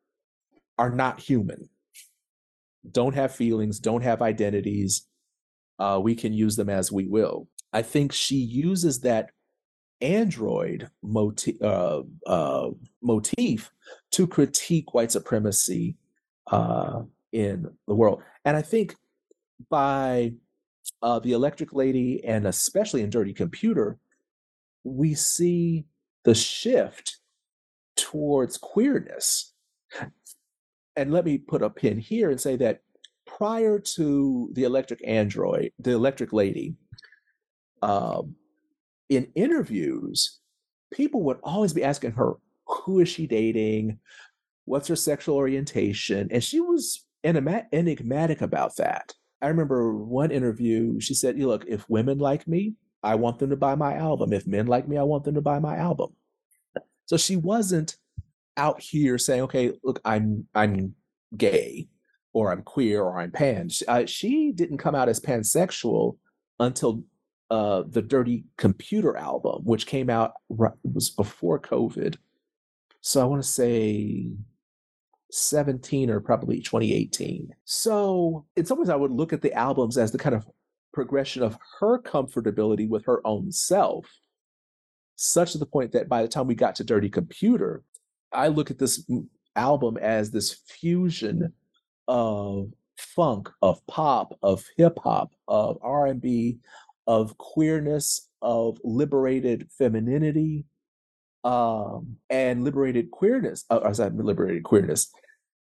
are 0.77 0.89
not 0.89 1.19
human 1.19 1.69
don't 2.89 3.15
have 3.15 3.33
feelings, 3.33 3.79
don't 3.79 4.01
have 4.01 4.21
identities. 4.21 5.07
Uh, 5.79 5.99
we 6.01 6.15
can 6.15 6.33
use 6.33 6.55
them 6.55 6.69
as 6.69 6.91
we 6.91 7.07
will. 7.07 7.47
I 7.73 7.81
think 7.81 8.11
she 8.11 8.35
uses 8.35 9.01
that 9.01 9.29
android 10.01 10.89
motif, 11.03 11.61
uh, 11.61 12.01
uh, 12.25 12.69
motif 13.01 13.71
to 14.11 14.27
critique 14.27 14.93
white 14.93 15.11
supremacy 15.11 15.95
uh, 16.51 17.01
in 17.31 17.71
the 17.87 17.95
world. 17.95 18.21
And 18.45 18.57
I 18.57 18.61
think 18.61 18.95
by 19.69 20.33
uh, 21.01 21.19
the 21.19 21.33
Electric 21.33 21.73
Lady 21.73 22.23
and 22.25 22.47
especially 22.47 23.01
in 23.01 23.09
Dirty 23.09 23.33
Computer, 23.33 23.97
we 24.83 25.13
see 25.13 25.85
the 26.23 26.35
shift 26.35 27.17
towards 27.95 28.57
queerness 28.57 29.53
and 30.95 31.11
let 31.11 31.25
me 31.25 31.37
put 31.37 31.61
a 31.61 31.69
pin 31.69 31.97
here 31.97 32.29
and 32.29 32.39
say 32.39 32.55
that 32.57 32.81
prior 33.25 33.79
to 33.79 34.49
the 34.53 34.63
electric 34.63 35.05
android, 35.07 35.71
the 35.79 35.91
electric 35.91 36.33
lady, 36.33 36.75
um, 37.81 38.35
in 39.09 39.27
interviews, 39.35 40.39
people 40.93 41.23
would 41.23 41.39
always 41.43 41.73
be 41.73 41.83
asking 41.83 42.11
her, 42.11 42.33
who 42.67 42.99
is 42.99 43.09
she 43.09 43.27
dating? 43.27 43.99
What's 44.65 44.87
her 44.87 44.95
sexual 44.95 45.35
orientation? 45.35 46.29
And 46.31 46.43
she 46.43 46.59
was 46.59 47.05
enigmatic 47.23 48.41
about 48.41 48.75
that. 48.77 49.13
I 49.41 49.47
remember 49.47 49.95
one 49.95 50.31
interview, 50.31 50.99
she 50.99 51.13
said, 51.13 51.37
You 51.37 51.47
Look, 51.47 51.65
if 51.67 51.89
women 51.89 52.19
like 52.19 52.47
me, 52.47 52.75
I 53.03 53.15
want 53.15 53.39
them 53.39 53.49
to 53.49 53.55
buy 53.55 53.75
my 53.75 53.95
album. 53.95 54.33
If 54.33 54.45
men 54.45 54.67
like 54.67 54.87
me, 54.87 54.97
I 54.97 55.03
want 55.03 55.23
them 55.23 55.35
to 55.35 55.41
buy 55.41 55.59
my 55.59 55.77
album. 55.77 56.15
So 57.05 57.17
she 57.17 57.35
wasn't 57.35 57.97
out 58.57 58.79
here 58.79 59.17
saying, 59.17 59.41
okay, 59.43 59.73
look, 59.83 59.99
I'm 60.05 60.47
I'm 60.53 60.95
gay 61.35 61.87
or 62.33 62.51
I'm 62.51 62.61
queer 62.61 63.01
or 63.01 63.19
I'm 63.19 63.31
pan. 63.31 63.69
She, 63.69 63.85
uh, 63.85 64.05
she 64.05 64.51
didn't 64.51 64.77
come 64.77 64.95
out 64.95 65.09
as 65.09 65.19
pansexual 65.19 66.17
until 66.59 67.03
uh, 67.49 67.83
the 67.87 68.01
Dirty 68.01 68.45
Computer 68.57 69.17
album, 69.17 69.63
which 69.63 69.87
came 69.87 70.09
out 70.09 70.33
was 70.47 71.09
before 71.09 71.59
COVID. 71.59 72.15
So 73.01 73.21
I 73.21 73.25
want 73.25 73.43
to 73.43 73.49
say 73.49 74.31
17 75.31 76.09
or 76.09 76.19
probably 76.19 76.59
2018. 76.59 77.53
So 77.65 78.45
in 78.55 78.65
some 78.65 78.79
ways, 78.79 78.89
I 78.89 78.95
would 78.95 79.11
look 79.11 79.33
at 79.33 79.41
the 79.41 79.53
albums 79.53 79.97
as 79.97 80.11
the 80.11 80.17
kind 80.17 80.35
of 80.35 80.45
progression 80.93 81.41
of 81.41 81.57
her 81.79 82.01
comfortability 82.01 82.87
with 82.87 83.05
her 83.05 83.25
own 83.25 83.51
self, 83.51 84.05
such 85.15 85.53
to 85.53 85.57
the 85.57 85.65
point 85.65 85.93
that 85.93 86.09
by 86.09 86.21
the 86.21 86.27
time 86.27 86.47
we 86.47 86.55
got 86.55 86.75
to 86.75 86.83
Dirty 86.83 87.09
Computer, 87.09 87.83
I 88.31 88.47
look 88.47 88.71
at 88.71 88.77
this 88.77 89.09
album 89.55 89.97
as 89.97 90.31
this 90.31 90.53
fusion 90.67 91.53
of 92.07 92.73
funk, 92.97 93.49
of 93.61 93.85
pop, 93.87 94.37
of 94.43 94.65
hip 94.77 94.97
hop, 95.01 95.33
of 95.47 95.77
R 95.81 96.07
and 96.07 96.21
B, 96.21 96.59
of 97.07 97.37
queerness, 97.37 98.29
of 98.41 98.77
liberated 98.83 99.69
femininity, 99.77 100.65
um, 101.43 102.17
and 102.29 102.63
liberated 102.63 103.11
queerness. 103.11 103.65
Uh, 103.69 103.77
or 103.77 103.93
sorry, 103.93 104.11
liberated 104.11 104.63
queerness 104.63 105.11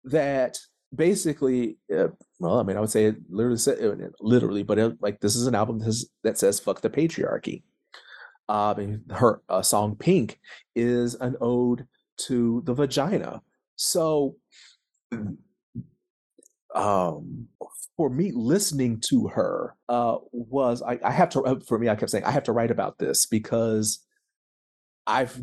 that 0.09 0.57
basically, 0.95 1.77
uh, 1.95 2.07
well, 2.39 2.59
I 2.59 2.63
mean, 2.63 2.77
I 2.77 2.79
would 2.79 2.89
say 2.89 3.05
it 3.05 3.17
literally, 3.29 4.03
uh, 4.03 4.09
literally, 4.19 4.63
but 4.63 4.79
it, 4.79 4.97
like 5.01 5.19
this 5.19 5.35
is 5.35 5.47
an 5.47 5.55
album 5.55 5.79
that 6.23 6.37
says, 6.37 6.59
"fuck 6.59 6.81
the 6.81 6.89
patriarchy." 6.89 7.63
Uh, 8.49 8.73
I 8.77 8.79
her 9.11 9.41
uh, 9.49 9.61
song 9.61 9.95
"Pink" 9.95 10.39
is 10.75 11.15
an 11.15 11.35
ode 11.41 11.87
to 12.17 12.61
the 12.65 12.73
vagina. 12.73 13.41
So, 13.75 14.35
um, 16.73 17.47
for 17.95 18.09
me, 18.09 18.31
listening 18.33 19.01
to 19.09 19.27
her 19.27 19.75
uh, 19.89 20.17
was 20.31 20.81
I, 20.81 20.99
I 21.03 21.11
have 21.11 21.29
to. 21.31 21.43
Uh, 21.43 21.59
for 21.67 21.77
me, 21.77 21.89
I 21.89 21.95
kept 21.95 22.11
saying 22.11 22.23
I 22.23 22.31
have 22.31 22.43
to 22.43 22.53
write 22.53 22.71
about 22.71 22.97
this 22.97 23.25
because 23.25 23.99
I've 25.05 25.39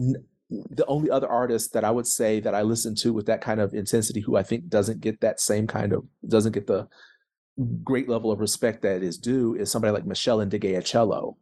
the 0.50 0.86
only 0.86 1.10
other 1.10 1.28
artist 1.28 1.72
that 1.72 1.84
I 1.84 1.90
would 1.90 2.06
say 2.06 2.40
that 2.40 2.54
I 2.54 2.62
listen 2.62 2.94
to 2.96 3.12
with 3.12 3.26
that 3.26 3.40
kind 3.40 3.60
of 3.60 3.74
intensity, 3.74 4.20
who 4.20 4.36
I 4.36 4.42
think 4.42 4.68
doesn't 4.68 5.00
get 5.00 5.20
that 5.20 5.40
same 5.40 5.66
kind 5.66 5.92
of 5.92 6.04
doesn't 6.28 6.52
get 6.52 6.66
the 6.66 6.86
great 7.82 8.08
level 8.08 8.30
of 8.30 8.40
respect 8.40 8.82
that 8.82 9.02
is 9.02 9.18
due, 9.18 9.54
is 9.54 9.70
somebody 9.70 9.92
like 9.92 10.04
Meshell 10.04 10.46
Ndegeocello, 10.46 11.36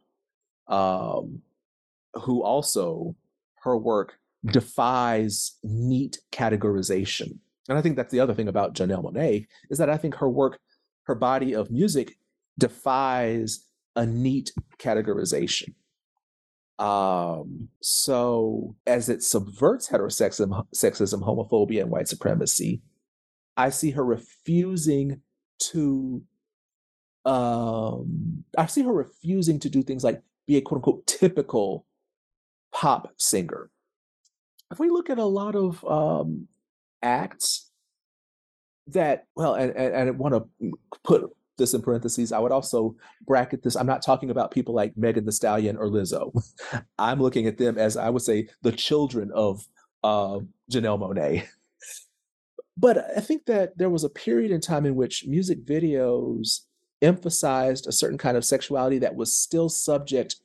um, 0.67 1.41
who 2.13 2.43
also 2.43 3.15
her 3.63 3.77
work 3.77 4.17
defies 4.45 5.57
neat 5.63 6.19
categorization. 6.31 7.37
And 7.69 7.77
I 7.77 7.81
think 7.81 7.95
that's 7.95 8.11
the 8.11 8.19
other 8.19 8.33
thing 8.33 8.47
about 8.47 8.75
Janelle 8.75 9.03
Monáe 9.03 9.47
is 9.69 9.77
that 9.77 9.89
I 9.89 9.97
think 9.97 10.15
her 10.15 10.29
work, 10.29 10.59
her 11.03 11.15
body 11.15 11.53
of 11.53 11.71
music 11.71 12.17
defies 12.59 13.65
a 13.95 14.05
neat 14.05 14.51
categorization. 14.79 15.73
Um, 16.83 17.69
so 17.81 18.75
as 18.85 19.07
it 19.07 19.23
subverts 19.23 19.87
heterosexism, 19.87 20.65
sexism, 20.75 21.23
homophobia, 21.23 21.81
and 21.81 21.89
white 21.89 22.09
supremacy, 22.09 22.81
I 23.55 23.69
see 23.69 23.91
her 23.91 24.03
refusing 24.03 25.21
to 25.59 26.21
um 27.23 28.43
I 28.57 28.65
see 28.65 28.81
her 28.81 28.91
refusing 28.91 29.59
to 29.59 29.69
do 29.69 29.81
things 29.81 30.03
like 30.03 30.21
be 30.45 30.57
a 30.57 30.61
quote 30.61 30.79
unquote 30.79 31.07
typical 31.07 31.85
pop 32.73 33.13
singer. 33.15 33.69
If 34.69 34.77
we 34.77 34.89
look 34.89 35.09
at 35.09 35.19
a 35.19 35.25
lot 35.25 35.55
of 35.55 35.85
um, 35.85 36.49
acts 37.01 37.71
that, 38.87 39.27
well, 39.35 39.53
and, 39.53 39.71
and, 39.71 39.95
and 39.95 40.09
I 40.09 40.11
want 40.11 40.33
to 40.33 40.71
put 41.05 41.29
this 41.57 41.73
in 41.73 41.81
parentheses, 41.81 42.31
I 42.31 42.39
would 42.39 42.51
also 42.51 42.95
bracket 43.25 43.63
this. 43.63 43.75
I'm 43.75 43.87
not 43.87 44.01
talking 44.01 44.29
about 44.29 44.51
people 44.51 44.73
like 44.73 44.97
Megan 44.97 45.25
Thee 45.25 45.31
Stallion 45.31 45.77
or 45.77 45.87
Lizzo. 45.87 46.33
I'm 46.99 47.21
looking 47.21 47.47
at 47.47 47.57
them 47.57 47.77
as 47.77 47.97
I 47.97 48.09
would 48.09 48.21
say 48.21 48.47
the 48.61 48.71
children 48.71 49.31
of 49.33 49.65
uh, 50.03 50.39
Janelle 50.71 50.99
Monáe. 50.99 51.47
But 52.75 53.05
I 53.15 53.19
think 53.19 53.45
that 53.45 53.77
there 53.77 53.89
was 53.89 54.03
a 54.03 54.09
period 54.09 54.51
in 54.51 54.59
time 54.59 54.85
in 54.85 54.95
which 54.95 55.25
music 55.27 55.63
videos 55.63 56.61
emphasized 57.01 57.87
a 57.87 57.91
certain 57.91 58.17
kind 58.17 58.35
of 58.35 58.45
sexuality 58.45 58.97
that 58.99 59.15
was 59.15 59.35
still 59.35 59.69
subject 59.69 60.37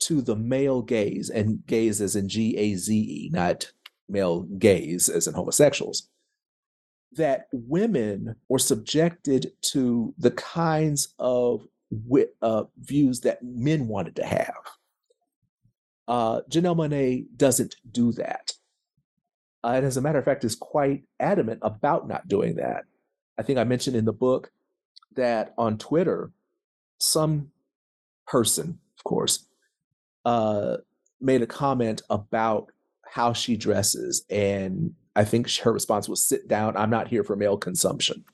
to 0.00 0.22
the 0.22 0.34
male 0.34 0.82
gaze, 0.82 1.28
and 1.28 1.64
gaze 1.66 2.00
as 2.00 2.16
in 2.16 2.28
G 2.28 2.56
A 2.56 2.74
Z 2.74 2.96
E, 2.96 3.30
not 3.32 3.70
male 4.08 4.42
gaze 4.58 5.08
as 5.08 5.26
in 5.26 5.34
homosexuals, 5.34 6.08
that 7.12 7.48
women 7.52 8.36
were 8.48 8.58
subjected 8.58 9.52
to 9.60 10.14
the 10.18 10.30
kinds 10.30 11.14
of 11.18 11.66
uh, 12.40 12.64
views 12.78 13.20
that 13.20 13.42
men 13.42 13.88
wanted 13.88 14.16
to 14.16 14.24
have. 14.24 14.54
Uh, 16.06 16.40
Janelle 16.50 16.76
Monáe 16.76 17.26
doesn't 17.36 17.76
do 17.90 18.12
that. 18.12 18.52
Uh, 19.62 19.72
and 19.74 19.86
as 19.86 19.96
a 19.96 20.00
matter 20.00 20.18
of 20.18 20.24
fact, 20.24 20.44
is 20.44 20.54
quite 20.54 21.04
adamant 21.18 21.60
about 21.62 22.08
not 22.08 22.28
doing 22.28 22.56
that. 22.56 22.84
I 23.38 23.42
think 23.42 23.58
I 23.58 23.64
mentioned 23.64 23.96
in 23.96 24.04
the 24.04 24.12
book 24.12 24.50
that 25.16 25.54
on 25.58 25.78
Twitter, 25.78 26.30
some 26.98 27.50
person, 28.26 28.78
of 28.98 29.04
course, 29.04 29.46
uh, 30.24 30.78
made 31.20 31.42
a 31.42 31.46
comment 31.46 32.02
about 32.10 32.72
how 33.06 33.32
she 33.32 33.56
dresses, 33.56 34.24
and 34.30 34.94
I 35.16 35.24
think 35.24 35.50
her 35.58 35.72
response 35.72 36.08
was, 36.08 36.24
"Sit 36.24 36.48
down. 36.48 36.76
I'm 36.76 36.90
not 36.90 37.08
here 37.08 37.24
for 37.24 37.36
male 37.36 37.56
consumption." 37.56 38.24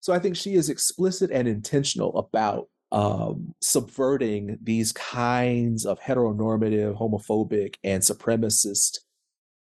So 0.00 0.12
I 0.12 0.18
think 0.18 0.36
she 0.36 0.54
is 0.54 0.70
explicit 0.70 1.30
and 1.30 1.46
intentional 1.46 2.16
about 2.16 2.68
um, 2.92 3.54
subverting 3.60 4.58
these 4.62 4.92
kinds 4.92 5.86
of 5.86 6.00
heteronormative, 6.00 6.98
homophobic, 6.98 7.76
and 7.84 8.02
supremacist 8.02 9.00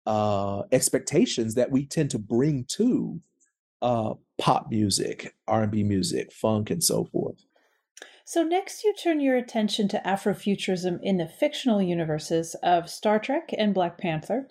uh, 0.06 0.64
expectations 0.72 1.56
that 1.56 1.72
we 1.72 1.86
tend 1.86 2.10
to 2.12 2.20
bring 2.20 2.64
to 2.66 3.22
uh, 3.82 4.14
pop 4.38 4.68
music, 4.70 5.36
R&B 5.48 5.84
music, 5.84 6.32
funk, 6.32 6.70
and 6.70 6.84
so 6.84 7.06
forth. 7.06 7.46
So, 8.26 8.44
next, 8.44 8.84
you 8.84 8.94
turn 8.94 9.20
your 9.20 9.38
attention 9.38 9.88
to 9.90 10.02
Afrofuturism 10.06 11.00
in 11.02 11.18
the 11.18 11.28
fictional 11.28 11.82
universes 11.82 12.56
of 12.62 12.90
Star 12.90 13.20
Trek 13.20 13.50
and 13.58 13.74
Black 13.74 13.98
Panther. 13.98 14.48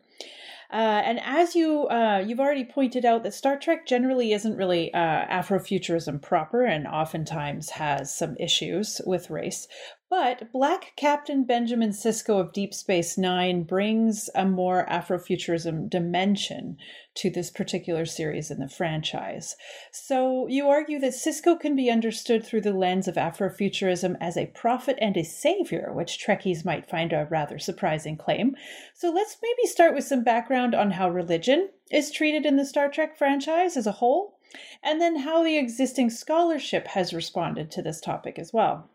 Uh, 0.71 1.01
and 1.05 1.19
as 1.25 1.55
you 1.55 1.87
uh, 1.89 2.23
you've 2.27 2.41
already 2.41 2.65
pointed 2.65 3.05
out, 3.05 3.23
that 3.23 3.33
Star 3.33 3.59
Trek 3.59 3.87
generally 3.87 4.33
isn't 4.33 4.57
really 4.57 4.93
uh, 4.93 5.27
Afrofuturism 5.27 6.21
proper, 6.21 6.65
and 6.65 6.87
oftentimes 6.87 7.71
has 7.71 8.15
some 8.15 8.37
issues 8.39 9.01
with 9.07 9.31
race. 9.31 9.67
But 10.11 10.51
Black 10.53 10.95
Captain 10.97 11.45
Benjamin 11.45 11.91
Sisko 11.91 12.41
of 12.41 12.55
Deep 12.55 12.73
Space 12.73 13.19
Nine 13.19 13.65
brings 13.65 14.31
a 14.35 14.47
more 14.47 14.87
Afrofuturism 14.87 15.91
dimension 15.91 16.79
to 17.17 17.29
this 17.29 17.51
particular 17.51 18.07
series 18.07 18.51
in 18.51 18.59
the 18.59 18.71
franchise. 18.71 19.55
So 19.93 20.47
you 20.49 20.67
argue 20.67 20.99
that 21.01 21.13
Sisko 21.13 21.61
can 21.61 21.77
be 21.77 21.91
understood 21.91 22.43
through 22.43 22.63
the 22.63 22.73
lens 22.73 23.07
of 23.07 23.17
Afrofuturism 23.17 24.17
as 24.19 24.39
a 24.39 24.47
prophet 24.47 24.97
and 24.99 25.15
a 25.15 25.25
savior, 25.25 25.93
which 25.93 26.19
Trekkies 26.19 26.65
might 26.65 26.89
find 26.89 27.13
a 27.13 27.29
rather 27.31 27.59
surprising 27.59 28.17
claim. 28.17 28.57
So 28.95 29.11
let's 29.11 29.37
maybe 29.43 29.69
start 29.69 29.95
with 29.95 30.05
some 30.05 30.25
background 30.25 30.75
on 30.75 30.93
how 30.93 31.11
religion 31.11 31.69
is 31.91 32.11
treated 32.11 32.47
in 32.47 32.57
the 32.57 32.65
Star 32.65 32.89
Trek 32.89 33.19
franchise 33.19 33.77
as 33.77 33.87
a 33.87 33.93
whole, 33.93 34.39
and 34.83 35.03
then 35.03 35.17
how 35.17 35.45
the 35.45 35.59
existing 35.59 36.09
scholarship 36.09 36.87
has 36.89 37.13
responded 37.13 37.71
to 37.73 37.83
this 37.83 38.01
topic 38.01 38.39
as 38.39 38.55
well. 38.55 38.89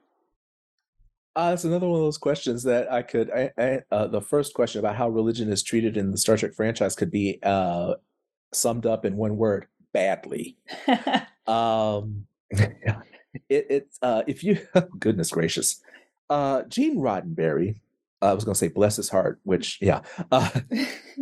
Uh, 1.36 1.50
that's 1.50 1.64
another 1.64 1.88
one 1.88 2.00
of 2.00 2.06
those 2.06 2.18
questions 2.18 2.64
that 2.64 2.92
I 2.92 3.02
could. 3.02 3.32
I, 3.32 3.52
I, 3.58 3.80
uh, 3.92 4.08
the 4.08 4.22
first 4.22 4.54
question 4.54 4.80
about 4.80 4.96
how 4.96 5.10
religion 5.10 5.52
is 5.52 5.64
treated 5.64 5.98
in 5.98 6.12
the 6.12 6.18
Star 6.18 6.38
Trek 6.38 6.54
franchise 6.54 6.96
could 6.96 7.10
be 7.10 7.40
uh, 7.42 7.96
summed 8.54 8.86
up 8.86 9.04
in 9.04 9.18
one 9.18 9.36
word: 9.38 9.66
badly. 9.94 10.58
um, 11.48 12.28
it, 12.52 12.86
it's 13.50 13.98
uh, 14.04 14.22
if 14.28 14.44
you 14.44 14.60
goodness 15.00 15.32
gracious, 15.32 15.82
uh, 16.30 16.64
Gene 16.64 16.98
Roddenberry. 17.00 17.80
I 18.22 18.34
was 18.34 18.46
going 18.46 18.54
to 18.54 18.60
say 18.60 18.70
bless 18.70 18.96
his 18.96 19.10
heart, 19.10 19.40
which 19.44 19.80
yeah, 19.82 20.02
uh, 20.32 20.50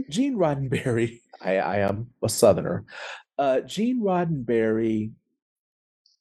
Gene 0.09 0.35
Roddenberry. 0.35 1.21
I, 1.41 1.57
I 1.57 1.77
am 1.79 2.11
a 2.21 2.29
Southerner. 2.29 2.85
Uh, 3.39 3.61
Gene 3.61 4.03
Roddenberry 4.03 5.11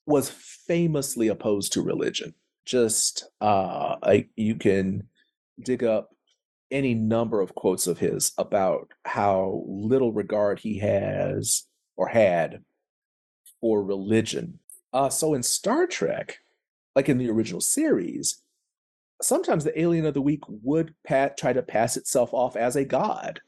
was 0.07 0.29
famously 0.29 1.27
opposed 1.27 1.73
to 1.73 1.83
religion 1.83 2.33
just 2.65 3.25
uh 3.41 3.95
like 4.03 4.29
you 4.35 4.55
can 4.55 5.07
dig 5.63 5.83
up 5.83 6.09
any 6.71 6.93
number 6.93 7.41
of 7.41 7.53
quotes 7.53 7.85
of 7.87 7.99
his 7.99 8.31
about 8.37 8.91
how 9.03 9.63
little 9.67 10.13
regard 10.13 10.59
he 10.59 10.79
has 10.79 11.67
or 11.97 12.07
had 12.07 12.63
for 13.59 13.83
religion. 13.83 14.59
Uh, 14.93 15.09
so 15.09 15.33
in 15.33 15.43
Star 15.43 15.85
Trek, 15.85 16.39
like 16.95 17.09
in 17.09 17.17
the 17.17 17.29
original 17.29 17.61
series, 17.61 18.41
sometimes 19.21 19.63
the 19.63 19.79
alien 19.79 20.05
of 20.05 20.13
the 20.13 20.21
week 20.21 20.41
would 20.47 20.93
pat, 21.05 21.37
try 21.37 21.53
to 21.53 21.61
pass 21.61 21.97
itself 21.97 22.33
off 22.33 22.55
as 22.55 22.75
a 22.75 22.85
god. 22.85 23.41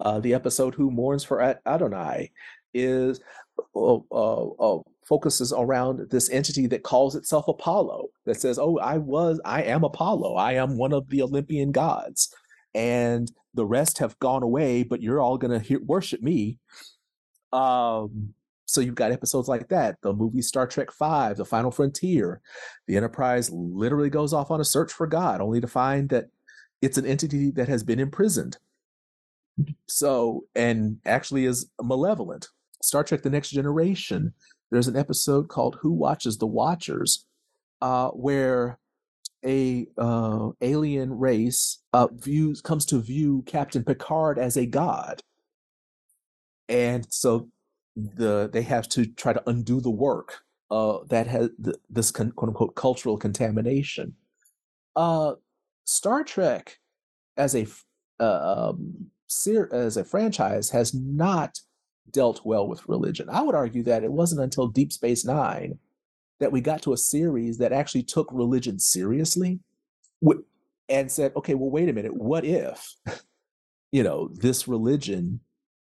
Uh, 0.00 0.20
the 0.20 0.34
episode 0.34 0.74
"Who 0.74 0.90
Mourns 0.90 1.24
for 1.24 1.40
Adonai" 1.66 2.30
is 2.78 3.20
uh, 3.74 3.96
uh, 4.10 4.48
uh, 4.50 4.82
focuses 5.06 5.52
around 5.52 6.10
this 6.10 6.30
entity 6.30 6.66
that 6.68 6.82
calls 6.82 7.14
itself 7.14 7.48
Apollo, 7.48 8.08
that 8.26 8.40
says, 8.40 8.58
"Oh, 8.58 8.78
I 8.78 8.98
was, 8.98 9.40
I 9.44 9.62
am 9.62 9.84
Apollo. 9.84 10.34
I 10.36 10.52
am 10.54 10.76
one 10.76 10.92
of 10.92 11.08
the 11.08 11.22
Olympian 11.22 11.72
gods, 11.72 12.34
and 12.74 13.30
the 13.54 13.66
rest 13.66 13.98
have 13.98 14.18
gone 14.18 14.42
away, 14.42 14.82
but 14.82 15.02
you're 15.02 15.20
all 15.20 15.38
gonna 15.38 15.60
hear, 15.60 15.80
worship 15.84 16.22
me." 16.22 16.58
Um, 17.52 18.34
so 18.66 18.82
you've 18.82 18.94
got 18.94 19.12
episodes 19.12 19.48
like 19.48 19.68
that. 19.68 19.96
The 20.02 20.12
movie 20.12 20.42
Star 20.42 20.66
Trek 20.66 20.92
Five, 20.92 21.38
The 21.38 21.44
Final 21.46 21.70
Frontier, 21.70 22.42
the 22.86 22.96
Enterprise 22.98 23.50
literally 23.50 24.10
goes 24.10 24.34
off 24.34 24.50
on 24.50 24.60
a 24.60 24.64
search 24.64 24.92
for 24.92 25.06
God, 25.06 25.40
only 25.40 25.60
to 25.60 25.66
find 25.66 26.10
that 26.10 26.26
it's 26.82 26.98
an 26.98 27.06
entity 27.06 27.50
that 27.52 27.68
has 27.68 27.82
been 27.82 27.98
imprisoned. 27.98 28.58
So, 29.86 30.44
and 30.54 30.98
actually 31.06 31.46
is 31.46 31.70
malevolent. 31.82 32.48
Star 32.82 33.04
Trek: 33.04 33.22
The 33.22 33.30
Next 33.30 33.50
Generation 33.50 34.34
there's 34.70 34.88
an 34.88 34.96
episode 34.96 35.48
called 35.48 35.78
Who 35.80 35.92
Watches 35.92 36.38
the 36.38 36.46
Watchers, 36.46 37.26
uh, 37.80 38.08
where 38.08 38.78
a 39.44 39.86
uh, 39.96 40.50
alien 40.60 41.12
race 41.18 41.78
uh, 41.92 42.08
views 42.12 42.60
comes 42.60 42.84
to 42.86 43.00
view 43.00 43.42
Captain 43.46 43.84
Picard 43.84 44.38
as 44.38 44.56
a 44.56 44.66
god, 44.66 45.22
and 46.68 47.06
so 47.10 47.48
the 47.96 48.50
they 48.52 48.62
have 48.62 48.88
to 48.90 49.06
try 49.06 49.32
to 49.32 49.42
undo 49.48 49.80
the 49.80 49.90
work 49.90 50.42
uh, 50.70 50.98
that 51.08 51.26
has 51.26 51.50
the, 51.58 51.78
this 51.88 52.10
con, 52.10 52.32
quote 52.32 52.50
unquote 52.50 52.74
cultural 52.74 53.16
contamination. 53.16 54.14
Uh, 54.96 55.34
Star 55.84 56.24
Trek 56.24 56.78
as 57.36 57.54
a 57.54 57.66
uh, 58.20 58.68
um, 58.70 59.10
as 59.72 59.96
a 59.96 60.04
franchise 60.04 60.70
has 60.70 60.92
not 60.92 61.60
dealt 62.12 62.40
well 62.44 62.66
with 62.66 62.88
religion. 62.88 63.28
I 63.30 63.42
would 63.42 63.54
argue 63.54 63.82
that 63.84 64.04
it 64.04 64.12
wasn't 64.12 64.42
until 64.42 64.68
Deep 64.68 64.92
Space 64.92 65.24
Nine 65.24 65.78
that 66.40 66.52
we 66.52 66.60
got 66.60 66.82
to 66.82 66.92
a 66.92 66.96
series 66.96 67.58
that 67.58 67.72
actually 67.72 68.04
took 68.04 68.28
religion 68.32 68.78
seriously 68.78 69.60
and 70.88 71.10
said, 71.10 71.32
okay, 71.36 71.54
well, 71.54 71.70
wait 71.70 71.88
a 71.88 71.92
minute, 71.92 72.14
what 72.14 72.44
if, 72.44 72.94
you 73.92 74.02
know, 74.02 74.28
this 74.34 74.68
religion 74.68 75.40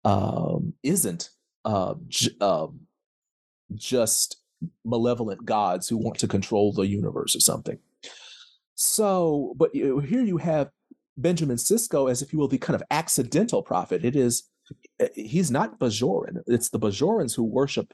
um, 0.03 0.73
isn't 0.83 1.29
uh, 1.65 1.95
j- 2.07 2.35
uh, 2.39 2.67
just 3.73 4.37
malevolent 4.85 5.43
gods 5.45 5.89
who 5.89 5.97
want 5.97 6.19
to 6.19 6.27
control 6.27 6.71
the 6.71 6.87
universe 6.87 7.35
or 7.35 7.39
something? 7.39 7.79
So, 8.75 9.55
but 9.57 9.71
here 9.73 10.21
you 10.21 10.37
have 10.37 10.69
Benjamin 11.17 11.57
Sisko 11.57 12.11
as, 12.11 12.21
if 12.21 12.31
you 12.31 12.39
will, 12.39 12.47
the 12.47 12.57
kind 12.57 12.75
of 12.75 12.83
accidental 12.91 13.63
prophet. 13.63 14.05
It 14.05 14.15
is 14.15 14.43
he's 15.13 15.51
not 15.51 15.79
Bajoran. 15.79 16.41
It's 16.47 16.69
the 16.69 16.79
Bajorans 16.79 17.35
who 17.35 17.43
worship 17.43 17.93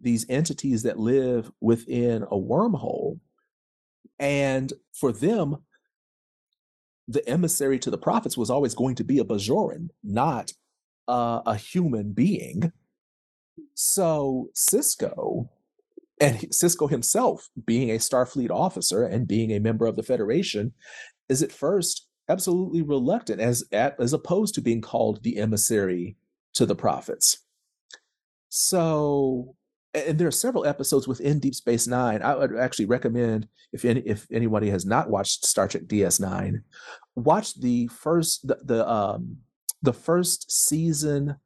these 0.00 0.26
entities 0.28 0.82
that 0.84 0.98
live 0.98 1.50
within 1.60 2.22
a 2.22 2.36
wormhole. 2.36 3.18
And 4.18 4.72
for 4.92 5.12
them, 5.12 5.58
the 7.06 7.26
emissary 7.28 7.78
to 7.80 7.90
the 7.90 7.98
prophets 7.98 8.36
was 8.36 8.50
always 8.50 8.74
going 8.74 8.94
to 8.96 9.04
be 9.04 9.18
a 9.18 9.24
Bajoran, 9.24 9.88
not 10.02 10.52
uh, 11.08 11.40
a 11.46 11.56
human 11.56 12.12
being. 12.12 12.72
So 13.74 14.50
Sisko, 14.54 15.48
and 16.20 16.36
Sisko 16.50 16.90
himself, 16.90 17.48
being 17.64 17.90
a 17.90 17.94
Starfleet 17.98 18.50
officer 18.50 19.04
and 19.04 19.26
being 19.26 19.52
a 19.52 19.60
member 19.60 19.86
of 19.86 19.96
the 19.96 20.02
Federation, 20.02 20.72
is 21.28 21.42
at 21.42 21.52
first 21.52 22.06
absolutely 22.28 22.82
reluctant 22.82 23.40
as 23.40 23.64
as 23.72 24.12
opposed 24.12 24.54
to 24.54 24.60
being 24.60 24.82
called 24.82 25.22
the 25.22 25.38
emissary 25.38 26.16
to 26.58 26.66
the 26.66 26.74
prophets. 26.74 27.38
So 28.48 29.54
and 29.94 30.18
there 30.18 30.28
are 30.28 30.32
several 30.32 30.66
episodes 30.66 31.08
within 31.08 31.38
Deep 31.38 31.54
Space 31.54 31.86
Nine. 31.86 32.20
I 32.22 32.34
would 32.34 32.56
actually 32.56 32.86
recommend 32.86 33.48
if 33.72 33.84
any 33.84 34.00
if 34.00 34.26
anybody 34.30 34.68
has 34.70 34.84
not 34.84 35.08
watched 35.08 35.46
Star 35.46 35.68
Trek 35.68 35.84
DS9, 35.84 36.62
watch 37.14 37.58
the 37.60 37.86
first 37.88 38.46
the, 38.46 38.58
the 38.64 38.88
um 38.88 39.38
the 39.82 39.92
first 39.92 40.50
season 40.50 41.36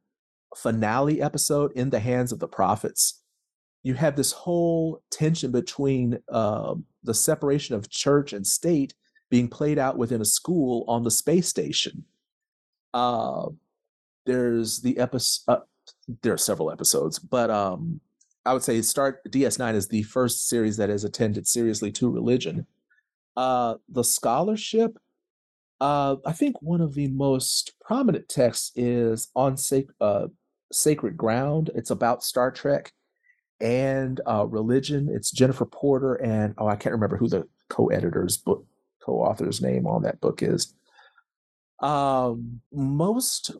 finale 0.57 1.21
episode 1.21 1.71
in 1.73 1.89
the 1.89 1.99
hands 1.99 2.31
of 2.31 2.39
the 2.39 2.47
prophets. 2.47 3.21
You 3.83 3.93
have 3.93 4.15
this 4.15 4.31
whole 4.31 5.03
tension 5.11 5.51
between 5.51 6.17
uh, 6.29 6.75
the 7.03 7.13
separation 7.13 7.75
of 7.75 7.89
church 7.89 8.33
and 8.33 8.45
state 8.45 8.93
being 9.29 9.47
played 9.47 9.77
out 9.77 9.97
within 9.97 10.21
a 10.21 10.25
school 10.25 10.85
on 10.87 11.03
the 11.03 11.11
space 11.11 11.47
station. 11.47 12.05
Uh, 12.93 13.47
there's 14.25 14.79
the 14.79 14.97
episode. 14.97 15.51
Uh, 15.51 15.59
there 16.21 16.33
are 16.33 16.37
several 16.37 16.71
episodes, 16.71 17.19
but 17.19 17.49
um, 17.49 17.99
I 18.45 18.53
would 18.53 18.63
say 18.63 18.81
start 18.81 19.23
DS9 19.29 19.75
is 19.75 19.87
the 19.87 20.03
first 20.03 20.47
series 20.47 20.77
that 20.77 20.89
has 20.89 21.03
attended 21.03 21.47
seriously 21.47 21.91
to 21.93 22.09
religion. 22.09 22.65
Uh, 23.35 23.75
the 23.89 24.03
scholarship, 24.03 24.97
uh, 25.79 26.17
I 26.25 26.33
think 26.33 26.61
one 26.61 26.81
of 26.81 26.93
the 26.93 27.07
most 27.07 27.73
prominent 27.81 28.29
texts 28.29 28.71
is 28.75 29.29
on 29.35 29.57
sac- 29.57 29.93
uh, 30.01 30.27
sacred 30.71 31.17
ground. 31.17 31.71
It's 31.75 31.91
about 31.91 32.23
Star 32.23 32.51
Trek 32.51 32.91
and 33.61 34.19
uh, 34.27 34.45
religion. 34.45 35.09
It's 35.11 35.31
Jennifer 35.31 35.65
Porter 35.65 36.15
and 36.15 36.53
oh, 36.57 36.67
I 36.67 36.75
can't 36.75 36.93
remember 36.93 37.17
who 37.17 37.29
the 37.29 37.47
co-editors 37.69 38.37
book 38.37 38.65
co-author's 39.03 39.61
name 39.61 39.85
on 39.85 40.03
that 40.03 40.21
book 40.21 40.41
is. 40.41 40.73
Um, 41.79 42.61
most 42.71 43.51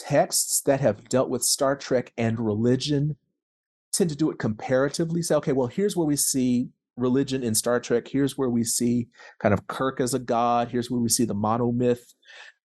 texts 0.00 0.60
that 0.62 0.80
have 0.80 1.08
dealt 1.08 1.30
with 1.30 1.42
Star 1.42 1.76
Trek 1.76 2.12
and 2.16 2.38
religion 2.38 3.16
tend 3.92 4.10
to 4.10 4.16
do 4.16 4.30
it 4.30 4.38
comparatively. 4.38 5.22
Say, 5.22 5.34
okay, 5.36 5.52
well, 5.52 5.66
here's 5.66 5.96
where 5.96 6.06
we 6.06 6.16
see 6.16 6.68
religion 6.96 7.42
in 7.42 7.54
Star 7.54 7.80
Trek. 7.80 8.08
Here's 8.08 8.36
where 8.36 8.50
we 8.50 8.64
see 8.64 9.08
kind 9.38 9.52
of 9.52 9.66
Kirk 9.66 10.00
as 10.00 10.14
a 10.14 10.18
god. 10.18 10.70
Here's 10.70 10.90
where 10.90 11.00
we 11.00 11.08
see 11.08 11.24
the 11.24 11.34
monomyth 11.34 12.14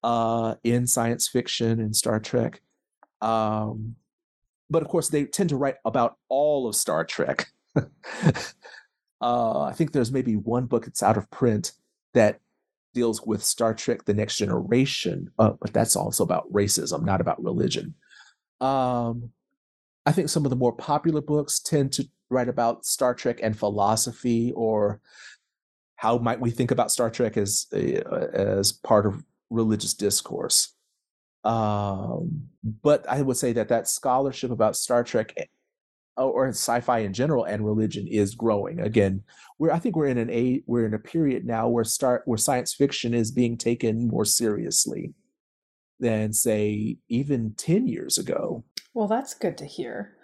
uh, 0.04 0.56
in 0.64 0.88
science 0.88 1.28
fiction 1.28 1.80
in 1.80 1.94
Star 1.94 2.20
Trek. 2.20 2.62
Um, 3.22 3.96
but 4.70 4.82
of 4.82 4.88
course, 4.88 5.10
they 5.10 5.26
tend 5.26 5.50
to 5.50 5.58
write 5.58 5.76
about 5.86 6.18
all 6.30 6.68
of 6.68 6.76
Star 6.76 7.04
Trek. 7.06 7.48
Uh, 9.22 9.62
I 9.62 9.74
think 9.74 9.92
there's 9.92 10.12
maybe 10.12 10.36
one 10.36 10.66
book 10.66 10.86
that's 10.86 11.04
out 11.04 11.18
of 11.18 11.30
print 11.30 11.74
that 12.14 12.40
deals 12.94 13.22
with 13.26 13.44
Star 13.44 13.74
Trek: 13.74 14.06
The 14.06 14.14
Next 14.14 14.38
Generation, 14.38 15.32
uh, 15.40 15.52
but 15.62 15.74
that's 15.74 15.96
also 15.96 16.24
about 16.24 16.52
racism, 16.52 17.04
not 17.04 17.22
about 17.22 17.44
religion. 17.44 17.96
Um, 18.60 19.32
I 20.06 20.12
think 20.12 20.30
some 20.30 20.46
of 20.46 20.50
the 20.50 20.56
more 20.56 20.74
popular 20.74 21.22
books 21.22 21.60
tend 21.60 21.94
to 21.94 22.08
write 22.30 22.50
about 22.50 22.86
Star 22.86 23.14
Trek 23.14 23.40
and 23.42 23.58
philosophy, 23.58 24.52
or 24.56 25.02
how 25.96 26.18
might 26.18 26.40
we 26.40 26.52
think 26.52 26.72
about 26.72 26.92
Star 26.92 27.10
Trek 27.10 27.38
as 27.38 27.68
as 27.72 28.72
part 28.72 29.06
of 29.06 29.24
religious 29.50 29.94
discourse. 29.94 30.74
Um, 31.44 32.50
but 32.64 33.08
I 33.10 33.22
would 33.22 33.38
say 33.38 33.54
that 33.54 33.70
that 33.70 33.88
scholarship 33.88 34.52
about 34.52 34.76
Star 34.76 35.04
Trek 35.04 35.34
or 36.18 36.48
sci-fi 36.50 37.00
in 37.00 37.14
general 37.14 37.44
and 37.46 37.66
religion 37.66 38.08
is 38.08 38.36
growing. 38.36 38.80
Again, 38.80 39.24
we're 39.58 39.72
I 39.72 39.80
think 39.80 39.96
we're 39.96 40.08
in 40.08 40.18
an 40.18 40.30
a 40.30 40.62
we're 40.68 40.86
in 40.86 40.94
a 40.94 41.00
period 41.00 41.46
now 41.46 41.68
where 41.68 41.84
start 41.84 42.24
where 42.26 42.38
science 42.38 42.74
fiction 42.74 43.14
is 43.14 43.32
being 43.32 43.58
taken 43.58 44.08
more 44.08 44.26
seriously 44.26 45.14
than 46.00 46.34
say 46.34 46.98
even 47.08 47.54
10 47.56 47.88
years 47.88 48.18
ago. 48.18 48.66
Well, 48.94 49.08
that's 49.08 49.34
good 49.34 49.58
to 49.60 49.66
hear. 49.66 50.18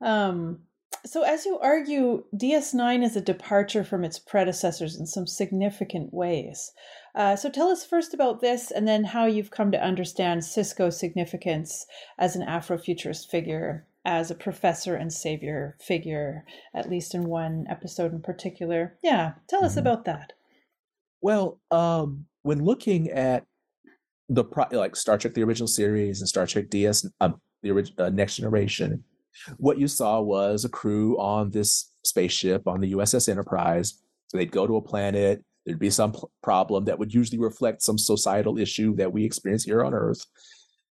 Um, 0.00 0.60
so, 1.04 1.22
as 1.22 1.46
you 1.46 1.58
argue, 1.58 2.24
DS9 2.34 3.02
is 3.02 3.16
a 3.16 3.20
departure 3.20 3.84
from 3.84 4.04
its 4.04 4.18
predecessors 4.18 4.98
in 4.98 5.06
some 5.06 5.26
significant 5.26 6.12
ways. 6.12 6.72
Uh, 7.14 7.36
so, 7.36 7.48
tell 7.48 7.68
us 7.68 7.86
first 7.86 8.12
about 8.12 8.40
this 8.40 8.70
and 8.70 8.86
then 8.86 9.04
how 9.04 9.26
you've 9.26 9.50
come 9.50 9.72
to 9.72 9.82
understand 9.82 10.42
Sisko's 10.42 10.98
significance 10.98 11.86
as 12.18 12.36
an 12.36 12.46
Afrofuturist 12.46 13.28
figure, 13.28 13.86
as 14.04 14.30
a 14.30 14.34
professor 14.34 14.94
and 14.94 15.12
savior 15.12 15.76
figure, 15.80 16.44
at 16.74 16.88
least 16.88 17.14
in 17.14 17.24
one 17.24 17.66
episode 17.68 18.12
in 18.12 18.22
particular. 18.22 18.96
Yeah, 19.02 19.32
tell 19.48 19.64
us 19.64 19.72
mm-hmm. 19.72 19.80
about 19.80 20.04
that. 20.06 20.32
Well, 21.20 21.60
um, 21.70 22.26
when 22.42 22.64
looking 22.64 23.10
at 23.10 23.44
the 24.28 24.44
pro- 24.44 24.68
like 24.72 24.96
Star 24.96 25.18
Trek 25.18 25.34
the 25.34 25.42
original 25.42 25.68
series 25.68 26.20
and 26.20 26.28
Star 26.28 26.46
Trek 26.46 26.70
DS 26.70 27.06
um, 27.20 27.40
the 27.62 27.70
original 27.70 28.06
uh, 28.06 28.10
Next 28.10 28.36
Generation, 28.36 29.04
what 29.58 29.78
you 29.78 29.88
saw 29.88 30.20
was 30.20 30.64
a 30.64 30.68
crew 30.68 31.18
on 31.18 31.50
this 31.50 31.92
spaceship 32.04 32.66
on 32.66 32.80
the 32.80 32.92
USS 32.92 33.28
Enterprise. 33.28 34.00
So 34.28 34.38
they'd 34.38 34.50
go 34.50 34.66
to 34.66 34.76
a 34.76 34.82
planet. 34.82 35.44
There'd 35.66 35.78
be 35.78 35.90
some 35.90 36.12
pl- 36.12 36.30
problem 36.42 36.86
that 36.86 36.98
would 36.98 37.12
usually 37.12 37.38
reflect 37.38 37.82
some 37.82 37.98
societal 37.98 38.58
issue 38.58 38.94
that 38.96 39.12
we 39.12 39.24
experience 39.24 39.64
here 39.64 39.84
on 39.84 39.92
Earth. 39.92 40.24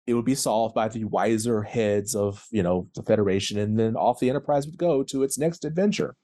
It 0.07 0.15
would 0.15 0.25
be 0.25 0.35
solved 0.35 0.75
by 0.75 0.89
the 0.89 1.05
wiser 1.05 1.63
heads 1.63 2.15
of, 2.15 2.47
you 2.51 2.63
know, 2.63 2.89
the 2.95 3.03
Federation, 3.03 3.59
and 3.59 3.79
then 3.79 3.97
off 3.97 4.21
the 4.21 4.29
Enterprise 4.29 4.67
would 4.67 4.77
go 4.77 5.03
to 5.05 5.23
its 5.23 5.39
next 5.39 5.65
adventure. 5.65 6.15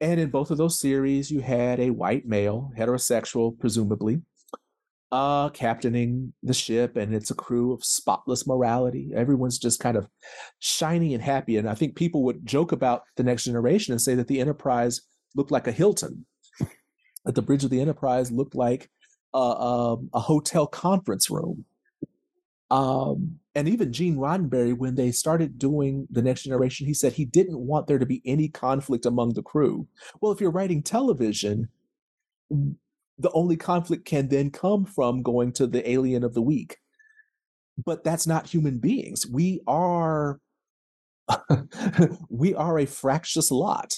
And 0.00 0.18
in 0.18 0.30
both 0.30 0.50
of 0.50 0.58
those 0.58 0.80
series, 0.80 1.30
you 1.30 1.40
had 1.40 1.78
a 1.80 1.90
white 1.90 2.26
male, 2.26 2.72
heterosexual, 2.76 3.58
presumably, 3.58 4.22
uh, 5.12 5.48
captaining 5.50 6.32
the 6.42 6.54
ship, 6.54 6.96
and 6.96 7.14
it's 7.14 7.30
a 7.30 7.34
crew 7.34 7.72
of 7.72 7.84
spotless 7.84 8.46
morality. 8.46 9.12
Everyone's 9.14 9.58
just 9.58 9.80
kind 9.80 9.96
of 9.96 10.06
shiny 10.58 11.14
and 11.14 11.22
happy. 11.22 11.56
And 11.56 11.68
I 11.68 11.74
think 11.74 11.96
people 11.96 12.22
would 12.24 12.46
joke 12.46 12.72
about 12.72 13.02
the 13.16 13.22
next 13.22 13.44
generation 13.44 13.92
and 13.92 14.00
say 14.00 14.14
that 14.14 14.28
the 14.28 14.40
Enterprise 14.40 15.02
looked 15.34 15.50
like 15.50 15.66
a 15.66 15.72
Hilton, 15.72 16.26
that 17.24 17.34
the 17.34 17.42
bridge 17.42 17.64
of 17.64 17.70
the 17.70 17.80
Enterprise 17.80 18.30
looked 18.30 18.54
like 18.54 18.90
a, 19.34 19.38
a, 19.38 19.92
um, 19.92 20.10
a 20.14 20.20
hotel 20.20 20.66
conference 20.66 21.28
room. 21.30 21.64
Um, 22.70 23.40
and 23.54 23.68
even 23.68 23.92
Gene 23.92 24.16
Roddenberry, 24.16 24.76
when 24.76 24.94
they 24.94 25.10
started 25.10 25.58
doing 25.58 26.06
the 26.10 26.22
next 26.22 26.44
generation, 26.44 26.86
he 26.86 26.94
said 26.94 27.12
he 27.12 27.24
didn't 27.24 27.58
want 27.58 27.86
there 27.86 27.98
to 27.98 28.06
be 28.06 28.22
any 28.24 28.48
conflict 28.48 29.06
among 29.06 29.34
the 29.34 29.42
crew. 29.42 29.88
Well, 30.20 30.30
if 30.30 30.40
you're 30.40 30.52
writing 30.52 30.82
television, 30.82 31.68
the 33.18 33.30
only 33.32 33.56
conflict 33.56 34.04
can 34.04 34.28
then 34.28 34.50
come 34.50 34.84
from 34.84 35.22
going 35.22 35.52
to 35.54 35.66
the 35.66 35.88
alien 35.88 36.22
of 36.22 36.34
the 36.34 36.42
week. 36.42 36.78
But 37.84 38.04
that's 38.04 38.26
not 38.26 38.46
human 38.46 38.78
beings. 38.78 39.26
We 39.26 39.60
are 39.66 40.40
we 42.28 42.54
are 42.54 42.78
a 42.78 42.86
fractious 42.86 43.50
lot. 43.50 43.96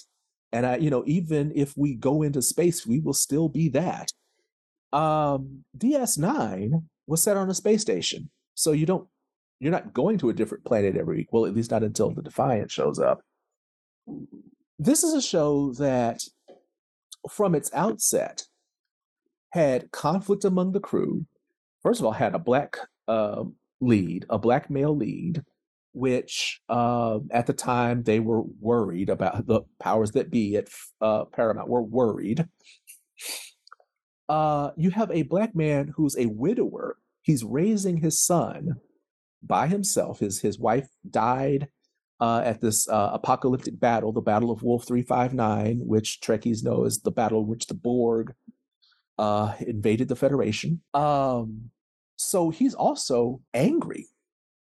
And 0.53 0.66
I, 0.66 0.77
you 0.77 0.91
know, 0.91 1.03
even 1.07 1.53
if 1.55 1.77
we 1.77 1.95
go 1.95 2.23
into 2.23 2.43
space, 2.43 2.87
we 2.87 3.01
will 3.01 3.14
still 3.14 3.49
be 3.49 3.70
that. 3.70 4.12
Um, 4.93 5.64
DS9 5.79 6.83
was 7.07 7.23
set 7.23 7.37
on 7.37 7.49
a 7.49 7.55
space 7.55 7.81
station. 7.81 8.31
So 8.55 8.72
you 8.72 8.86
don't 8.86 9.09
you're 9.61 9.72
not 9.72 9.92
going 9.92 10.18
to 10.18 10.28
a 10.28 10.34
different 10.34 10.64
planet 10.64 10.96
every 10.96 11.18
week. 11.18 11.28
Well, 11.32 11.46
at 11.46 11.55
least 11.55 11.70
not 11.70 11.84
until 11.84 12.11
the 12.11 12.22
Defiant 12.22 12.70
shows 12.70 12.98
up. 12.98 13.20
This 14.78 15.05
is 15.05 15.14
a 15.14 15.22
show 15.22 15.72
that 15.74 16.24
from 17.30 17.55
its 17.55 17.72
outset 17.72 18.44
had 19.50 19.92
conflict 19.92 20.44
among 20.44 20.72
the 20.72 20.80
crew. 20.80 21.26
First 21.82 22.00
of 22.00 22.07
all, 22.07 22.12
had 22.12 22.34
a 22.34 22.40
black 22.40 22.76
uh, 23.07 23.44
lead, 23.80 24.26
a 24.28 24.38
black 24.38 24.68
male 24.70 24.96
lead, 24.96 25.44
which 25.92 26.61
uh, 26.68 27.20
at 27.30 27.46
the 27.46 27.53
time 27.53 28.03
they 28.03 28.18
were 28.18 28.42
worried 28.61 29.11
about 29.11 29.46
the 29.46 29.62
powers 29.80 30.12
that 30.12 30.30
be 30.30 30.57
at 30.57 30.68
uh, 31.00 31.24
Paramount 31.26 31.68
were 31.68 31.82
worried. 31.82 32.48
Uh, 34.28 34.70
you 34.76 34.90
have 34.90 35.11
a 35.11 35.22
black 35.22 35.55
man 35.55 35.92
who's 35.96 36.16
a 36.16 36.26
widower. 36.26 36.96
He's 37.23 37.45
raising 37.45 37.99
his 37.99 38.20
son 38.20 38.81
by 39.43 39.68
himself. 39.68 40.20
His 40.20 40.41
his 40.41 40.59
wife 40.59 40.89
died 41.09 41.68
uh, 42.20 42.43
at 42.45 42.61
this 42.61 42.89
uh, 42.89 43.11
apocalyptic 43.12 43.81
battle, 43.81 44.12
the 44.12 44.20
Battle 44.20 44.51
of 44.51 44.62
Wolf 44.62 44.87
359, 44.87 45.81
which 45.85 46.20
Trekkies 46.20 46.62
know 46.62 46.85
as 46.85 47.01
the 47.01 47.11
battle 47.11 47.43
in 47.43 47.49
which 47.49 47.66
the 47.66 47.75
Borg 47.75 48.35
uh, 49.18 49.55
invaded 49.61 50.09
the 50.09 50.16
Federation. 50.16 50.83
Um, 50.95 51.70
so 52.16 52.51
he's 52.51 52.75
also 52.75 53.41
angry 53.53 54.07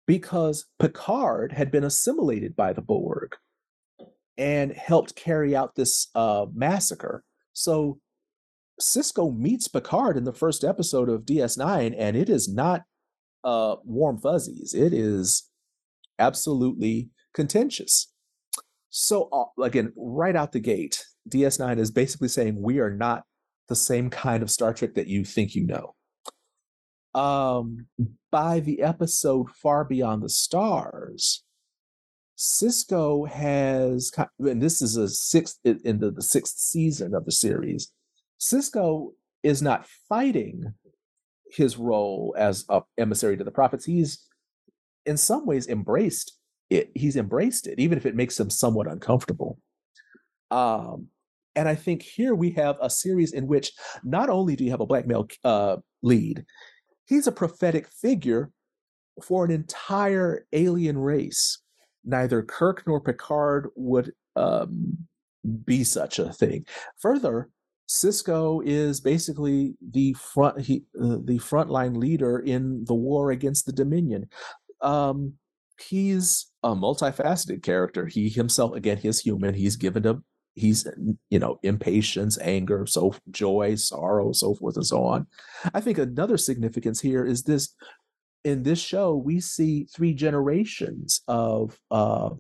because 0.07 0.67
Picard 0.79 1.53
had 1.53 1.71
been 1.71 1.85
assimilated 1.85 2.55
by 2.55 2.73
the 2.73 2.83
Borg 2.83 3.37
and 4.37 4.73
helped 4.73 5.17
carry 5.17 5.57
out 5.57 5.75
this 5.75 6.09
uh, 6.15 6.47
massacre. 6.55 7.25
So 7.53 7.99
Sisko 8.81 9.37
meets 9.37 9.69
Picard 9.69 10.17
in 10.17 10.25
the 10.25 10.33
first 10.33 10.65
episode 10.65 11.09
of 11.09 11.23
DS9, 11.23 11.95
and 11.97 12.17
it 12.17 12.29
is 12.29 12.49
not 12.49 12.83
uh, 13.45 13.77
warm 13.85 14.19
fuzzies. 14.19 14.75
It 14.75 14.93
is 14.93 15.49
absolutely 16.19 17.11
contentious. 17.35 18.13
So, 18.91 19.29
uh, 19.33 19.63
again, 19.63 19.93
right 19.97 20.35
out 20.35 20.53
the 20.53 20.61
gate, 20.61 21.05
DS9 21.29 21.79
is 21.79 21.91
basically 21.91 22.29
saying 22.29 22.61
we 22.61 22.79
are 22.79 22.91
not 22.91 23.25
the 23.69 23.77
same 23.77 24.11
kind 24.11 24.43
of 24.43 24.51
Star 24.51 24.73
Trek 24.73 24.95
that 24.95 25.09
you 25.09 25.25
think 25.25 25.55
you 25.55 25.67
know. 25.67 25.95
Um, 27.15 27.87
by 28.31 28.61
the 28.61 28.83
episode 28.83 29.51
Far 29.51 29.85
Beyond 29.85 30.23
the 30.23 30.29
Stars, 30.29 31.43
Sisko 32.39 33.29
has, 33.29 34.13
and 34.39 34.63
this 34.63 34.81
is 34.81 34.97
a 34.97 35.09
sixth 35.09 35.59
in 35.65 35.99
the, 35.99 36.13
the 36.13 36.23
sixth 36.23 36.59
season 36.59 37.15
of 37.15 37.25
the 37.25 37.33
series. 37.33 37.93
Sisko 38.41 39.13
is 39.43 39.63
not 39.63 39.87
fighting 40.09 40.75
his 41.51 41.77
role 41.77 42.35
as 42.39 42.65
a 42.69 42.83
emissary 42.99 43.37
to 43.37 43.45
the 43.45 43.51
prophets. 43.51 43.85
He's 43.85 44.27
in 45.07 45.17
some 45.17 45.47
ways 45.47 45.69
embraced 45.69 46.39
it. 46.71 46.91
He's 46.95 47.17
embraced 47.17 47.67
it, 47.67 47.79
even 47.79 47.99
if 47.99 48.07
it 48.07 48.15
makes 48.15 48.39
him 48.39 48.51
somewhat 48.51 48.91
uncomfortable. 48.91 49.59
Um, 50.51 51.09
and 51.57 51.69
I 51.69 51.75
think 51.75 52.03
here 52.03 52.35
we 52.35 52.51
have 52.53 52.77
a 52.81 52.91
series 52.91 53.33
in 53.33 53.47
which 53.47 53.73
not 54.05 54.31
only 54.31 54.55
do 54.55 54.65
you 54.65 54.71
have 54.71 54.81
a 54.81 54.87
black 54.87 55.07
male 55.07 55.27
uh, 55.45 55.79
lead, 56.03 56.45
he's 57.07 57.27
a 57.27 57.33
prophetic 57.33 57.89
figure 57.89 58.51
for 59.23 59.45
an 59.45 59.51
entire 59.51 60.47
alien 60.53 60.99
race. 60.99 61.59
Neither 62.05 62.43
Kirk 62.43 62.85
nor 62.87 63.01
Picard 63.01 63.71
would 63.75 64.13
um, 64.37 64.99
be 65.65 65.83
such 65.85 66.19
a 66.19 66.33
thing. 66.33 66.65
Further, 67.01 67.49
Sisko 67.89 68.63
is 68.65 69.01
basically 69.01 69.75
the 69.91 70.13
front 70.15 70.61
he, 70.61 70.85
uh, 71.01 71.19
the 71.25 71.39
frontline 71.39 71.97
leader 71.97 72.41
in 72.41 72.85
the 72.85 72.95
war 72.95 73.31
against 73.31 73.67
the 73.67 73.73
Dominion. 73.73 74.29
Um, 74.83 75.35
he's 75.81 76.51
a 76.63 76.75
multifaceted 76.75 77.63
character. 77.63 78.07
He 78.07 78.29
himself, 78.29 78.75
again, 78.75 78.99
he's 78.99 79.21
human. 79.21 79.55
He's 79.55 79.77
given 79.77 80.03
to 80.03 80.23
he's 80.59 80.87
you 81.31 81.39
know 81.39 81.59
impatience 81.63 82.37
anger 82.41 82.85
so 82.85 83.15
joy 83.31 83.75
sorrow 83.77 84.33
so 84.33 84.55
forth 84.57 84.75
and 84.77 84.87
so 84.87 85.05
on 85.05 85.25
i 85.73 85.81
think 85.81 85.99
another 85.99 86.37
significance 86.37 87.01
here 87.01 87.25
is 87.25 87.45
this 87.45 87.75
in 88.45 88.63
this 88.63 88.81
show 88.81 89.15
we 89.15 89.41
see 89.41 89.87
three 89.95 90.13
generations 90.13 91.23
of 91.29 91.79
uh, 91.91 92.31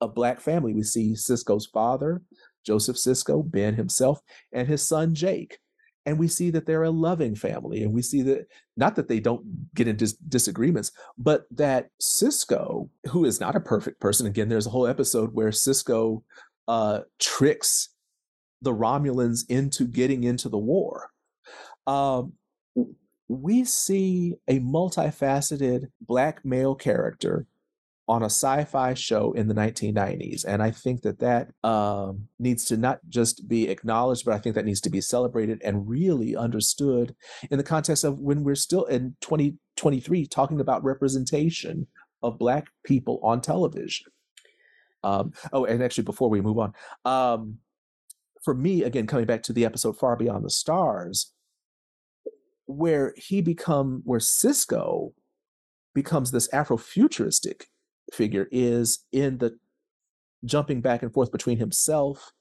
a 0.00 0.08
black 0.08 0.40
family 0.40 0.74
we 0.74 0.82
see 0.82 1.12
Sisko's 1.12 1.66
father 1.66 2.22
joseph 2.66 2.96
sisko 2.96 3.48
ben 3.50 3.74
himself 3.74 4.20
and 4.52 4.68
his 4.68 4.86
son 4.86 5.14
jake 5.14 5.58
and 6.04 6.18
we 6.18 6.28
see 6.28 6.50
that 6.50 6.66
they're 6.66 6.84
a 6.84 6.90
loving 6.90 7.34
family 7.34 7.82
and 7.82 7.92
we 7.92 8.00
see 8.02 8.22
that 8.22 8.46
not 8.76 8.94
that 8.94 9.08
they 9.08 9.20
don't 9.20 9.74
get 9.74 9.88
into 9.88 10.14
disagreements 10.28 10.92
but 11.18 11.46
that 11.50 11.88
sisko 12.00 12.88
who 13.10 13.24
is 13.24 13.40
not 13.40 13.56
a 13.56 13.60
perfect 13.60 14.00
person 14.00 14.26
again 14.26 14.48
there's 14.48 14.66
a 14.66 14.70
whole 14.70 14.86
episode 14.86 15.32
where 15.32 15.50
sisko 15.50 16.22
uh, 16.68 17.00
tricks 17.18 17.90
the 18.62 18.72
Romulans 18.72 19.44
into 19.48 19.86
getting 19.86 20.24
into 20.24 20.48
the 20.48 20.58
war. 20.58 21.10
Um, 21.86 22.32
we 23.28 23.64
see 23.64 24.34
a 24.48 24.60
multifaceted 24.60 25.86
black 26.00 26.44
male 26.44 26.74
character 26.74 27.46
on 28.08 28.22
a 28.22 28.26
sci-fi 28.26 28.94
show 28.94 29.32
in 29.32 29.48
the 29.48 29.54
1990s 29.54 30.44
and 30.44 30.62
i 30.62 30.70
think 30.70 31.02
that 31.02 31.18
that 31.18 31.48
um, 31.64 32.28
needs 32.38 32.64
to 32.64 32.76
not 32.76 33.00
just 33.08 33.48
be 33.48 33.68
acknowledged 33.68 34.24
but 34.24 34.34
i 34.34 34.38
think 34.38 34.54
that 34.54 34.64
needs 34.64 34.80
to 34.80 34.90
be 34.90 35.00
celebrated 35.00 35.60
and 35.64 35.88
really 35.88 36.36
understood 36.36 37.14
in 37.50 37.58
the 37.58 37.64
context 37.64 38.04
of 38.04 38.18
when 38.18 38.44
we're 38.44 38.54
still 38.54 38.84
in 38.84 39.16
2023 39.20 40.26
talking 40.26 40.60
about 40.60 40.84
representation 40.84 41.86
of 42.22 42.38
black 42.38 42.68
people 42.84 43.20
on 43.22 43.40
television. 43.40 44.06
Um, 45.04 45.32
oh 45.52 45.64
and 45.64 45.82
actually 45.82 46.04
before 46.04 46.30
we 46.30 46.40
move 46.40 46.58
on 46.58 46.72
um, 47.04 47.58
for 48.42 48.54
me 48.54 48.82
again 48.82 49.06
coming 49.06 49.26
back 49.26 49.42
to 49.44 49.52
the 49.52 49.64
episode 49.64 49.98
far 49.98 50.16
beyond 50.16 50.44
the 50.44 50.50
stars 50.50 51.32
where 52.66 53.14
he 53.16 53.40
become 53.40 54.02
where 54.04 54.18
sisko 54.18 55.12
becomes 55.94 56.30
this 56.30 56.48
Afrofuturistic 56.48 57.64
figure 58.12 58.48
is 58.50 59.04
in 59.12 59.38
the 59.38 59.58
jumping 60.44 60.80
back 60.80 61.02
and 61.02 61.12
forth 61.12 61.32
between 61.32 61.58
himself 61.58 62.32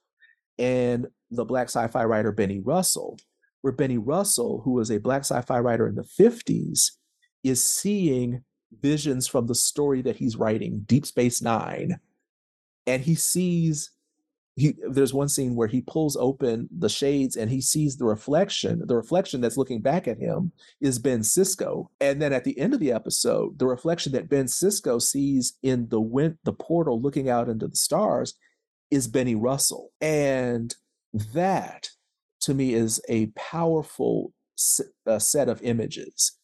and 0.58 1.08
the 1.32 1.46
black 1.46 1.68
sci-fi 1.68 2.04
writer 2.06 2.32
Benny 2.32 2.60
Russell, 2.60 3.18
where 3.62 3.74
Benny 3.74 3.98
Russell, 3.98 4.62
who 4.64 4.72
was 4.72 4.92
a 4.92 5.00
black 5.00 5.22
sci-fi 5.22 5.60
writer 5.60 5.88
in 5.88 5.96
the 5.96 6.04
50s, 6.04 6.92
is 7.44 7.64
seeing 7.64 8.44
visions 8.82 9.28
from 9.28 9.48
the 9.48 9.56
story 9.56 10.02
that 10.02 10.18
he's 10.18 10.36
writing, 10.36 10.84
Deep 10.86 11.06
Space 11.06 11.42
Nine, 11.42 12.00
and 12.88 13.02
he 13.02 13.16
sees 13.16 13.92
he 14.56 14.76
there's 14.90 15.14
one 15.14 15.28
scene 15.28 15.56
where 15.56 15.68
he 15.68 15.82
pulls 15.82 16.16
open 16.16 16.70
the 16.76 16.90
shades 16.90 17.36
and 17.36 17.52
he 17.52 17.62
sees 17.62 17.98
the 17.98 18.06
reflection 18.06 18.82
the 18.86 18.96
reflection 18.96 19.42
that's 19.42 19.58
looking 19.58 19.82
back 19.82 20.08
at 20.08 20.18
him 20.18 20.52
is 20.80 20.98
ben 20.98 21.20
sisko. 21.20 21.88
And 22.00 22.22
then 22.22 22.32
at 22.32 22.46
the 22.46 22.58
end 22.58 22.74
of 22.74 22.80
the 22.80 22.92
episode 22.92 23.60
the 23.60 23.68
reflection 23.68 24.14
that 24.14 24.30
ben 24.30 24.46
sisko 24.46 25.02
sees 25.02 25.58
in 25.62 25.90
the 25.90 26.36
the 26.44 26.54
portal 26.54 27.02
looking 27.02 27.30
out 27.30 27.50
into 27.50 27.68
the 27.68 27.76
stars 27.76 28.34
is 28.92 29.08
benny 29.08 29.36
russell. 29.36 29.92
And 30.00 30.74
that 31.34 31.90
to 32.42 32.54
me 32.54 32.74
is 32.74 33.02
a 33.10 33.28
powerful 33.36 34.34
uh, 35.06 35.20
set 35.20 35.50
of 35.50 35.62
images 35.64 36.38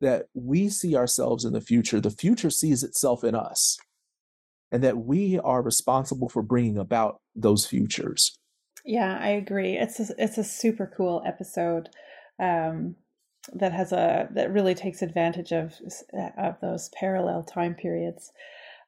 that 0.00 0.26
we 0.34 0.68
see 0.68 0.96
ourselves 0.96 1.44
in 1.44 1.52
the 1.52 1.60
future. 1.60 2.00
The 2.00 2.10
future 2.10 2.50
sees 2.50 2.82
itself 2.82 3.24
in 3.24 3.34
us 3.34 3.76
and 4.72 4.82
that 4.84 4.98
we 4.98 5.38
are 5.38 5.62
responsible 5.62 6.28
for 6.28 6.42
bringing 6.42 6.78
about 6.78 7.20
those 7.34 7.66
futures. 7.66 8.36
Yeah, 8.84 9.18
I 9.20 9.30
agree. 9.30 9.76
It's 9.76 10.00
a, 10.00 10.14
it's 10.18 10.38
a 10.38 10.44
super 10.44 10.90
cool 10.96 11.22
episode 11.26 11.90
um, 12.38 12.96
that 13.54 13.72
has 13.72 13.92
a 13.92 14.28
that 14.32 14.52
really 14.52 14.74
takes 14.74 15.02
advantage 15.02 15.52
of 15.52 15.74
of 16.38 16.56
those 16.60 16.88
parallel 16.90 17.42
time 17.42 17.74
periods. 17.74 18.32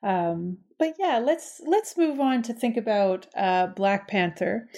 Um, 0.03 0.59
but 0.79 0.95
yeah, 0.99 1.19
let's 1.19 1.61
let's 1.65 1.97
move 1.97 2.21
on 2.21 2.43
to 2.43 2.55
think 2.55 2.77
about 2.77 3.27
uh, 3.37 3.69
Black 3.69 4.09
Panther. 4.09 4.69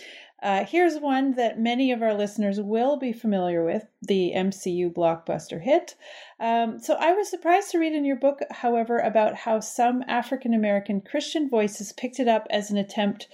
Uh, 0.45 0.62
here's 0.62 0.99
one 0.99 1.32
that 1.36 1.59
many 1.59 1.90
of 1.90 2.03
our 2.03 2.12
listeners 2.12 2.61
will 2.61 2.99
be 2.99 3.14
familiar 3.14 3.64
with 3.64 3.86
the 4.03 4.30
MCU 4.36 4.92
blockbuster 4.92 5.59
hit. 5.59 5.95
Um, 6.38 6.78
so 6.78 6.97
I 7.01 7.12
was 7.12 7.30
surprised 7.30 7.70
to 7.70 7.78
read 7.78 7.95
in 7.95 8.05
your 8.05 8.16
book, 8.16 8.40
however, 8.51 8.99
about 8.99 9.34
how 9.34 9.61
some 9.61 10.05
African 10.07 10.53
American 10.53 11.01
Christian 11.01 11.49
voices 11.49 11.92
picked 11.92 12.20
it 12.20 12.28
up 12.28 12.47
as 12.51 12.70
an 12.70 12.76
attempt 12.76 13.26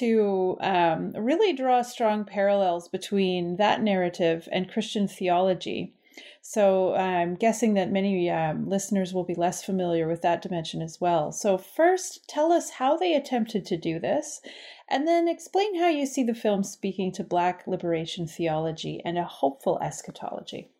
to 0.00 0.56
um, 0.60 1.12
really 1.12 1.52
draw 1.52 1.80
strong 1.82 2.24
parallels 2.24 2.88
between 2.88 3.54
that 3.58 3.80
narrative 3.80 4.48
and 4.50 4.68
Christian 4.68 5.06
theology. 5.06 5.94
So 6.42 6.94
I'm 6.94 7.34
guessing 7.34 7.74
that 7.74 7.92
many 7.92 8.30
um, 8.30 8.68
listeners 8.68 9.12
will 9.12 9.24
be 9.24 9.34
less 9.34 9.62
familiar 9.62 10.08
with 10.08 10.22
that 10.22 10.42
dimension 10.42 10.80
as 10.80 10.98
well. 11.00 11.32
So, 11.32 11.58
first, 11.58 12.26
tell 12.28 12.52
us 12.52 12.70
how 12.70 12.96
they 12.96 13.14
attempted 13.14 13.66
to 13.66 13.76
do 13.76 13.98
this, 13.98 14.40
and 14.88 15.06
then 15.06 15.28
explain 15.28 15.78
how 15.78 15.88
you 15.88 16.06
see 16.06 16.22
the 16.22 16.34
film 16.34 16.64
speaking 16.64 17.12
to 17.12 17.24
Black 17.24 17.66
liberation 17.66 18.26
theology 18.26 19.02
and 19.04 19.18
a 19.18 19.24
hopeful 19.24 19.78
eschatology. 19.82 20.70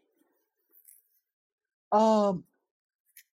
Um, 1.93 2.45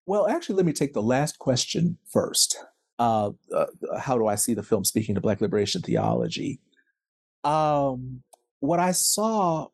well, 0.06 0.28
actually, 0.28 0.56
let 0.56 0.66
me 0.66 0.74
take 0.74 0.94
the 0.94 1.02
last 1.02 1.40
question 1.40 1.98
first. 2.12 2.58
Uh, 3.00 3.32
uh, 3.54 3.66
how 4.00 4.18
do 4.18 4.28
I 4.28 4.36
see 4.36 4.54
the 4.54 4.64
film 4.64 4.86
speaking 4.86 5.16
to 5.16 5.22
Black 5.22 5.42
liberation 5.42 5.82
theology? 5.82 6.60
Um, 7.44 8.24
what 8.60 8.80
I 8.80 8.92
saw 8.92 9.68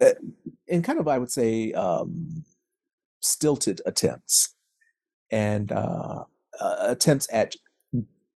uh, 0.00 0.10
in 0.68 0.82
kind 0.82 0.98
of, 0.98 1.08
I 1.08 1.18
would 1.18 1.30
say, 1.30 1.72
um, 1.72 2.44
stilted 3.20 3.80
attempts 3.86 4.54
and 5.30 5.72
uh, 5.72 6.24
uh, 6.60 6.76
attempts 6.80 7.28
at 7.32 7.56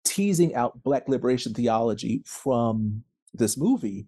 teasing 0.03 0.55
out 0.55 0.83
Black 0.83 1.07
liberation 1.09 1.53
theology 1.53 2.23
from 2.25 3.03
this 3.33 3.57
movie. 3.57 4.07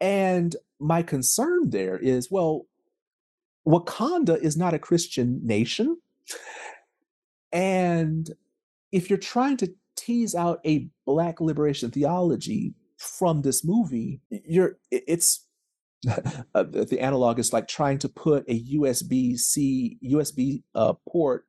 And 0.00 0.56
my 0.78 1.02
concern 1.02 1.70
there 1.70 1.98
is 1.98 2.30
well, 2.30 2.66
Wakanda 3.66 4.40
is 4.40 4.56
not 4.56 4.74
a 4.74 4.78
Christian 4.78 5.40
nation. 5.42 5.98
And 7.52 8.30
if 8.92 9.10
you're 9.10 9.18
trying 9.18 9.56
to 9.58 9.74
tease 9.96 10.34
out 10.34 10.60
a 10.64 10.88
Black 11.04 11.40
liberation 11.40 11.90
theology 11.90 12.74
from 12.96 13.42
this 13.42 13.64
movie, 13.64 14.20
you're 14.30 14.78
it's 14.90 15.44
uh, 16.54 16.62
the 16.62 16.98
analog 17.00 17.38
is 17.38 17.52
like 17.52 17.66
trying 17.66 17.98
to 17.98 18.08
put 18.08 18.44
a 18.48 18.62
USB 18.74 19.36
C 19.36 19.98
USB 20.04 20.62
uh, 20.74 20.94
port 21.08 21.44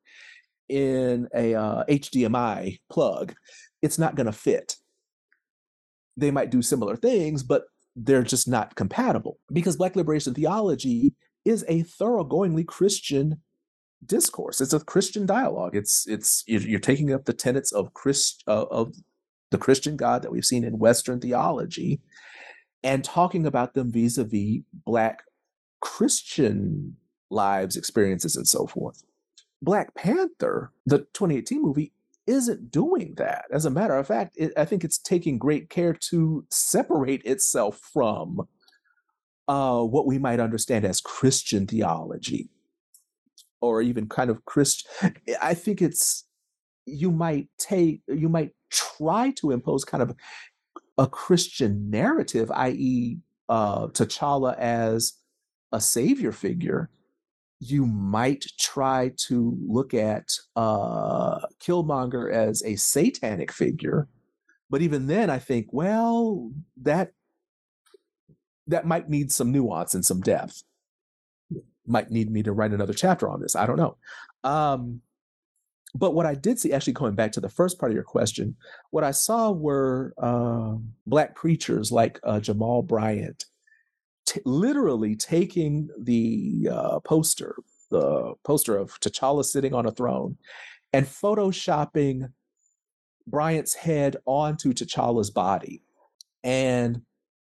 in 0.67 1.27
a 1.33 1.55
uh, 1.55 1.83
HDMI 1.85 2.79
plug 2.91 3.33
it's 3.81 3.99
not 3.99 4.15
going 4.15 4.25
to 4.25 4.31
fit. 4.31 4.75
They 6.17 6.31
might 6.31 6.49
do 6.49 6.61
similar 6.61 6.95
things, 6.95 7.43
but 7.43 7.63
they're 7.95 8.23
just 8.23 8.47
not 8.47 8.75
compatible 8.75 9.39
because 9.51 9.77
Black 9.77 9.95
liberation 9.95 10.33
theology 10.33 11.13
is 11.45 11.65
a 11.67 11.83
thoroughgoingly 11.83 12.65
Christian 12.65 13.41
discourse. 14.05 14.61
It's 14.61 14.73
a 14.73 14.79
Christian 14.79 15.25
dialogue. 15.25 15.75
It's 15.75 16.05
it's 16.07 16.43
you're 16.47 16.79
taking 16.79 17.13
up 17.13 17.25
the 17.25 17.33
tenets 17.33 17.71
of 17.71 17.93
Christ 17.93 18.43
uh, 18.47 18.65
of 18.69 18.93
the 19.51 19.57
Christian 19.57 19.97
God 19.97 20.21
that 20.21 20.31
we've 20.31 20.45
seen 20.45 20.63
in 20.63 20.77
Western 20.77 21.19
theology, 21.19 22.01
and 22.83 23.03
talking 23.03 23.45
about 23.45 23.73
them 23.73 23.91
vis-a-vis 23.91 24.61
Black 24.85 25.23
Christian 25.81 26.95
lives, 27.29 27.75
experiences, 27.75 28.35
and 28.35 28.47
so 28.47 28.67
forth. 28.67 29.03
Black 29.61 29.93
Panther, 29.95 30.71
the 30.85 30.99
2018 30.99 31.61
movie, 31.61 31.93
isn't 32.27 32.71
doing 32.71 33.15
that. 33.17 33.45
As 33.51 33.65
a 33.65 33.69
matter 33.71 33.95
of 33.95 34.07
fact, 34.07 34.35
it, 34.37 34.53
I 34.55 34.65
think 34.65 34.83
it's 34.83 34.97
taking 34.97 35.37
great 35.37 35.69
care 35.69 35.93
to 36.09 36.45
separate 36.49 37.23
itself 37.25 37.79
from 37.91 38.47
uh, 39.47 39.81
what 39.81 40.05
we 40.05 40.19
might 40.19 40.39
understand 40.39 40.85
as 40.85 41.01
Christian 41.01 41.65
theology 41.65 42.49
or 43.61 43.81
even 43.81 44.07
kind 44.07 44.29
of 44.29 44.45
Christian. 44.45 45.15
I 45.41 45.53
think 45.53 45.81
it's, 45.81 46.25
you 46.85 47.11
might 47.11 47.49
take, 47.57 48.01
you 48.07 48.29
might 48.29 48.51
try 48.69 49.31
to 49.37 49.51
impose 49.51 49.83
kind 49.83 50.03
of 50.03 50.15
a 50.99 51.07
Christian 51.07 51.89
narrative, 51.89 52.51
i.e., 52.51 53.17
uh, 53.47 53.87
T'Challa 53.87 54.55
as 54.59 55.13
a 55.71 55.81
savior 55.81 56.31
figure 56.31 56.91
you 57.59 57.85
might 57.85 58.45
try 58.57 59.11
to 59.27 59.57
look 59.67 59.93
at 59.93 60.29
uh, 60.55 61.39
Killmonger 61.59 62.31
as 62.31 62.63
a 62.63 62.77
satanic 62.77 63.51
figure, 63.51 64.07
but 64.69 64.81
even 64.81 65.07
then, 65.07 65.29
I 65.29 65.39
think, 65.39 65.67
well, 65.71 66.51
that 66.81 67.11
that 68.67 68.85
might 68.85 69.09
need 69.09 69.31
some 69.31 69.51
nuance 69.51 69.93
and 69.93 70.05
some 70.05 70.21
depth. 70.21 70.63
Might 71.85 72.11
need 72.11 72.31
me 72.31 72.43
to 72.43 72.53
write 72.53 72.71
another 72.71 72.93
chapter 72.93 73.27
on 73.27 73.41
this. 73.41 73.55
I 73.55 73.65
don't 73.65 73.77
know. 73.77 73.97
Um, 74.43 75.01
but 75.95 76.13
what 76.13 76.25
I 76.25 76.35
did 76.35 76.59
see, 76.59 76.71
actually 76.71 76.93
going 76.93 77.15
back 77.15 77.31
to 77.33 77.41
the 77.41 77.49
first 77.49 77.79
part 77.79 77.91
of 77.91 77.95
your 77.95 78.03
question, 78.03 78.55
what 78.91 79.03
I 79.03 79.11
saw 79.11 79.51
were 79.51 80.13
uh, 80.17 80.75
black 81.07 81.35
preachers 81.35 81.91
like 81.91 82.19
uh, 82.23 82.39
Jamal 82.39 82.83
Bryant 82.83 83.45
t- 84.29 84.41
literally 84.45 85.15
taking 85.15 85.89
the 85.97 86.69
uh, 86.71 86.99
poster, 86.99 87.55
the 87.89 88.35
poster 88.43 88.77
of 88.77 88.99
T'Challa 88.99 89.43
sitting 89.43 89.73
on 89.73 89.87
a 89.87 89.91
throne, 89.91 90.37
and 90.93 91.05
photoshopping 91.07 92.31
Bryant's 93.25 93.73
head 93.73 94.17
onto 94.25 94.73
T'Challa's 94.73 95.31
body, 95.31 95.81
and 96.43 97.01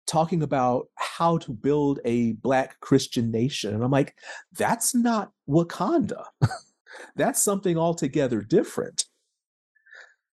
talking 0.07 0.43
about 0.43 0.89
how 0.97 1.39
to 1.39 1.53
build 1.53 2.01
a 2.05 2.33
black 2.33 2.81
Christian 2.81 3.31
nation. 3.31 3.75
And 3.75 3.85
I'm 3.85 3.91
like, 3.91 4.17
that's 4.59 4.95
not 4.95 5.31
Wakanda. 5.49 6.25
that's 7.17 7.43
something 7.43 7.77
altogether 7.77 8.43
different. 8.43 9.05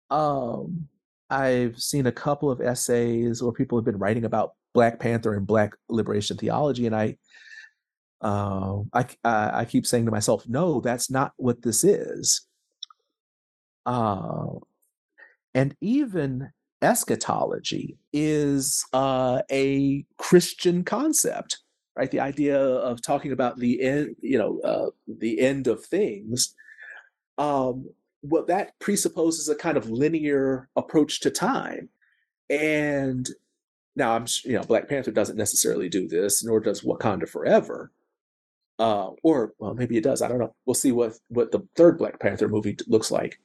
Um, 0.10 0.88
I've 1.30 1.80
seen 1.80 2.08
a 2.08 2.12
couple 2.12 2.50
of 2.50 2.62
essays 2.62 3.44
where 3.44 3.52
people 3.52 3.78
have 3.78 3.86
been 3.86 3.98
writing 3.98 4.26
about 4.26 4.54
Black 4.74 5.00
Panther 5.00 5.34
and 5.34 5.46
Black 5.46 5.74
liberation 5.90 6.38
theology, 6.38 6.86
and 6.86 6.96
I, 6.96 7.18
uh, 8.22 8.80
I, 8.94 9.06
I 9.24 9.66
keep 9.66 9.86
saying 9.86 10.06
to 10.06 10.12
myself, 10.12 10.48
no, 10.48 10.80
that's 10.80 11.12
not 11.12 11.34
what 11.38 11.62
this 11.62 11.84
is. 11.84 12.48
Uh, 13.86 14.48
and 15.54 15.76
even 15.82 16.52
eschatology 16.82 17.98
is 18.14 18.86
uh, 18.94 19.42
a 19.52 20.06
Christian 20.18 20.84
concept, 20.84 21.60
right? 21.98 22.12
The 22.12 22.20
idea 22.20 22.60
of 22.60 23.02
talking 23.02 23.32
about 23.32 23.58
the 23.58 23.82
end, 23.82 24.16
you 24.22 24.38
know, 24.38 24.60
uh, 24.62 24.92
the 25.08 25.40
end 25.40 25.68
of 25.68 25.84
things. 25.84 26.54
Um, 27.38 27.90
well, 28.22 28.46
that 28.46 28.80
presupposes 28.80 29.50
a 29.50 29.56
kind 29.56 29.78
of 29.78 29.90
linear 29.90 30.70
approach 30.76 31.20
to 31.22 31.32
time, 31.32 31.90
and 32.50 33.28
now 33.96 34.14
I'm, 34.16 34.26
you 34.44 34.54
know, 34.54 34.64
Black 34.64 34.88
Panther 34.88 35.12
doesn't 35.12 35.38
necessarily 35.38 35.90
do 35.90 36.08
this, 36.08 36.44
nor 36.44 36.60
does 36.60 36.82
Wakanda 36.82 37.28
Forever. 37.28 37.92
Uh, 38.80 39.10
or 39.24 39.54
well, 39.58 39.74
maybe 39.74 39.98
it 39.98 40.04
does. 40.04 40.22
I 40.22 40.28
don't 40.28 40.38
know. 40.40 40.54
We'll 40.66 40.76
see 40.76 40.92
what 40.92 41.18
what 41.30 41.52
the 41.52 41.68
third 41.76 41.98
Black 41.98 42.20
Panther 42.20 42.48
movie 42.48 42.78
looks 42.88 43.10
like. 43.10 43.40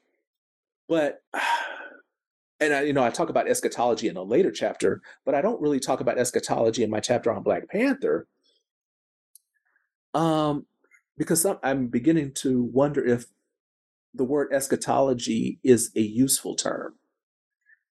But 0.89 1.23
and 2.61 2.75
I, 2.75 2.83
you 2.83 2.93
know, 2.93 3.03
I 3.03 3.11
talk 3.11 3.31
about 3.31 3.49
eschatology 3.49 4.09
in 4.09 4.17
a 4.17 4.23
later 4.23 4.51
chapter, 4.51 5.01
but 5.25 5.35
I 5.35 5.41
don't 5.41 5.61
really 5.61 5.81
talk 5.81 6.01
about 6.01 6.19
eschatology 6.19 6.83
in 6.83 6.91
my 6.91 7.01
chapter 7.01 7.33
on 7.33 7.43
Black 7.43 7.69
Panther, 7.69 8.27
um, 10.15 10.67
because 11.17 11.47
I'm 11.63 11.89
beginning 11.89 12.33
to 12.37 12.63
wonder 12.63 13.05
if 13.05 13.27
the 14.15 14.25
word 14.25 14.53
eschatology 14.53 15.59
is 15.63 15.91
a 15.97 16.01
useful 16.01 16.55
term. 16.55 16.95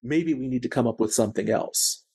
Maybe 0.03 0.33
we 0.33 0.47
need 0.47 0.63
to 0.63 0.69
come 0.69 0.87
up 0.87 0.99
with 0.99 1.13
something 1.13 1.49
else. 1.49 2.05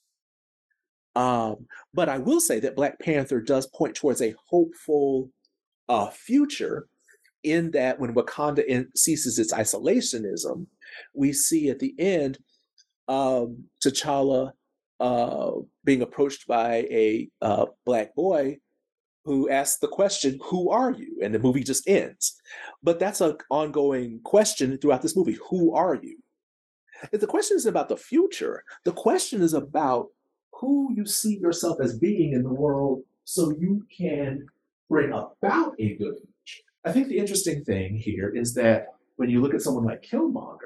Um, 1.15 1.67
but 1.95 2.09
I 2.09 2.19
will 2.19 2.41
say 2.41 2.61
that 2.61 2.77
Black 2.77 3.01
Panther 3.01 3.41
does 3.41 3.67
point 3.67 3.95
towards 3.95 4.21
a 4.21 4.35
hopeful 4.49 5.31
uh, 5.89 6.11
future 6.11 6.89
in 7.43 7.71
that 7.71 7.99
when 7.99 8.15
Wakanda 8.15 8.65
in, 8.65 8.89
ceases 8.95 9.39
its 9.39 9.53
isolationism, 9.53 10.67
we 11.15 11.33
see 11.33 11.71
at 11.71 11.79
the 11.79 11.95
end 11.99 12.39
um, 13.09 13.65
T'Challa 13.85 14.53
uh, 15.01 15.51
being 15.85 16.03
approached 16.03 16.47
by 16.47 16.87
a 16.91 17.29
uh, 17.41 17.67
black 17.85 18.15
boy 18.15 18.59
who 19.27 19.51
asks 19.51 19.79
the 19.81 19.89
question, 19.89 20.39
Who 20.45 20.71
are 20.71 20.93
you? 20.93 21.19
And 21.23 21.35
the 21.35 21.39
movie 21.39 21.65
just 21.65 21.87
ends. 21.89 22.41
But 22.83 22.99
that's 22.99 23.21
an 23.21 23.37
ongoing 23.51 24.21
question 24.25 24.79
throughout 24.79 25.03
this 25.03 25.17
movie 25.17 25.37
Who 25.51 25.75
are 25.75 25.97
you? 25.97 26.19
If 27.13 27.21
the 27.21 27.27
question 27.27 27.57
is 27.57 27.67
about 27.67 27.91
the 27.91 27.97
future, 27.97 28.65
the 28.85 28.93
question 28.93 29.43
is 29.43 29.53
about 29.53 30.09
who 30.53 30.95
you 30.95 31.05
see 31.05 31.37
yourself 31.39 31.79
as 31.83 31.99
being 31.99 32.33
in 32.33 32.43
the 32.43 32.49
world 32.49 33.03
so 33.25 33.53
you 33.59 33.85
can 33.95 34.47
bring 34.89 35.13
about 35.13 35.75
a 35.79 35.95
good 35.97 36.15
future. 36.15 36.63
I 36.85 36.93
think 36.93 37.09
the 37.09 37.19
interesting 37.19 37.65
thing 37.65 37.97
here 37.97 38.33
is 38.35 38.55
that 38.55 38.95
when 39.17 39.29
you 39.29 39.43
look 39.43 39.55
at 39.55 39.61
someone 39.61 39.85
like 39.85 40.03
Killmonger, 40.03 40.59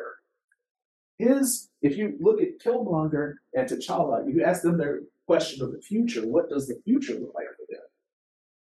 his, 1.19 1.71
if 1.83 1.97
you 1.97 2.17
look 2.21 2.41
at 2.41 2.61
Killmonger 2.61 3.35
and 3.55 3.69
T'Challa, 3.69 4.33
you 4.33 4.45
ask 4.45 4.63
them 4.63 4.79
their 4.79 5.01
question 5.27 5.63
of 5.65 5.73
the 5.73 5.81
future, 5.81 6.27
what 6.27 6.49
does 6.49 6.69
the 6.69 6.81
future 6.85 7.15
look 7.15 7.33
like? 7.35 7.47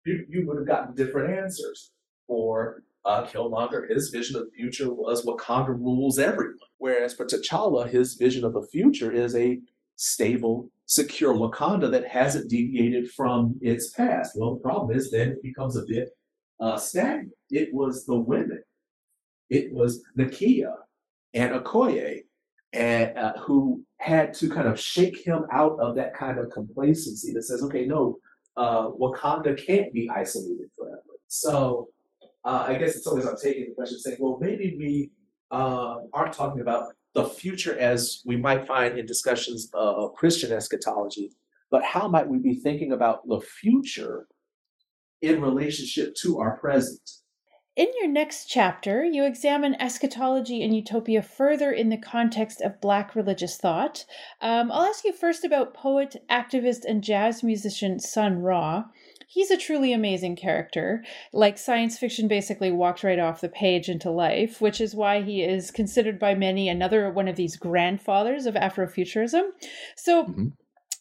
You, 0.06 0.26
you 0.30 0.48
would 0.48 0.58
have 0.58 0.68
gotten 0.68 0.96
different 0.96 1.38
answers. 1.38 1.92
For 2.28 2.84
uh, 3.06 3.24
Killmonger, 3.26 3.90
his 3.90 4.10
vision 4.10 4.36
of 4.36 4.46
the 4.46 4.52
future 4.52 4.92
was 4.92 5.26
Wakanda 5.26 5.70
rules 5.70 6.20
everyone. 6.20 6.58
Whereas 6.78 7.14
for 7.14 7.26
T'Challa, 7.26 7.90
his 7.90 8.16
vision 8.16 8.44
of 8.44 8.54
the 8.54 8.68
future 8.72 9.12
is 9.12 9.36
a 9.36 9.60
stable, 9.96 10.70
secure 10.86 11.34
Wakanda 11.34 11.92
that 11.92 12.08
hasn't 12.08 12.50
deviated 12.50 13.12
from 13.12 13.56
its 13.62 13.92
past. 13.92 14.34
Well, 14.36 14.56
the 14.56 14.62
problem 14.62 14.98
is 14.98 15.12
then 15.12 15.30
it 15.30 15.44
becomes 15.44 15.76
a 15.76 15.86
bit 15.88 16.10
uh, 16.60 16.78
stagnant. 16.78 17.34
It 17.50 17.74
was 17.74 18.06
the 18.06 18.16
women. 18.16 18.64
It 19.50 19.74
was 19.74 20.02
Nakia 20.18 20.74
and 21.34 21.52
Okoye 21.54 22.22
and 22.74 23.18
uh, 23.18 23.34
who 23.38 23.84
had 23.98 24.34
to 24.36 24.50
kind 24.50 24.68
of 24.68 24.80
shake 24.80 25.26
him 25.26 25.44
out 25.52 25.78
of 25.80 25.96
that 25.96 26.16
kind 26.16 26.40
of 26.40 26.50
complacency 26.52 27.34
that 27.34 27.44
says, 27.44 27.62
okay, 27.64 27.86
no, 27.86 28.18
uh, 28.58 28.90
Wakanda 28.90 29.58
can't 29.66 29.94
be 29.94 30.10
isolated 30.10 30.70
forever. 30.78 31.02
So 31.28 31.90
uh, 32.44 32.66
I 32.68 32.76
guess 32.76 32.96
it's 32.96 33.08
always 33.08 33.26
I'm 33.26 33.38
taking 33.38 33.70
the 33.70 33.76
question 33.76 34.00
saying, 34.00 34.18
well, 34.20 34.38
maybe 34.42 34.76
we 34.78 35.12
uh, 35.52 35.98
aren't 36.14 36.34
talking 36.34 36.62
about 36.62 36.94
the 37.14 37.26
future 37.26 37.78
as 37.78 38.22
we 38.26 38.38
might 38.38 38.68
find 38.68 38.98
in 38.98 39.06
discussions 39.06 39.70
of 39.74 40.14
Christian 40.14 40.52
eschatology, 40.52 41.32
but 41.70 41.84
how 41.84 42.08
might 42.08 42.28
we 42.28 42.40
be 42.40 42.56
thinking 42.56 42.94
about 42.94 43.28
the 43.28 43.40
future 43.40 44.28
in 45.22 45.42
relationship 45.42 46.16
to 46.16 46.40
our 46.40 46.58
present? 46.58 47.21
In 47.78 47.88
your 47.98 48.10
next 48.10 48.48
chapter, 48.48 49.06
you 49.06 49.24
examine 49.24 49.76
eschatology 49.80 50.62
and 50.62 50.76
utopia 50.76 51.22
further 51.22 51.72
in 51.72 51.88
the 51.88 51.98
context 51.98 52.60
of 52.60 52.82
Black 52.82 53.16
religious 53.16 53.56
thought. 53.56 54.04
Um, 54.42 54.70
I'll 54.74 54.84
ask 54.84 55.06
you 55.06 55.14
first 55.14 55.46
about 55.46 55.74
poet, 55.74 56.22
activist, 56.30 56.84
and 56.86 57.02
jazz 57.02 57.44
musician 57.44 57.98
Sun 58.00 58.42
Ra. 58.42 58.84
He's 59.26 59.52
a 59.52 59.58
truly 59.58 59.94
amazing 59.94 60.36
character. 60.36 61.06
Like 61.32 61.58
science 61.58 61.98
fiction 61.98 62.28
basically 62.28 62.74
walked 62.74 63.06
right 63.06 63.20
off 63.20 63.40
the 63.40 63.48
page 63.48 63.88
into 63.88 64.12
life, 64.12 64.60
which 64.60 64.82
is 64.82 64.94
why 64.94 65.22
he 65.22 65.42
is 65.42 65.72
considered 65.72 66.20
by 66.20 66.36
many 66.36 66.68
another 66.68 67.10
one 67.10 67.30
of 67.30 67.38
these 67.38 67.56
grandfathers 67.56 68.46
of 68.46 68.56
Afrofuturism. 68.56 69.44
So, 69.96 70.26
mm-hmm. 70.26 70.48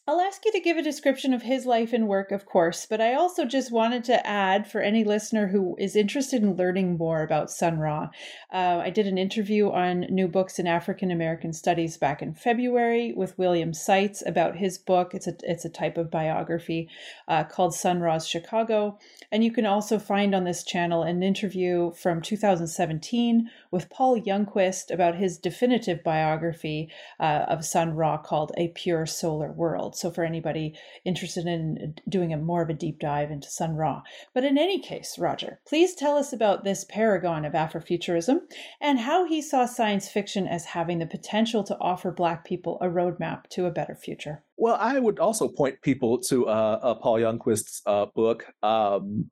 I'll 0.07 0.19
ask 0.19 0.43
you 0.45 0.51
to 0.53 0.59
give 0.59 0.77
a 0.77 0.81
description 0.81 1.31
of 1.31 1.43
his 1.43 1.67
life 1.67 1.93
and 1.93 2.07
work, 2.07 2.31
of 2.31 2.43
course, 2.43 2.87
but 2.89 2.99
I 2.99 3.13
also 3.13 3.45
just 3.45 3.71
wanted 3.71 4.03
to 4.05 4.27
add 4.27 4.69
for 4.69 4.81
any 4.81 5.03
listener 5.03 5.49
who 5.49 5.75
is 5.77 5.95
interested 5.95 6.41
in 6.41 6.55
learning 6.55 6.97
more 6.97 7.21
about 7.21 7.51
Sun 7.51 7.77
Ra. 7.77 8.09
Uh, 8.51 8.81
I 8.83 8.89
did 8.89 9.05
an 9.05 9.19
interview 9.19 9.69
on 9.69 10.07
New 10.09 10.27
Books 10.27 10.57
in 10.57 10.65
African 10.65 11.11
American 11.11 11.53
Studies 11.53 11.97
back 11.97 12.23
in 12.23 12.33
February 12.33 13.13
with 13.15 13.37
William 13.37 13.75
Sites 13.75 14.23
about 14.25 14.55
his 14.55 14.79
book. 14.79 15.13
It's 15.13 15.27
a 15.27 15.35
it's 15.43 15.65
a 15.65 15.69
type 15.69 15.99
of 15.99 16.09
biography 16.09 16.89
uh, 17.27 17.43
called 17.43 17.75
Sun 17.75 17.99
Ra's 17.99 18.27
Chicago, 18.27 18.97
and 19.31 19.43
you 19.43 19.51
can 19.51 19.67
also 19.67 19.99
find 19.99 20.33
on 20.33 20.45
this 20.45 20.63
channel 20.63 21.03
an 21.03 21.21
interview 21.21 21.91
from 21.91 22.23
2017 22.23 23.51
with 23.69 23.91
Paul 23.91 24.19
Youngquist 24.19 24.89
about 24.89 25.17
his 25.17 25.37
definitive 25.37 26.03
biography 26.03 26.89
uh, 27.19 27.45
of 27.47 27.63
Sun 27.63 27.93
Ra 27.95 28.17
called 28.17 28.51
A 28.57 28.69
Pure 28.69 29.05
Solar 29.05 29.51
World 29.51 29.90
So 29.95 30.11
for 30.11 30.23
anybody 30.23 30.73
interested 31.05 31.45
in 31.47 31.95
doing 32.07 32.33
a 32.33 32.37
more 32.37 32.61
of 32.61 32.69
a 32.69 32.73
deep 32.73 32.99
dive 32.99 33.31
into 33.31 33.49
Sun 33.49 33.75
Ra. 33.75 34.01
But 34.33 34.43
in 34.43 34.57
any 34.57 34.79
case, 34.79 35.17
Roger, 35.19 35.59
please 35.67 35.95
tell 35.95 36.17
us 36.17 36.33
about 36.33 36.63
this 36.63 36.85
paragon 36.85 37.45
of 37.45 37.53
Afrofuturism 37.53 38.39
and 38.79 38.99
how 38.99 39.25
he 39.25 39.41
saw 39.41 39.65
science 39.65 40.09
fiction 40.09 40.47
as 40.47 40.65
having 40.65 40.99
the 40.99 41.05
potential 41.05 41.63
to 41.63 41.77
offer 41.79 42.11
Black 42.11 42.45
people 42.45 42.77
a 42.81 42.87
roadmap 42.87 43.47
to 43.51 43.65
a 43.65 43.71
better 43.71 43.95
future. 43.95 44.43
Well, 44.57 44.77
I 44.79 44.99
would 44.99 45.19
also 45.19 45.47
point 45.47 45.81
people 45.81 46.19
to 46.23 46.47
uh, 46.47 46.79
uh, 46.81 46.95
Paul 46.95 47.17
Youngquist's 47.19 47.81
uh, 47.85 48.05
book. 48.13 48.45
Um, 48.61 49.29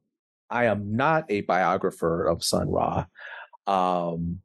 I 0.49 0.65
am 0.65 0.95
not 0.95 1.25
a 1.29 1.41
biographer 1.41 2.25
of 2.25 2.43
Sun 2.43 2.69
Ra. 2.69 3.05
Um, 3.67 4.41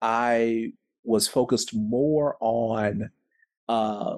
I 0.00 0.72
was 1.04 1.28
focused 1.28 1.74
more 1.74 2.36
on 2.40 3.10
uh, 3.68 4.16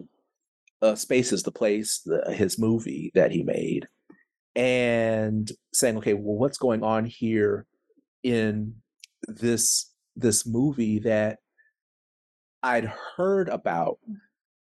uh, 0.85 0.95
Space 0.95 1.33
is 1.33 1.43
the 1.43 1.51
Place, 1.51 2.01
the, 2.05 2.33
his 2.33 2.59
movie 2.59 3.11
that 3.15 3.33
he 3.33 3.43
made, 3.43 3.89
and 4.55 5.51
saying, 5.73 5.97
okay, 5.99 6.13
well, 6.13 6.37
what's 6.37 6.59
going 6.59 6.83
on 6.83 7.07
here 7.07 7.67
in 8.23 8.75
this 9.27 9.91
this 10.15 10.47
movie 10.47 11.01
that 11.01 11.39
I'd 12.63 12.93
heard 13.17 13.49
about, 13.49 13.99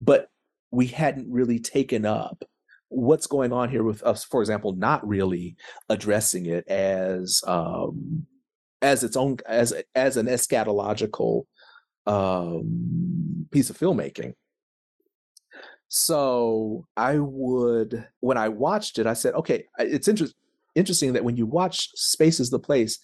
but 0.01 0.29
we 0.71 0.87
hadn't 0.87 1.31
really 1.31 1.59
taken 1.59 2.07
up. 2.07 2.45
What's 2.89 3.27
going 3.27 3.53
on 3.53 3.69
here 3.69 3.83
with 3.83 4.03
us, 4.03 4.25
for 4.25 4.41
example, 4.41 4.75
not 4.75 5.07
really 5.07 5.57
addressing 5.89 6.47
it 6.47 6.69
as 6.69 7.43
um, 7.47 8.27
as 8.81 9.03
its 9.03 9.17
own 9.17 9.39
as 9.47 9.75
as 9.95 10.17
an 10.17 10.27
eschatological 10.27 11.45
um, 12.07 13.47
piece 13.51 13.71
of 13.71 13.79
filmmaking. 13.79 14.35
So 15.95 16.87
I 16.97 17.19
would, 17.19 18.09
when 18.21 18.39
I 18.39 18.49
watched 18.49 18.99
it, 18.99 19.07
I 19.07 19.13
said, 19.13 19.35
okay, 19.35 19.67
it's 19.79 20.09
inter- 20.09 20.33
interesting 20.75 21.13
that 21.13 21.23
when 21.23 21.37
you 21.37 21.45
watch 21.45 21.91
Space 21.97 22.41
is 22.41 22.49
the 22.49 22.59
Place, 22.59 22.99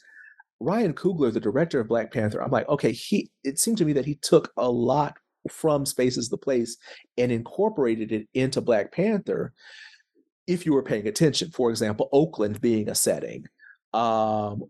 Ryan 0.59 0.95
Coogler, 0.95 1.31
the 1.31 1.39
director 1.39 1.81
of 1.81 1.89
Black 1.89 2.11
Panther, 2.11 2.43
I'm 2.43 2.51
like, 2.51 2.67
okay, 2.67 2.93
he. 2.93 3.31
It 3.45 3.59
seemed 3.59 3.77
to 3.77 3.85
me 3.85 3.93
that 3.93 4.07
he 4.07 4.15
took 4.15 4.53
a 4.57 4.71
lot 4.71 5.19
from 5.51 5.85
Space 5.85 6.17
is 6.17 6.31
the 6.31 6.39
Place 6.39 6.79
and 7.19 7.31
incorporated 7.31 8.11
it 8.11 8.27
into 8.33 8.63
Black 8.63 8.91
Panther. 8.91 9.53
If 10.47 10.65
you 10.65 10.73
were 10.73 10.83
paying 10.83 11.07
attention, 11.07 11.51
for 11.51 11.69
example, 11.69 12.09
Oakland 12.11 12.59
being 12.59 12.89
a 12.89 12.95
setting, 12.95 13.45
um, 13.93 14.63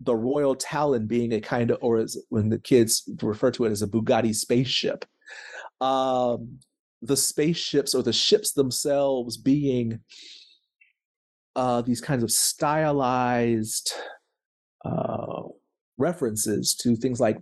the 0.00 0.14
Royal 0.14 0.54
Talon 0.54 1.08
being 1.08 1.32
a 1.32 1.40
kind 1.40 1.72
of, 1.72 1.78
or 1.80 1.98
as 1.98 2.16
when 2.28 2.48
the 2.48 2.60
kids 2.60 3.10
refer 3.20 3.50
to 3.50 3.64
it 3.64 3.72
as 3.72 3.82
a 3.82 3.88
Bugatti 3.88 4.32
spaceship, 4.32 5.04
um, 5.80 6.60
the 7.02 7.16
spaceships 7.16 7.94
or 7.94 8.02
the 8.02 8.12
ships 8.12 8.52
themselves 8.52 9.36
being 9.36 10.00
uh, 11.56 11.82
these 11.82 12.00
kinds 12.00 12.22
of 12.22 12.30
stylized 12.30 13.92
uh, 14.84 15.42
references 15.96 16.74
to 16.74 16.96
things 16.96 17.20
like 17.20 17.38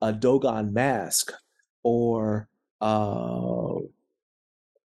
a 0.00 0.12
Dogon 0.12 0.72
mask 0.72 1.32
or 1.82 2.48
uh, 2.80 3.74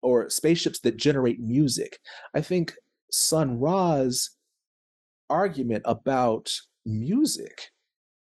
or 0.02 0.30
spaceships 0.30 0.80
that 0.80 0.96
generate 0.96 1.40
music. 1.40 1.98
I 2.34 2.40
think 2.40 2.74
Sun 3.10 3.58
Ra's 3.58 4.30
argument 5.30 5.82
about 5.86 6.52
music 6.84 7.70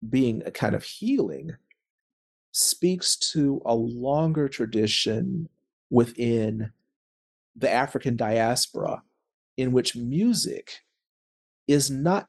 being 0.09 0.41
a 0.45 0.51
kind 0.51 0.75
of 0.75 0.83
healing 0.83 1.51
speaks 2.51 3.15
to 3.15 3.61
a 3.65 3.75
longer 3.75 4.47
tradition 4.47 5.47
within 5.91 6.71
the 7.55 7.69
African 7.69 8.15
diaspora 8.15 9.03
in 9.57 9.71
which 9.71 9.95
music 9.95 10.79
is 11.67 11.91
not 11.91 12.27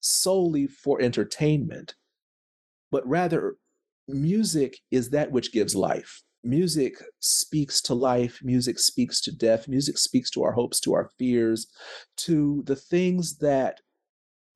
solely 0.00 0.66
for 0.66 1.00
entertainment, 1.00 1.94
but 2.90 3.06
rather 3.06 3.56
music 4.08 4.78
is 4.90 5.10
that 5.10 5.30
which 5.30 5.52
gives 5.52 5.76
life. 5.76 6.22
Music 6.42 6.94
speaks 7.20 7.82
to 7.82 7.94
life, 7.94 8.40
music 8.42 8.78
speaks 8.78 9.20
to 9.20 9.30
death, 9.30 9.68
music 9.68 9.98
speaks 9.98 10.30
to 10.30 10.42
our 10.42 10.52
hopes, 10.52 10.80
to 10.80 10.94
our 10.94 11.10
fears, 11.18 11.66
to 12.16 12.62
the 12.66 12.74
things 12.74 13.36
that 13.36 13.80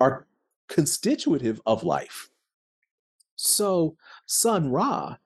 are 0.00 0.26
constitutive 0.68 1.60
of 1.66 1.84
life. 1.84 2.30
So, 3.36 3.96
Sun 4.24 4.70
Ra, 4.70 5.16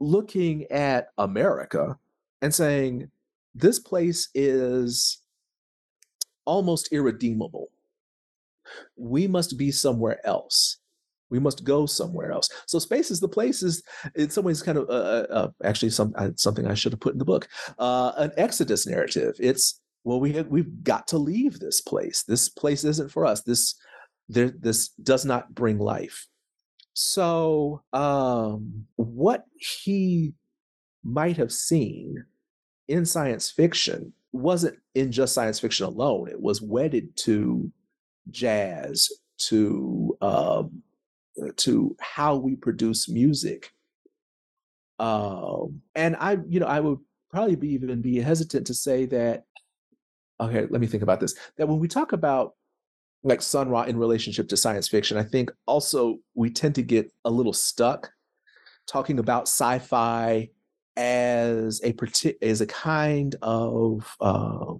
looking 0.00 0.64
at 0.70 1.08
America 1.18 1.98
and 2.42 2.54
saying, 2.54 3.10
this 3.54 3.78
place 3.78 4.28
is 4.34 5.22
almost 6.44 6.92
irredeemable. 6.92 7.70
We 8.96 9.26
must 9.26 9.58
be 9.58 9.70
somewhere 9.70 10.24
else. 10.26 10.78
We 11.28 11.38
must 11.38 11.64
go 11.64 11.86
somewhere 11.86 12.32
else. 12.32 12.48
So 12.66 12.78
space 12.78 13.10
is 13.10 13.20
the 13.20 13.28
place 13.28 13.62
is 13.62 13.82
in 14.16 14.30
some 14.30 14.44
ways 14.44 14.62
kind 14.62 14.78
of 14.78 14.88
uh, 14.88 14.92
uh, 14.92 15.26
uh 15.30 15.48
actually 15.62 15.90
some 15.90 16.12
uh, 16.16 16.30
something 16.36 16.66
I 16.66 16.74
should 16.74 16.92
have 16.92 17.00
put 17.00 17.12
in 17.12 17.18
the 17.18 17.24
book. 17.24 17.48
Uh, 17.78 18.12
an 18.16 18.32
exodus 18.36 18.86
narrative. 18.86 19.36
It's 19.38 19.80
well 20.02 20.18
we 20.18 20.32
have, 20.32 20.48
we've 20.48 20.82
got 20.82 21.06
to 21.08 21.18
leave 21.18 21.60
this 21.60 21.80
place. 21.80 22.24
This 22.24 22.48
place 22.48 22.82
isn't 22.82 23.12
for 23.12 23.26
us. 23.26 23.42
This 23.42 23.76
there, 24.28 24.50
this 24.50 24.88
does 24.88 25.24
not 25.24 25.54
bring 25.54 25.78
life. 25.78 26.26
So 26.94 27.82
um, 27.92 28.86
what 28.96 29.44
he 29.56 30.34
might 31.02 31.36
have 31.36 31.52
seen 31.52 32.24
in 32.88 33.06
science 33.06 33.50
fiction 33.50 34.12
wasn't 34.32 34.78
in 34.94 35.12
just 35.12 35.34
science 35.34 35.60
fiction 35.60 35.86
alone. 35.86 36.28
It 36.28 36.40
was 36.40 36.60
wedded 36.60 37.16
to 37.18 37.70
jazz, 38.30 39.08
to 39.38 40.16
um, 40.20 40.82
to 41.56 41.96
how 42.00 42.36
we 42.36 42.56
produce 42.56 43.08
music. 43.08 43.72
Um, 44.98 45.80
and 45.94 46.16
I, 46.16 46.38
you 46.48 46.60
know, 46.60 46.66
I 46.66 46.80
would 46.80 46.98
probably 47.30 47.56
be 47.56 47.70
even 47.70 48.02
be 48.02 48.20
hesitant 48.20 48.66
to 48.66 48.74
say 48.74 49.06
that. 49.06 49.44
Okay, 50.40 50.66
let 50.70 50.80
me 50.80 50.86
think 50.86 51.02
about 51.02 51.20
this. 51.20 51.34
That 51.56 51.68
when 51.68 51.78
we 51.78 51.88
talk 51.88 52.12
about 52.12 52.54
like 53.22 53.42
Sun 53.42 53.68
Ra 53.68 53.82
in 53.82 53.98
relationship 53.98 54.48
to 54.48 54.56
science 54.56 54.88
fiction, 54.88 55.16
I 55.16 55.24
think 55.24 55.50
also 55.66 56.18
we 56.34 56.50
tend 56.50 56.74
to 56.76 56.82
get 56.82 57.12
a 57.24 57.30
little 57.30 57.52
stuck 57.52 58.10
talking 58.86 59.18
about 59.18 59.42
sci-fi 59.42 60.48
as 60.96 61.80
a 61.84 61.94
as 62.42 62.60
a 62.60 62.66
kind 62.66 63.36
of 63.42 64.16
uh, 64.20 64.74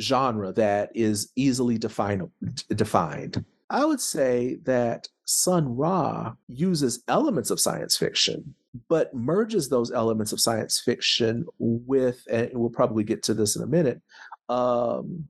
genre 0.00 0.52
that 0.52 0.90
is 0.94 1.30
easily 1.36 1.78
define, 1.78 2.30
defined. 2.74 3.44
I 3.70 3.84
would 3.84 4.00
say 4.00 4.58
that 4.64 5.08
Sun 5.24 5.76
Ra 5.76 6.34
uses 6.48 7.02
elements 7.08 7.50
of 7.50 7.58
science 7.58 7.96
fiction, 7.96 8.54
but 8.88 9.14
merges 9.14 9.68
those 9.68 9.90
elements 9.90 10.32
of 10.32 10.40
science 10.40 10.80
fiction 10.80 11.46
with, 11.58 12.22
and 12.30 12.50
we'll 12.52 12.70
probably 12.70 13.04
get 13.04 13.22
to 13.24 13.34
this 13.34 13.56
in 13.56 13.62
a 13.62 13.66
minute, 13.66 14.00
um, 14.48 15.26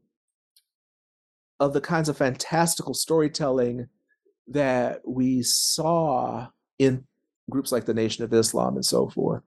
of 1.63 1.73
the 1.73 1.81
kinds 1.81 2.09
of 2.09 2.17
fantastical 2.17 2.93
storytelling 2.93 3.87
that 4.49 5.01
we 5.07 5.45
saw 5.45 6.49
in 6.81 7.05
groups 7.49 7.71
like 7.71 7.85
the 7.85 7.95
Nation 7.95 8.25
of 8.25 8.33
Islam 8.33 8.75
and 8.75 8.85
so 8.85 9.09
forth 9.09 9.45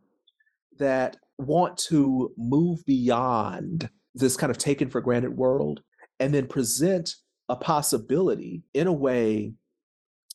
that 0.80 1.18
want 1.38 1.78
to 1.78 2.32
move 2.38 2.86
beyond 2.86 3.89
this 4.13 4.38
kind 4.38 4.49
of 4.49 4.57
taken 4.57 4.89
for 4.89 5.01
granted 5.01 5.36
world 5.36 5.82
and 6.22 6.34
then 6.34 6.47
present 6.47 7.16
a 7.49 7.55
possibility 7.57 8.63
in 8.74 8.88
a 8.88 8.93
way 8.93 9.51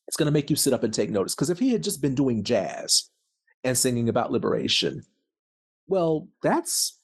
it's 0.06 0.18
going 0.18 0.26
to 0.26 0.32
make 0.32 0.50
you 0.50 0.56
sit 0.56 0.74
up 0.74 0.84
and 0.84 0.92
take 0.92 1.08
notice. 1.08 1.34
Because 1.34 1.48
if 1.48 1.58
he 1.58 1.72
had 1.72 1.82
just 1.82 2.02
been 2.02 2.14
doing 2.14 2.44
jazz 2.44 3.08
and 3.64 3.78
singing 3.78 4.10
about 4.10 4.32
liberation, 4.32 5.02
well, 5.86 6.28
that's 6.42 7.00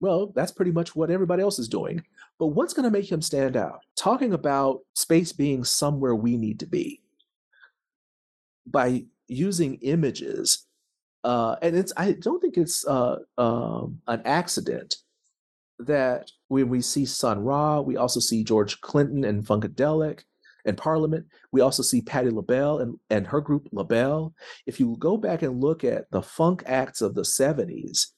well, 0.00 0.32
that's 0.34 0.52
pretty 0.52 0.70
much 0.70 0.96
what 0.96 1.10
everybody 1.10 1.42
else 1.42 1.58
is 1.58 1.68
doing. 1.68 2.02
But 2.38 2.48
what's 2.48 2.72
going 2.72 2.84
to 2.84 2.90
make 2.90 3.10
him 3.10 3.22
stand 3.22 3.56
out? 3.56 3.80
Talking 3.96 4.32
about 4.32 4.80
space 4.94 5.32
being 5.32 5.64
somewhere 5.64 6.14
we 6.14 6.36
need 6.36 6.60
to 6.60 6.66
be 6.66 7.02
by 8.66 9.04
using 9.26 9.76
images. 9.76 10.66
Uh, 11.24 11.56
and 11.62 11.76
it's 11.76 11.92
I 11.96 12.12
don't 12.12 12.40
think 12.40 12.56
it's 12.56 12.86
uh, 12.86 13.16
um, 13.36 14.00
an 14.06 14.22
accident 14.24 14.96
that 15.80 16.30
when 16.48 16.68
we 16.68 16.80
see 16.80 17.04
Sun 17.04 17.40
Ra, 17.40 17.80
we 17.80 17.96
also 17.96 18.20
see 18.20 18.44
George 18.44 18.80
Clinton 18.80 19.24
and 19.24 19.44
Funkadelic 19.44 20.22
and 20.64 20.76
Parliament. 20.76 21.26
We 21.52 21.60
also 21.60 21.82
see 21.82 22.02
Patti 22.02 22.30
LaBelle 22.30 22.78
and, 22.78 22.98
and 23.10 23.26
her 23.26 23.40
group 23.40 23.68
LaBelle. 23.72 24.34
If 24.66 24.80
you 24.80 24.96
go 24.98 25.16
back 25.16 25.42
and 25.42 25.60
look 25.60 25.84
at 25.84 26.10
the 26.10 26.22
funk 26.22 26.62
acts 26.66 27.00
of 27.00 27.14
the 27.14 27.22
70s, 27.22 28.08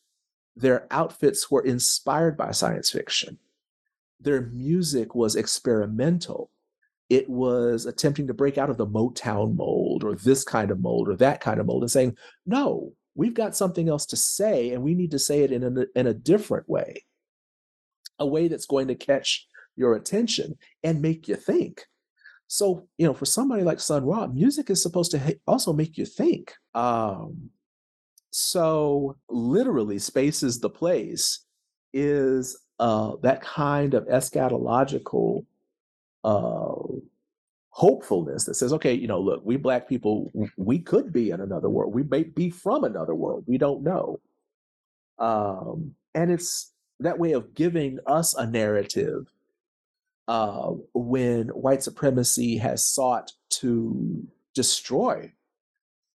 their 0.57 0.87
outfits 0.91 1.51
were 1.51 1.63
inspired 1.63 2.37
by 2.37 2.51
science 2.51 2.91
fiction. 2.91 3.39
Their 4.21 4.43
music 4.43 5.15
was 5.15 5.37
experimental. 5.37 6.51
It 7.09 7.29
was 7.29 7.87
attempting 7.87 8.29
to 8.29 8.35
break 8.35 8.57
out 8.59 8.71
of 8.71 8.77
the 8.77 8.87
Motown 8.87 9.57
mold 9.57 10.05
or 10.05 10.15
this 10.15 10.45
kind 10.45 10.71
of 10.71 10.81
mold 10.81 11.09
or 11.09 11.17
that 11.17 11.41
kind 11.41 11.59
of 11.59 11.67
mold 11.67 11.83
and 11.83 11.91
saying, 11.91 12.17
no, 12.47 12.93
we've 13.15 13.35
got 13.35 13.57
something 13.57 13.89
else 13.89 14.07
to 14.07 14.17
say 14.17 14.71
and 14.71 14.83
we 14.83 14.95
need 14.95 15.11
to 15.11 15.19
say 15.19 15.43
it 15.43 15.51
in 15.51 15.65
a, 15.65 15.99
in 15.99 16.07
a 16.07 16.15
different 16.15 16.69
way 16.69 17.05
a 18.21 18.27
way 18.27 18.47
that's 18.47 18.67
going 18.67 18.87
to 18.89 18.95
catch 18.95 19.49
your 19.77 19.95
attention 19.95 20.57
and 20.85 21.03
make 21.03 21.27
you 21.27 21.35
think. 21.35 21.87
So, 22.47 22.87
you 22.99 23.07
know, 23.07 23.15
for 23.15 23.25
somebody 23.25 23.63
like 23.63 23.81
Sun 23.81 24.05
Ra, 24.05 24.27
music 24.27 24.71
is 24.71 24.83
supposed 24.83 25.11
to 25.13 25.39
also 25.47 25.73
make 25.73 25.97
you 25.97 26.05
think. 26.05 26.53
Um, 26.75 27.51
so, 28.31 29.17
literally, 29.29 29.99
Space 29.99 30.43
is 30.43 30.61
the 30.61 30.71
Place 30.71 31.45
is 31.93 32.59
uh, 32.81 33.17
that 33.23 33.43
kind 33.43 33.93
of 33.93 34.07
eschatological 34.09 35.45
uh, 36.25 36.73
hopefulness 37.69 38.45
that 38.45 38.55
says, 38.55 38.73
okay, 38.73 38.95
you 38.95 39.07
know, 39.07 39.21
look, 39.21 39.43
we 39.45 39.57
Black 39.57 39.87
people, 39.87 40.33
we 40.57 40.79
could 40.79 41.13
be 41.13 41.31
in 41.31 41.43
another 41.43 41.69
world. 41.69 41.95
We 41.95 42.05
may 42.05 42.25
be 42.25 42.49
from 42.49 42.85
another 42.85 43.15
world. 43.15 43.45
We 43.47 43.59
don't 43.59 43.83
know. 43.83 44.19
Um, 45.19 45.95
and 46.15 46.33
it's 46.33 46.73
that 47.01 47.19
way 47.19 47.33
of 47.33 47.55
giving 47.55 47.99
us 48.07 48.35
a 48.35 48.47
narrative 48.47 49.31
uh, 50.27 50.71
when 50.95 51.49
white 51.49 51.83
supremacy 51.83 52.57
has 52.57 52.87
sought 52.87 53.33
to 53.51 54.27
destroy 54.55 55.31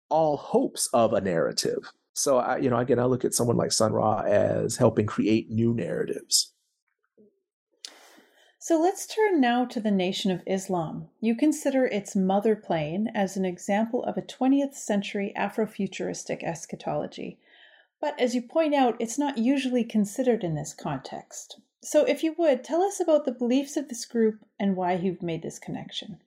all 0.09 0.38
hopes 0.38 0.88
of 0.93 1.13
a 1.13 1.21
narrative. 1.21 1.91
So, 2.13 2.38
I, 2.38 2.57
you 2.57 2.69
know, 2.69 2.77
again, 2.77 2.99
I 2.99 3.05
look 3.05 3.25
at 3.25 3.33
someone 3.33 3.57
like 3.57 3.71
Sun 3.71 3.93
Ra 3.93 4.21
as 4.21 4.77
helping 4.77 5.07
create 5.07 5.49
new 5.49 5.73
narratives. 5.73 6.50
So 8.63 8.79
let's 8.79 9.07
turn 9.07 9.41
now 9.41 9.65
to 9.65 9.79
the 9.79 9.89
Nation 9.89 10.29
of 10.29 10.43
Islam. 10.45 11.07
You 11.19 11.35
consider 11.35 11.88
its 11.88 12.15
mother 12.15 12.55
plane 12.55 13.09
as 13.15 13.35
an 13.35 13.43
example 13.43 14.03
of 14.03 14.17
a 14.17 14.21
20th 14.21 14.75
century 14.75 15.33
Afrofuturistic 15.35 16.43
eschatology. 16.43 17.39
But 17.99 18.13
as 18.21 18.35
you 18.35 18.43
point 18.43 18.75
out, 18.75 18.97
it's 18.99 19.17
not 19.17 19.39
usually 19.39 19.83
considered 19.83 20.43
in 20.43 20.53
this 20.53 20.75
context. 20.75 21.59
So, 21.81 22.05
if 22.05 22.21
you 22.23 22.35
would, 22.38 22.63
tell 22.63 22.83
us 22.83 22.99
about 22.99 23.25
the 23.25 23.31
beliefs 23.31 23.77
of 23.77 23.89
this 23.89 24.05
group 24.05 24.45
and 24.59 24.75
why 24.75 24.93
you've 24.93 25.23
made 25.23 25.41
this 25.41 25.57
connection. 25.57 26.19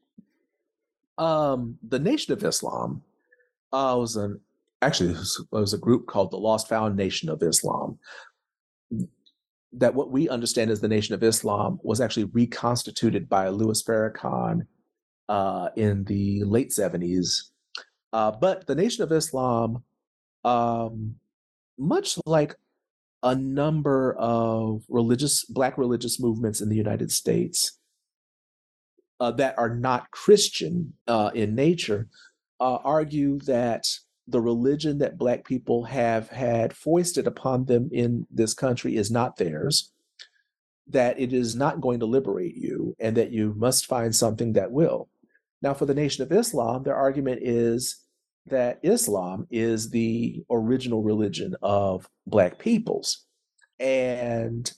Um, 1.16 1.78
the 1.88 2.00
Nation 2.00 2.32
of 2.32 2.42
Islam 2.42 3.04
uh, 3.72 3.94
was 3.96 4.16
an 4.16 4.40
actually 4.82 5.10
it 5.10 5.28
was, 5.52 5.72
a 5.72 5.78
group 5.78 6.08
called 6.08 6.32
the 6.32 6.36
Lost 6.36 6.68
Found 6.68 6.96
Nation 6.96 7.28
of 7.28 7.44
Islam. 7.44 8.00
That 9.76 9.94
what 9.94 10.10
we 10.10 10.28
understand 10.28 10.70
as 10.70 10.80
the 10.80 10.88
Nation 10.88 11.14
of 11.14 11.22
Islam 11.22 11.80
was 11.82 12.00
actually 12.00 12.24
reconstituted 12.24 13.28
by 13.28 13.48
Louis 13.48 13.82
Farrakhan 13.82 14.66
uh, 15.28 15.70
in 15.76 16.04
the 16.04 16.44
late 16.44 16.70
70s. 16.70 17.50
Uh, 18.12 18.30
but 18.30 18.66
the 18.66 18.74
Nation 18.74 19.02
of 19.02 19.10
Islam, 19.10 19.82
um, 20.44 21.16
much 21.76 22.18
like 22.26 22.54
a 23.22 23.34
number 23.34 24.14
of 24.18 24.84
religious, 24.88 25.44
black 25.46 25.78
religious 25.78 26.20
movements 26.20 26.60
in 26.60 26.68
the 26.68 26.76
United 26.76 27.10
States 27.10 27.78
uh, 29.18 29.30
that 29.32 29.58
are 29.58 29.74
not 29.74 30.10
Christian 30.10 30.92
uh, 31.08 31.30
in 31.34 31.54
nature, 31.54 32.08
uh, 32.60 32.76
argue 32.84 33.38
that 33.40 33.86
the 34.26 34.40
religion 34.40 34.98
that 34.98 35.18
black 35.18 35.44
people 35.44 35.84
have 35.84 36.30
had 36.30 36.74
foisted 36.74 37.26
upon 37.26 37.66
them 37.66 37.90
in 37.92 38.26
this 38.30 38.54
country 38.54 38.96
is 38.96 39.10
not 39.10 39.36
theirs 39.36 39.92
that 40.86 41.18
it 41.18 41.32
is 41.32 41.56
not 41.56 41.80
going 41.80 42.00
to 42.00 42.06
liberate 42.06 42.56
you 42.56 42.94
and 42.98 43.16
that 43.16 43.32
you 43.32 43.54
must 43.56 43.86
find 43.86 44.14
something 44.14 44.52
that 44.52 44.70
will. 44.70 45.08
Now, 45.62 45.72
for 45.72 45.86
the 45.86 45.94
Nation 45.94 46.22
of 46.22 46.32
Islam, 46.32 46.82
their 46.82 46.96
argument 46.96 47.40
is 47.42 48.02
that 48.46 48.80
Islam 48.82 49.46
is 49.50 49.90
the 49.90 50.44
original 50.50 51.02
religion 51.02 51.56
of 51.62 52.06
Black 52.26 52.58
peoples. 52.58 53.24
And 53.80 54.70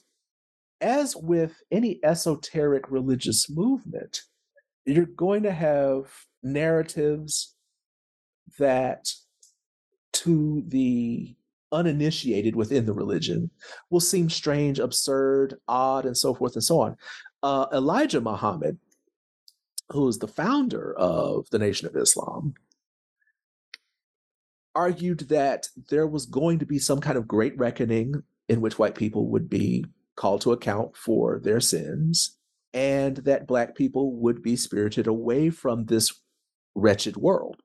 as 0.79 1.15
with 1.15 1.61
any 1.71 1.99
esoteric 2.03 2.89
religious 2.89 3.49
movement, 3.49 4.21
you're 4.85 5.05
going 5.05 5.43
to 5.43 5.51
have 5.51 6.05
narratives 6.41 7.55
that 8.57 9.09
to 10.23 10.63
the 10.67 11.35
uninitiated 11.71 12.55
within 12.55 12.85
the 12.85 12.93
religion 12.93 13.49
will 13.89 13.99
seem 13.99 14.29
strange, 14.29 14.79
absurd, 14.79 15.55
odd, 15.67 16.05
and 16.05 16.17
so 16.17 16.33
forth 16.33 16.53
and 16.55 16.63
so 16.63 16.79
on. 16.79 16.95
Uh, 17.43 17.67
Elijah 17.73 18.21
Muhammad, 18.21 18.79
who 19.89 20.07
is 20.07 20.17
the 20.19 20.27
founder 20.27 20.93
of 20.97 21.49
the 21.49 21.59
Nation 21.59 21.87
of 21.87 21.95
Islam, 21.95 22.53
argued 24.75 25.19
that 25.29 25.67
there 25.89 26.07
was 26.07 26.25
going 26.25 26.59
to 26.59 26.65
be 26.65 26.79
some 26.79 27.01
kind 27.01 27.17
of 27.17 27.27
great 27.27 27.57
reckoning 27.57 28.23
in 28.47 28.61
which 28.61 28.79
white 28.79 28.95
people 28.95 29.27
would 29.27 29.49
be 29.49 29.85
called 30.15 30.41
to 30.41 30.51
account 30.51 30.95
for 30.95 31.39
their 31.43 31.59
sins 31.59 32.37
and 32.73 33.17
that 33.17 33.47
black 33.47 33.75
people 33.75 34.15
would 34.17 34.41
be 34.41 34.55
spirited 34.55 35.07
away 35.07 35.49
from 35.49 35.85
this 35.85 36.13
wretched 36.75 37.17
world. 37.17 37.57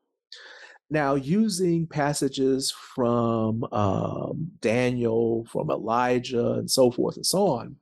Now, 0.92 1.14
using 1.14 1.86
passages 1.86 2.70
from 2.70 3.64
um, 3.72 4.50
Daniel, 4.60 5.46
from 5.50 5.70
Elijah, 5.70 6.50
and 6.52 6.70
so 6.70 6.90
forth 6.90 7.16
and 7.16 7.24
so 7.24 7.46
on, 7.46 7.76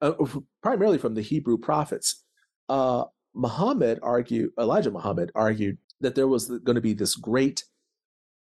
uh, 0.00 0.14
primarily 0.64 0.98
from 0.98 1.14
the 1.14 1.22
Hebrew 1.22 1.56
prophets, 1.56 2.24
uh, 2.68 3.04
Muhammad 3.34 4.00
argued, 4.02 4.50
Elijah 4.58 4.90
Muhammad 4.90 5.30
argued 5.36 5.78
that 6.00 6.16
there 6.16 6.26
was 6.26 6.48
going 6.48 6.74
to 6.74 6.80
be 6.80 6.92
this 6.92 7.14
great 7.14 7.62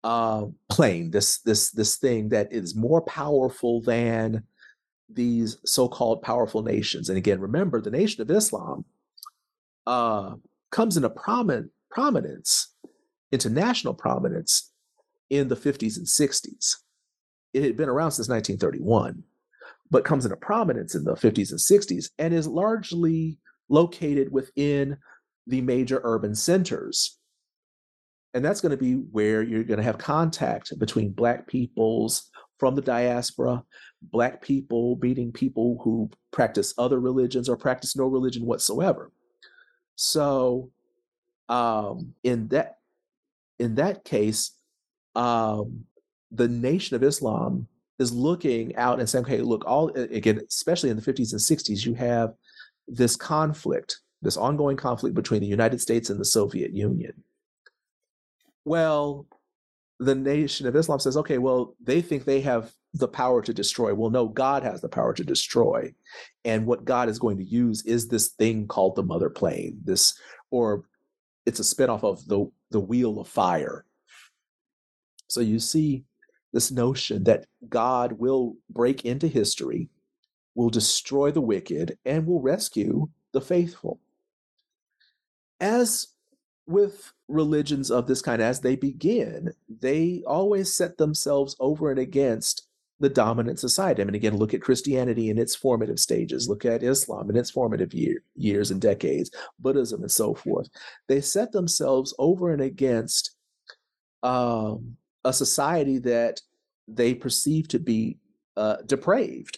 uh, 0.05 0.45
plane, 0.69 1.11
this 1.11 1.39
this 1.39 1.71
this 1.71 1.97
thing 1.97 2.29
that 2.29 2.53
is 2.53 2.73
more 2.73 3.01
powerful 3.01 3.81
than 3.81 4.43
these 5.09 5.57
so-called 5.65 6.21
powerful 6.21 6.63
nations. 6.63 7.09
And 7.09 7.17
again, 7.17 7.41
remember, 7.41 7.81
the 7.81 7.91
Nation 7.91 8.21
of 8.21 8.31
Islam 8.31 8.85
uh, 9.85 10.35
comes 10.69 10.95
into 10.95 11.09
prominent 11.09 11.69
prominence 11.89 12.69
international 13.31 13.93
prominence 13.93 14.71
in 15.29 15.47
the 15.47 15.55
50s 15.55 15.97
and 15.97 16.05
60s. 16.05 16.75
It 17.53 17.63
had 17.63 17.77
been 17.77 17.89
around 17.89 18.11
since 18.11 18.29
1931, 18.29 19.23
but 19.89 20.05
comes 20.05 20.25
into 20.25 20.37
prominence 20.37 20.95
in 20.95 21.03
the 21.03 21.15
50s 21.15 21.51
and 21.51 21.59
60s 21.59 22.09
and 22.19 22.33
is 22.33 22.47
largely 22.47 23.37
located 23.69 24.31
within 24.31 24.97
the 25.47 25.61
major 25.61 26.01
urban 26.03 26.35
centers. 26.35 27.17
And 28.33 28.43
that's 28.45 28.61
going 28.61 28.71
to 28.71 28.77
be 28.77 28.93
where 28.93 29.41
you're 29.41 29.63
going 29.63 29.79
to 29.79 29.83
have 29.83 29.97
contact 29.97 30.77
between 30.79 31.11
Black 31.11 31.47
peoples 31.47 32.29
from 32.59 32.75
the 32.75 32.81
diaspora, 32.81 33.63
Black 34.01 34.41
people 34.41 34.97
meeting 35.01 35.31
people 35.31 35.79
who 35.83 36.09
practice 36.31 36.73
other 36.77 36.99
religions 36.99 37.49
or 37.49 37.57
practice 37.57 37.95
no 37.95 38.05
religion 38.05 38.45
whatsoever. 38.45 39.11
So, 39.95 40.69
um, 41.49 42.13
in 42.23 42.47
that 42.49 42.77
in 43.61 43.75
that 43.75 44.03
case, 44.03 44.51
um, 45.15 45.85
the 46.31 46.47
Nation 46.47 46.95
of 46.95 47.03
Islam 47.03 47.67
is 47.99 48.11
looking 48.11 48.75
out 48.75 48.99
and 48.99 49.07
saying, 49.07 49.25
okay, 49.25 49.41
look, 49.41 49.63
all 49.65 49.89
again, 49.95 50.41
especially 50.49 50.89
in 50.89 50.97
the 50.97 51.03
50s 51.03 51.31
and 51.31 51.39
60s, 51.39 51.85
you 51.85 51.93
have 51.93 52.33
this 52.87 53.15
conflict, 53.15 53.99
this 54.21 54.37
ongoing 54.37 54.77
conflict 54.77 55.15
between 55.15 55.41
the 55.41 55.47
United 55.47 55.79
States 55.79 56.09
and 56.09 56.19
the 56.19 56.25
Soviet 56.25 56.73
Union. 56.73 57.23
Well, 58.65 59.27
the 59.99 60.15
Nation 60.15 60.65
of 60.65 60.75
Islam 60.75 60.99
says, 60.99 61.17
okay, 61.17 61.37
well, 61.37 61.75
they 61.79 62.01
think 62.01 62.25
they 62.25 62.41
have 62.41 62.71
the 62.95 63.07
power 63.07 63.41
to 63.43 63.53
destroy. 63.53 63.93
Well, 63.93 64.09
no, 64.09 64.27
God 64.27 64.63
has 64.63 64.81
the 64.81 64.89
power 64.89 65.13
to 65.13 65.23
destroy. 65.23 65.93
And 66.43 66.65
what 66.65 66.85
God 66.85 67.07
is 67.07 67.19
going 67.19 67.37
to 67.37 67.43
use 67.43 67.85
is 67.85 68.07
this 68.07 68.29
thing 68.29 68.67
called 68.67 68.95
the 68.95 69.03
mother 69.03 69.29
plane, 69.29 69.79
this, 69.83 70.19
or 70.49 70.85
it's 71.45 71.59
a 71.59 71.63
spinoff 71.63 72.03
of 72.03 72.27
the 72.27 72.51
the 72.71 72.79
wheel 72.79 73.19
of 73.19 73.27
fire. 73.27 73.85
So 75.27 75.41
you 75.41 75.59
see 75.59 76.03
this 76.53 76.71
notion 76.71 77.23
that 77.25 77.45
God 77.69 78.13
will 78.13 78.55
break 78.69 79.05
into 79.05 79.27
history, 79.27 79.89
will 80.55 80.69
destroy 80.69 81.31
the 81.31 81.41
wicked, 81.41 81.97
and 82.05 82.25
will 82.25 82.41
rescue 82.41 83.07
the 83.31 83.41
faithful. 83.41 83.99
As 85.59 86.07
with 86.67 87.13
religions 87.27 87.91
of 87.91 88.07
this 88.07 88.21
kind, 88.21 88.41
as 88.41 88.59
they 88.59 88.75
begin, 88.75 89.53
they 89.69 90.23
always 90.25 90.73
set 90.73 90.97
themselves 90.97 91.55
over 91.59 91.91
and 91.91 91.99
against 91.99 92.67
the 93.01 93.09
dominant 93.09 93.59
society. 93.59 94.01
I 94.01 94.05
mean, 94.05 94.15
again, 94.15 94.37
look 94.37 94.53
at 94.53 94.61
Christianity 94.61 95.29
in 95.29 95.37
its 95.37 95.55
formative 95.55 95.99
stages, 95.99 96.47
look 96.47 96.65
at 96.65 96.83
Islam 96.83 97.29
in 97.29 97.35
its 97.35 97.49
formative 97.49 97.93
year, 97.93 98.23
years 98.35 98.69
and 98.71 98.79
decades, 98.79 99.31
Buddhism 99.59 100.01
and 100.01 100.11
so 100.11 100.35
forth. 100.35 100.69
They 101.07 101.19
set 101.19 101.51
themselves 101.51 102.13
over 102.19 102.53
and 102.53 102.61
against 102.61 103.35
um, 104.21 104.97
a 105.25 105.33
society 105.33 105.97
that 105.99 106.41
they 106.87 107.15
perceive 107.15 107.67
to 107.69 107.79
be 107.79 108.17
uh, 108.55 108.77
depraved. 108.85 109.57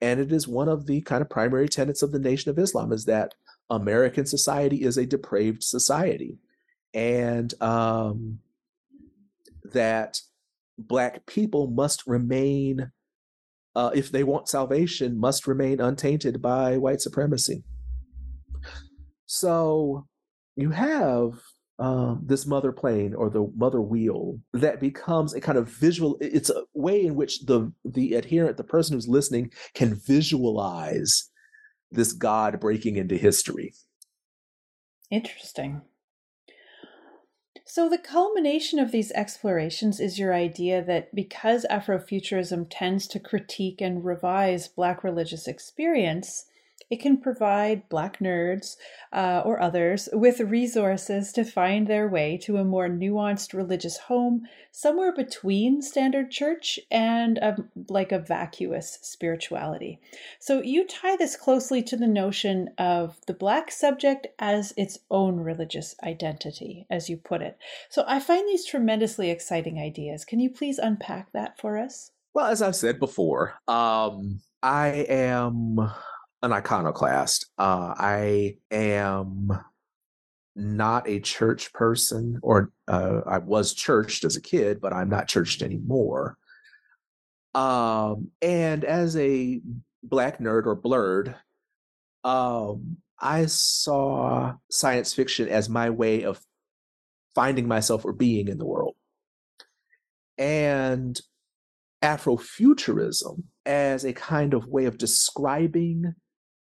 And 0.00 0.20
it 0.20 0.30
is 0.30 0.46
one 0.46 0.68
of 0.68 0.86
the 0.86 1.00
kind 1.00 1.22
of 1.22 1.30
primary 1.30 1.68
tenets 1.68 2.02
of 2.02 2.12
the 2.12 2.18
Nation 2.18 2.50
of 2.50 2.58
Islam 2.58 2.92
is 2.92 3.06
that 3.06 3.34
American 3.70 4.26
society 4.26 4.82
is 4.82 4.98
a 4.98 5.06
depraved 5.06 5.62
society. 5.62 6.38
And 6.92 7.54
um, 7.62 8.40
that 9.72 10.20
black 10.78 11.26
people 11.26 11.68
must 11.68 12.06
remain 12.06 12.90
uh, 13.74 13.90
if 13.94 14.10
they 14.10 14.24
want 14.24 14.48
salvation 14.48 15.18
must 15.18 15.46
remain 15.46 15.80
untainted 15.80 16.40
by 16.42 16.76
white 16.76 17.00
supremacy. 17.00 17.62
So 19.26 20.06
you 20.56 20.70
have 20.70 21.40
um, 21.78 22.22
this 22.24 22.46
mother 22.46 22.72
plane 22.72 23.14
or 23.14 23.30
the 23.30 23.46
mother 23.54 23.80
wheel 23.80 24.40
that 24.52 24.80
becomes 24.80 25.32
a 25.32 25.40
kind 25.40 25.56
of 25.56 25.68
visual 25.68 26.18
it's 26.20 26.50
a 26.50 26.64
way 26.74 27.04
in 27.04 27.14
which 27.14 27.44
the 27.46 27.72
the 27.84 28.14
adherent 28.14 28.56
the 28.56 28.64
person 28.64 28.94
who's 28.94 29.06
listening 29.06 29.52
can 29.74 30.00
visualize 30.06 31.30
this 31.92 32.12
god 32.12 32.58
breaking 32.58 32.96
into 32.96 33.16
history. 33.16 33.74
Interesting 35.10 35.82
so, 37.70 37.86
the 37.86 37.98
culmination 37.98 38.78
of 38.78 38.92
these 38.92 39.12
explorations 39.12 40.00
is 40.00 40.18
your 40.18 40.32
idea 40.32 40.82
that 40.84 41.14
because 41.14 41.66
Afrofuturism 41.70 42.66
tends 42.70 43.06
to 43.08 43.20
critique 43.20 43.82
and 43.82 44.06
revise 44.06 44.68
Black 44.68 45.04
religious 45.04 45.46
experience, 45.46 46.46
it 46.90 47.00
can 47.00 47.18
provide 47.18 47.88
Black 47.88 48.18
nerds 48.18 48.76
uh, 49.12 49.42
or 49.44 49.60
others 49.60 50.08
with 50.12 50.40
resources 50.40 51.32
to 51.32 51.44
find 51.44 51.86
their 51.86 52.08
way 52.08 52.38
to 52.38 52.56
a 52.56 52.64
more 52.64 52.88
nuanced 52.88 53.52
religious 53.52 53.98
home, 53.98 54.42
somewhere 54.72 55.14
between 55.14 55.82
standard 55.82 56.30
church 56.30 56.78
and 56.90 57.38
a, 57.38 57.56
like 57.88 58.12
a 58.12 58.18
vacuous 58.18 58.98
spirituality. 59.02 60.00
So 60.38 60.62
you 60.62 60.86
tie 60.86 61.16
this 61.16 61.36
closely 61.36 61.82
to 61.84 61.96
the 61.96 62.06
notion 62.06 62.70
of 62.78 63.16
the 63.26 63.34
Black 63.34 63.70
subject 63.70 64.26
as 64.38 64.72
its 64.76 64.98
own 65.10 65.40
religious 65.40 65.94
identity, 66.02 66.86
as 66.90 67.10
you 67.10 67.16
put 67.16 67.42
it. 67.42 67.58
So 67.90 68.04
I 68.06 68.20
find 68.20 68.48
these 68.48 68.64
tremendously 68.64 69.30
exciting 69.30 69.78
ideas. 69.78 70.24
Can 70.24 70.40
you 70.40 70.50
please 70.50 70.78
unpack 70.78 71.32
that 71.32 71.58
for 71.58 71.76
us? 71.76 72.12
Well, 72.34 72.46
as 72.46 72.62
I've 72.62 72.76
said 72.76 72.98
before, 72.98 73.54
um, 73.66 74.40
I 74.62 75.06
am 75.08 75.90
an 76.42 76.52
iconoclast. 76.52 77.46
Uh, 77.58 77.94
I 77.96 78.56
am 78.70 79.50
not 80.54 81.08
a 81.08 81.20
church 81.20 81.72
person, 81.72 82.38
or 82.42 82.72
uh, 82.86 83.20
I 83.26 83.38
was 83.38 83.74
churched 83.74 84.24
as 84.24 84.36
a 84.36 84.40
kid, 84.40 84.80
but 84.80 84.92
I'm 84.92 85.08
not 85.08 85.28
churched 85.28 85.62
anymore. 85.62 86.36
Um, 87.54 88.30
and 88.42 88.84
as 88.84 89.16
a 89.16 89.60
black 90.02 90.38
nerd 90.38 90.66
or 90.66 90.76
blerd, 90.76 91.34
um, 92.24 92.98
I 93.20 93.46
saw 93.46 94.54
science 94.70 95.14
fiction 95.14 95.48
as 95.48 95.68
my 95.68 95.90
way 95.90 96.22
of 96.22 96.40
finding 97.34 97.66
myself 97.66 98.04
or 98.04 98.12
being 98.12 98.48
in 98.48 98.58
the 98.58 98.66
world. 98.66 98.94
And 100.36 101.20
Afrofuturism 102.02 103.42
as 103.66 104.04
a 104.04 104.12
kind 104.12 104.54
of 104.54 104.68
way 104.68 104.84
of 104.84 104.98
describing, 104.98 106.14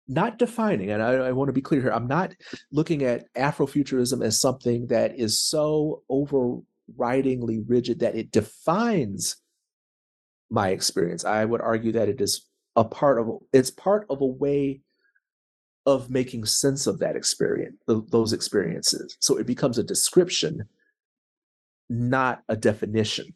not 0.08 0.38
defining, 0.38 0.92
and 0.92 1.02
I, 1.02 1.14
I 1.14 1.32
want 1.32 1.50
to 1.50 1.54
be 1.54 1.62
clear 1.62 1.82
here, 1.82 1.92
I'm 1.92 2.08
not 2.08 2.34
looking 2.72 3.04
at 3.04 3.34
Afrofuturism 3.36 4.24
as 4.24 4.40
something 4.40 4.88
that 4.88 5.20
is 5.20 5.40
so 5.40 6.04
overridingly 6.10 7.64
rigid 7.68 8.00
that 8.00 8.16
it 8.16 8.32
defines 8.32 9.38
my 10.50 10.70
experience. 10.70 11.26
I 11.26 11.46
would 11.46 11.62
argue 11.62 11.92
that 11.94 12.10
it 12.10 12.22
is 12.22 12.46
a 12.76 12.86
part 12.86 13.20
of 13.20 13.40
it's 13.52 13.72
part 13.72 14.06
of 14.10 14.22
a 14.22 14.26
way 14.26 14.82
of 15.86 16.10
making 16.10 16.46
sense 16.46 16.86
of 16.86 17.00
that 17.00 17.16
experience, 17.16 17.78
those 17.88 18.34
experiences. 18.34 19.18
So 19.22 19.38
it 19.38 19.48
becomes 19.48 19.78
a 19.78 19.84
description, 19.84 20.68
not 21.90 22.44
a 22.50 22.58
definition. 22.58 23.34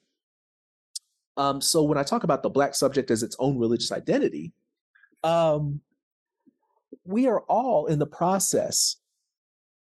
Um, 1.37 1.61
so 1.61 1.81
when 1.83 1.97
I 1.97 2.03
talk 2.03 2.25
about 2.25 2.43
the 2.43 2.49
Black 2.49 2.75
subject 2.75 3.09
as 3.09 3.23
its 3.23 3.37
own 3.39 3.57
religious 3.57 3.91
identity, 3.91 4.51
um, 5.23 5.79
we 7.03 7.27
are 7.27 7.41
all 7.41 7.85
in 7.85 7.99
the 7.99 8.05
process 8.05 8.97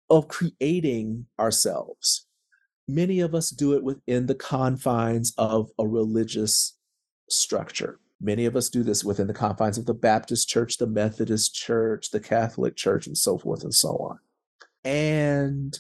of 0.10 0.28
creating 0.28 1.26
ourselves. 1.40 2.26
Many 2.88 3.20
of 3.20 3.36
us 3.36 3.52
do 3.52 3.74
it 3.74 3.84
within 3.84 4.26
the 4.26 4.36
confines 4.36 5.34
of 5.38 5.70
a 5.78 5.88
religious 5.88 6.78
structure. 7.30 8.00
Many 8.22 8.46
of 8.46 8.56
us 8.56 8.70
do 8.70 8.84
this 8.84 9.04
within 9.04 9.28
the 9.28 9.34
confines 9.34 9.78
of 9.78 9.86
the 9.86 9.94
Baptist 9.94 10.50
church, 10.50 10.78
the 10.78 10.88
Methodist 10.88 11.54
church, 11.54 12.12
the 12.12 12.20
Catholic 12.20 12.76
church, 12.76 13.08
and 13.08 13.18
so 13.18 13.38
forth 13.38 13.64
and 13.64 13.74
so 13.74 13.90
on. 13.90 14.20
And 14.84 15.80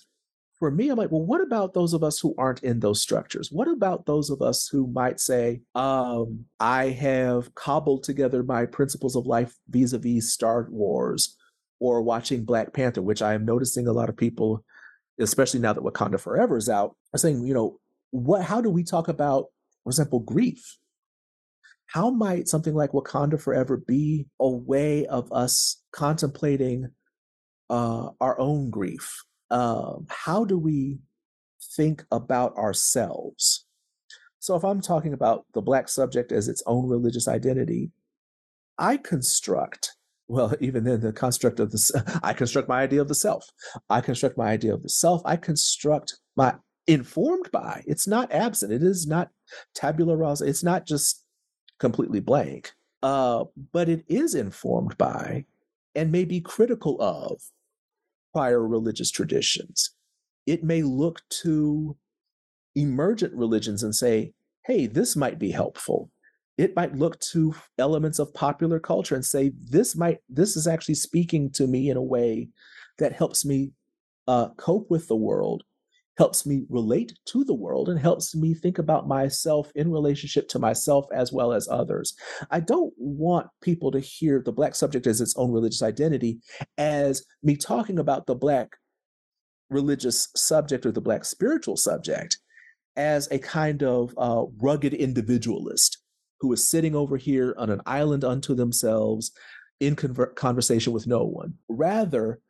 for 0.59 0.69
me, 0.69 0.89
I'm 0.89 0.97
like, 0.97 1.11
well, 1.11 1.25
what 1.25 1.41
about 1.41 1.73
those 1.73 1.93
of 1.93 2.03
us 2.03 2.19
who 2.19 2.35
aren't 2.37 2.63
in 2.63 2.79
those 2.79 3.01
structures? 3.01 3.49
What 3.51 3.67
about 3.67 4.05
those 4.05 4.29
of 4.29 4.41
us 4.41 4.67
who 4.67 4.87
might 4.87 5.19
say, 5.19 5.61
um, 5.73 6.45
I 6.59 6.89
have 6.89 7.55
cobbled 7.55 8.03
together 8.03 8.43
my 8.43 8.65
principles 8.65 9.15
of 9.15 9.25
life 9.25 9.55
vis 9.69 9.93
a 9.93 9.97
vis 9.97 10.33
Star 10.33 10.67
Wars 10.69 11.37
or 11.79 12.01
watching 12.01 12.43
Black 12.43 12.73
Panther, 12.73 13.01
which 13.01 13.21
I 13.21 13.33
am 13.33 13.45
noticing 13.45 13.87
a 13.87 13.93
lot 13.93 14.09
of 14.09 14.17
people, 14.17 14.63
especially 15.19 15.61
now 15.61 15.73
that 15.73 15.83
Wakanda 15.83 16.19
Forever 16.19 16.57
is 16.57 16.67
out, 16.67 16.95
are 17.13 17.19
saying, 17.19 17.45
you 17.45 17.53
know, 17.53 17.79
what, 18.11 18.43
how 18.43 18.59
do 18.59 18.69
we 18.69 18.83
talk 18.83 19.07
about, 19.07 19.45
for 19.83 19.91
example, 19.91 20.19
grief? 20.19 20.77
how 21.89 22.11
might 22.11 22.47
something 22.47 22.75
like 22.75 22.91
Wakanda 22.91 23.41
Forever 23.41 23.75
be 23.75 24.27
a 24.39 24.47
way 24.47 25.07
of 25.07 25.31
us 25.31 25.81
contemplating 25.91 26.91
uh, 27.71 28.09
our 28.21 28.39
own 28.39 28.69
grief? 28.69 29.23
Um, 29.51 30.05
how 30.09 30.45
do 30.45 30.57
we 30.57 30.99
think 31.75 32.05
about 32.11 32.55
ourselves? 32.55 33.65
So, 34.39 34.55
if 34.55 34.63
I'm 34.63 34.81
talking 34.81 35.13
about 35.13 35.45
the 35.53 35.61
Black 35.61 35.89
subject 35.89 36.31
as 36.31 36.47
its 36.47 36.63
own 36.65 36.87
religious 36.87 37.27
identity, 37.27 37.91
I 38.77 38.97
construct, 38.97 39.95
well, 40.27 40.53
even 40.61 40.83
then, 40.83 41.01
the 41.01 41.13
construct 41.13 41.59
of 41.59 41.71
the, 41.71 42.19
I 42.23 42.33
construct 42.33 42.69
my 42.69 42.81
idea 42.81 43.01
of 43.01 43.07
the 43.07 43.15
self. 43.15 43.49
I 43.89 44.01
construct 44.01 44.37
my 44.37 44.49
idea 44.49 44.73
of 44.73 44.83
the 44.83 44.89
self. 44.89 45.21
I 45.25 45.35
construct 45.35 46.17
my, 46.35 46.55
informed 46.87 47.49
by, 47.51 47.83
it's 47.85 48.07
not 48.07 48.31
absent. 48.31 48.71
It 48.71 48.81
is 48.81 49.05
not 49.05 49.29
tabula 49.75 50.15
rasa. 50.15 50.45
It's 50.45 50.63
not 50.63 50.87
just 50.87 51.23
completely 51.79 52.19
blank, 52.19 52.73
uh, 53.03 53.45
but 53.71 53.89
it 53.89 54.05
is 54.07 54.35
informed 54.35 54.97
by 54.97 55.45
and 55.95 56.11
may 56.11 56.25
be 56.25 56.39
critical 56.39 57.01
of 57.01 57.41
prior 58.33 58.65
religious 58.65 59.11
traditions. 59.11 59.91
It 60.45 60.63
may 60.63 60.81
look 60.81 61.21
to 61.41 61.97
emergent 62.75 63.33
religions 63.33 63.83
and 63.83 63.93
say, 63.93 64.33
hey, 64.65 64.87
this 64.87 65.15
might 65.15 65.39
be 65.39 65.51
helpful. 65.51 66.11
It 66.57 66.75
might 66.75 66.95
look 66.95 67.19
to 67.31 67.55
elements 67.77 68.19
of 68.19 68.33
popular 68.33 68.79
culture 68.79 69.15
and 69.15 69.25
say, 69.25 69.51
this 69.59 69.95
might, 69.95 70.19
this 70.27 70.57
is 70.57 70.67
actually 70.67 70.95
speaking 70.95 71.49
to 71.51 71.67
me 71.67 71.89
in 71.89 71.97
a 71.97 72.01
way 72.01 72.49
that 72.97 73.13
helps 73.13 73.45
me 73.45 73.71
uh, 74.27 74.49
cope 74.57 74.89
with 74.91 75.07
the 75.07 75.15
world 75.15 75.63
helps 76.19 76.45
me 76.45 76.65
relate 76.69 77.13
to 77.25 77.45
the 77.45 77.53
world 77.53 77.87
and 77.87 77.97
helps 77.97 78.35
me 78.35 78.53
think 78.53 78.77
about 78.77 79.07
myself 79.07 79.71
in 79.73 79.89
relationship 79.89 80.49
to 80.49 80.59
myself 80.59 81.05
as 81.13 81.31
well 81.31 81.53
as 81.53 81.65
others. 81.71 82.13
I 82.51 82.59
don't 82.59 82.93
want 82.97 83.47
people 83.61 83.89
to 83.91 84.01
hear 84.01 84.43
the 84.43 84.51
Black 84.51 84.75
subject 84.75 85.07
as 85.07 85.21
its 85.21 85.33
own 85.37 85.49
religious 85.49 85.81
identity 85.81 86.39
as 86.77 87.25
me 87.41 87.55
talking 87.55 87.99
about 87.99 88.27
the 88.27 88.35
Black 88.35 88.75
religious 89.69 90.27
subject 90.35 90.85
or 90.85 90.91
the 90.91 90.99
Black 90.99 91.23
spiritual 91.23 91.77
subject 91.77 92.37
as 92.97 93.29
a 93.31 93.39
kind 93.39 93.81
of 93.81 94.13
uh, 94.17 94.43
rugged 94.57 94.93
individualist 94.93 95.99
who 96.41 96.51
is 96.51 96.69
sitting 96.69 96.95
over 96.95 97.15
here 97.15 97.55
on 97.57 97.69
an 97.69 97.79
island 97.85 98.25
unto 98.25 98.53
themselves 98.53 99.31
in 99.79 99.95
conver- 99.95 100.35
conversation 100.35 100.91
with 100.91 101.07
no 101.07 101.23
one. 101.23 101.53
Rather, 101.69 102.41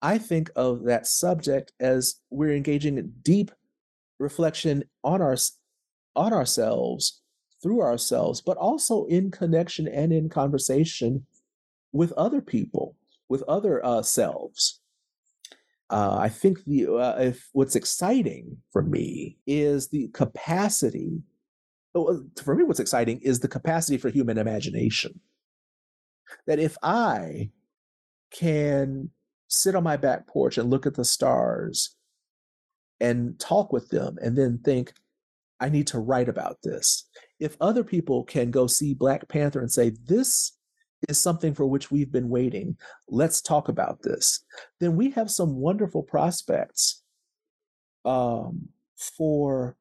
I 0.00 0.18
think 0.18 0.50
of 0.54 0.84
that 0.84 1.06
subject 1.06 1.72
as 1.80 2.16
we're 2.30 2.54
engaging 2.54 2.98
in 2.98 3.12
deep 3.22 3.50
reflection 4.18 4.84
on 5.02 5.20
our 5.22 5.36
on 6.14 6.32
ourselves 6.32 7.22
through 7.62 7.80
ourselves, 7.80 8.40
but 8.40 8.56
also 8.56 9.04
in 9.06 9.30
connection 9.30 9.88
and 9.88 10.12
in 10.12 10.28
conversation 10.28 11.26
with 11.92 12.12
other 12.12 12.40
people, 12.40 12.96
with 13.28 13.42
other 13.48 13.84
uh, 13.84 14.02
selves. 14.02 14.80
Uh, 15.90 16.16
I 16.20 16.28
think 16.28 16.64
the 16.64 16.86
uh, 16.86 17.16
if 17.18 17.48
what's 17.52 17.74
exciting 17.74 18.58
for 18.72 18.82
me 18.82 19.38
is 19.46 19.88
the 19.88 20.08
capacity. 20.08 21.22
Oh, 21.94 22.24
for 22.44 22.54
me, 22.54 22.64
what's 22.64 22.80
exciting 22.80 23.20
is 23.22 23.40
the 23.40 23.48
capacity 23.48 23.96
for 23.96 24.10
human 24.10 24.38
imagination. 24.38 25.20
That 26.46 26.58
if 26.58 26.76
I 26.82 27.50
can 28.30 29.10
sit 29.48 29.74
on 29.74 29.82
my 29.82 29.96
back 29.96 30.26
porch 30.26 30.58
and 30.58 30.70
look 30.70 30.86
at 30.86 30.94
the 30.94 31.04
stars 31.04 31.96
and 33.00 33.38
talk 33.38 33.72
with 33.72 33.88
them 33.88 34.16
and 34.22 34.36
then 34.36 34.58
think, 34.64 34.92
I 35.60 35.68
need 35.68 35.88
to 35.88 35.98
write 35.98 36.28
about 36.28 36.58
this. 36.62 37.08
If 37.40 37.56
other 37.60 37.82
people 37.82 38.24
can 38.24 38.50
go 38.50 38.66
see 38.66 38.94
Black 38.94 39.28
Panther 39.28 39.60
and 39.60 39.70
say, 39.70 39.92
this 40.04 40.52
is 41.08 41.20
something 41.20 41.54
for 41.54 41.66
which 41.66 41.90
we've 41.90 42.12
been 42.12 42.28
waiting, 42.28 42.76
let's 43.08 43.40
talk 43.40 43.68
about 43.68 44.02
this, 44.02 44.44
then 44.80 44.96
we 44.96 45.10
have 45.10 45.30
some 45.30 45.56
wonderful 45.56 46.02
prospects 46.02 47.02
um, 48.04 48.68
for 48.96 49.76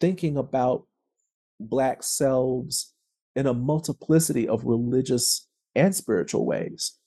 thinking 0.00 0.36
about 0.36 0.86
Black 1.60 2.02
selves 2.02 2.94
in 3.34 3.46
a 3.46 3.54
multiplicity 3.54 4.48
of 4.48 4.64
religious 4.64 5.48
and 5.74 5.94
spiritual 5.94 6.44
ways. 6.44 6.97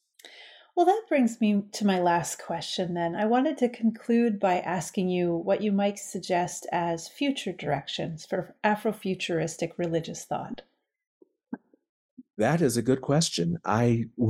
Well, 0.76 0.86
that 0.86 1.04
brings 1.10 1.42
me 1.42 1.64
to 1.74 1.86
my 1.86 2.00
last 2.00 2.40
question 2.42 2.94
then. 2.94 3.16
I 3.16 3.26
wanted 3.26 3.58
to 3.60 3.70
conclude 3.70 4.40
by 4.40 4.60
asking 4.60 5.10
you 5.10 5.36
what 5.36 5.62
you 5.62 5.72
might 5.72 6.00
suggest 6.00 6.66
as 6.72 7.10
future 7.10 7.52
directions 7.52 8.26
for 8.26 8.56
Afrofuturistic 8.64 9.72
religious 9.78 10.24
thought. 10.24 10.62
That 12.38 12.62
is 12.62 12.78
a 12.78 12.82
good 12.82 13.02
question. 13.02 13.58
I, 13.66 14.06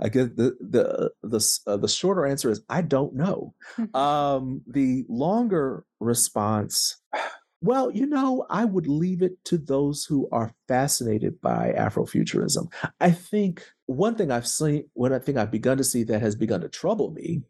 I 0.00 0.08
guess 0.10 0.28
the 0.34 0.56
the 0.60 1.10
the 1.22 1.58
uh, 1.66 1.76
the 1.76 1.88
shorter 1.88 2.26
answer 2.26 2.50
is 2.50 2.60
I 2.68 2.82
don't 2.82 3.14
know. 3.14 3.54
um, 3.94 4.60
the 4.66 5.06
longer 5.08 5.84
response, 6.00 7.00
well, 7.64 7.90
you 7.90 8.04
know, 8.04 8.44
I 8.50 8.66
would 8.66 8.86
leave 8.86 9.22
it 9.22 9.42
to 9.46 9.56
those 9.56 10.04
who 10.04 10.28
are 10.30 10.52
fascinated 10.68 11.40
by 11.40 11.74
Afrofuturism. 11.78 12.70
I 13.00 13.10
think 13.10 13.64
one 13.86 14.16
thing 14.16 14.30
I've 14.30 14.46
seen, 14.46 14.84
one 14.92 15.18
thing 15.20 15.38
I've 15.38 15.50
begun 15.50 15.78
to 15.78 15.84
see 15.84 16.04
that 16.04 16.20
has 16.20 16.34
begun 16.34 16.60
to 16.60 16.68
trouble 16.68 17.12
me 17.12 17.40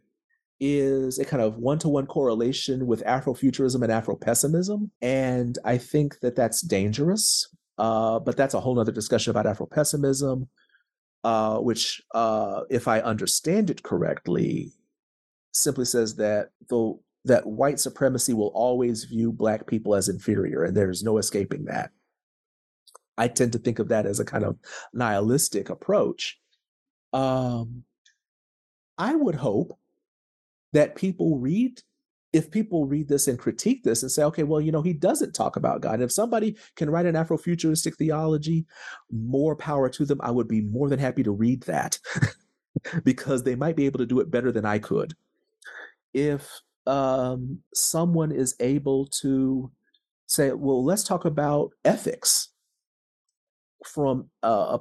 is 0.61 1.19
a 1.19 1.25
kind 1.25 1.43
of 1.43 1.57
one 1.57 1.81
to 1.81 1.89
one 1.89 2.07
correlation 2.07 2.87
with 2.87 3.03
Afrofuturism 3.03 3.83
and 3.83 3.93
Afropessimism. 3.93 4.89
And 5.03 5.59
I 5.65 5.79
think 5.79 6.21
that 6.21 6.37
that's 6.37 6.61
dangerous. 6.61 7.49
Uh, 7.77 8.21
but 8.21 8.37
that's 8.37 8.55
a 8.55 8.61
whole 8.61 8.79
other 8.79 8.93
discussion 8.93 9.33
about 9.33 9.47
Afropessimism, 9.47 10.47
uh, 11.25 11.59
which, 11.59 12.01
uh, 12.15 12.61
if 12.71 12.87
I 12.87 13.01
understand 13.01 13.69
it 13.69 13.83
correctly, 13.83 14.71
simply 15.51 15.87
says 15.87 16.15
that 16.17 16.51
the 16.69 16.97
that 17.25 17.47
white 17.47 17.81
supremacy 17.81 18.33
will 18.35 18.53
always 18.55 19.05
view 19.05 19.33
black 19.33 19.67
people 19.67 19.95
as 19.95 20.09
inferior, 20.09 20.65
and 20.65 20.77
there's 20.77 21.03
no 21.03 21.19
escaping 21.19 21.65
that. 21.65 21.91
I 23.17 23.29
tend 23.29 23.53
to 23.53 23.59
think 23.59 23.79
of 23.79 23.89
that 23.89 24.07
as 24.07 24.21
a 24.21 24.25
kind 24.25 24.45
of 24.45 24.59
nihilistic 24.93 25.71
approach. 25.71 26.39
Um, 27.13 27.85
I 28.99 29.15
would 29.15 29.37
hope 29.37 29.79
that 30.73 30.97
people 30.97 31.39
read, 31.39 31.81
if 32.33 32.51
people 32.51 32.87
read 32.87 33.09
this 33.09 33.29
and 33.29 33.39
critique 33.39 33.85
this 33.85 34.03
and 34.03 34.11
say, 34.11 34.25
okay, 34.25 34.43
well, 34.43 34.61
you 34.61 34.73
know, 34.73 34.83
he 34.83 34.93
doesn't 34.93 35.33
talk 35.33 35.55
about 35.55 35.81
God. 35.81 35.95
And 35.95 36.03
if 36.03 36.13
somebody 36.13 36.57
can 36.75 36.91
write 36.91 37.07
an 37.07 37.15
Afrofuturistic 37.15 37.95
theology, 37.97 38.67
more 39.13 39.55
power 39.55 39.89
to 39.91 40.05
them. 40.05 40.21
I 40.21 40.33
would 40.33 40.49
be 40.49 40.61
more 40.61 40.89
than 40.89 40.99
happy 40.99 41.23
to 41.23 41.31
read 41.31 41.63
that. 41.63 41.99
because 43.05 43.43
they 43.43 43.55
might 43.55 43.77
be 43.77 43.87
able 43.87 43.99
to 43.99 44.07
do 44.07 44.21
it 44.21 44.31
better 44.31 44.53
than 44.53 44.65
I 44.65 44.79
could. 44.79 45.15
If 46.13 46.49
um, 46.87 47.61
someone 47.75 48.33
is 48.33 48.55
able 48.61 49.07
to 49.07 49.71
say, 50.27 50.53
well, 50.53 50.85
let's 50.85 51.05
talk 51.05 51.25
about 51.25 51.71
ethics 51.85 52.51
from 53.87 54.31
uh, 54.43 54.79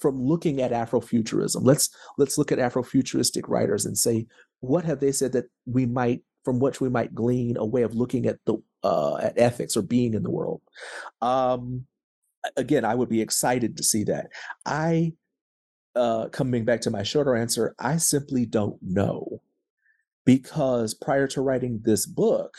from 0.00 0.22
looking 0.22 0.60
at 0.60 0.72
Afrofuturism. 0.72 1.60
Let's 1.62 1.90
let's 2.16 2.38
look 2.38 2.52
at 2.52 2.58
Afrofuturistic 2.58 3.48
writers 3.48 3.84
and 3.84 3.96
say, 3.96 4.26
what 4.60 4.84
have 4.84 5.00
they 5.00 5.12
said 5.12 5.32
that 5.32 5.46
we 5.66 5.86
might 5.86 6.22
from 6.44 6.60
which 6.60 6.80
we 6.80 6.88
might 6.88 7.14
glean 7.14 7.56
a 7.56 7.64
way 7.64 7.82
of 7.82 7.94
looking 7.94 8.26
at 8.26 8.38
the 8.46 8.56
uh, 8.82 9.16
at 9.16 9.38
ethics 9.38 9.76
or 9.76 9.82
being 9.82 10.14
in 10.14 10.22
the 10.22 10.30
world. 10.30 10.62
Um, 11.20 11.86
again, 12.56 12.84
I 12.84 12.94
would 12.94 13.08
be 13.08 13.20
excited 13.20 13.76
to 13.76 13.82
see 13.82 14.04
that. 14.04 14.28
I 14.64 15.12
uh, 15.94 16.28
coming 16.28 16.64
back 16.64 16.80
to 16.82 16.90
my 16.90 17.02
shorter 17.02 17.36
answer, 17.36 17.74
I 17.78 17.96
simply 17.96 18.46
don't 18.46 18.78
know 18.80 19.42
because 20.28 20.92
prior 20.92 21.26
to 21.26 21.40
writing 21.40 21.80
this 21.84 22.04
book, 22.04 22.52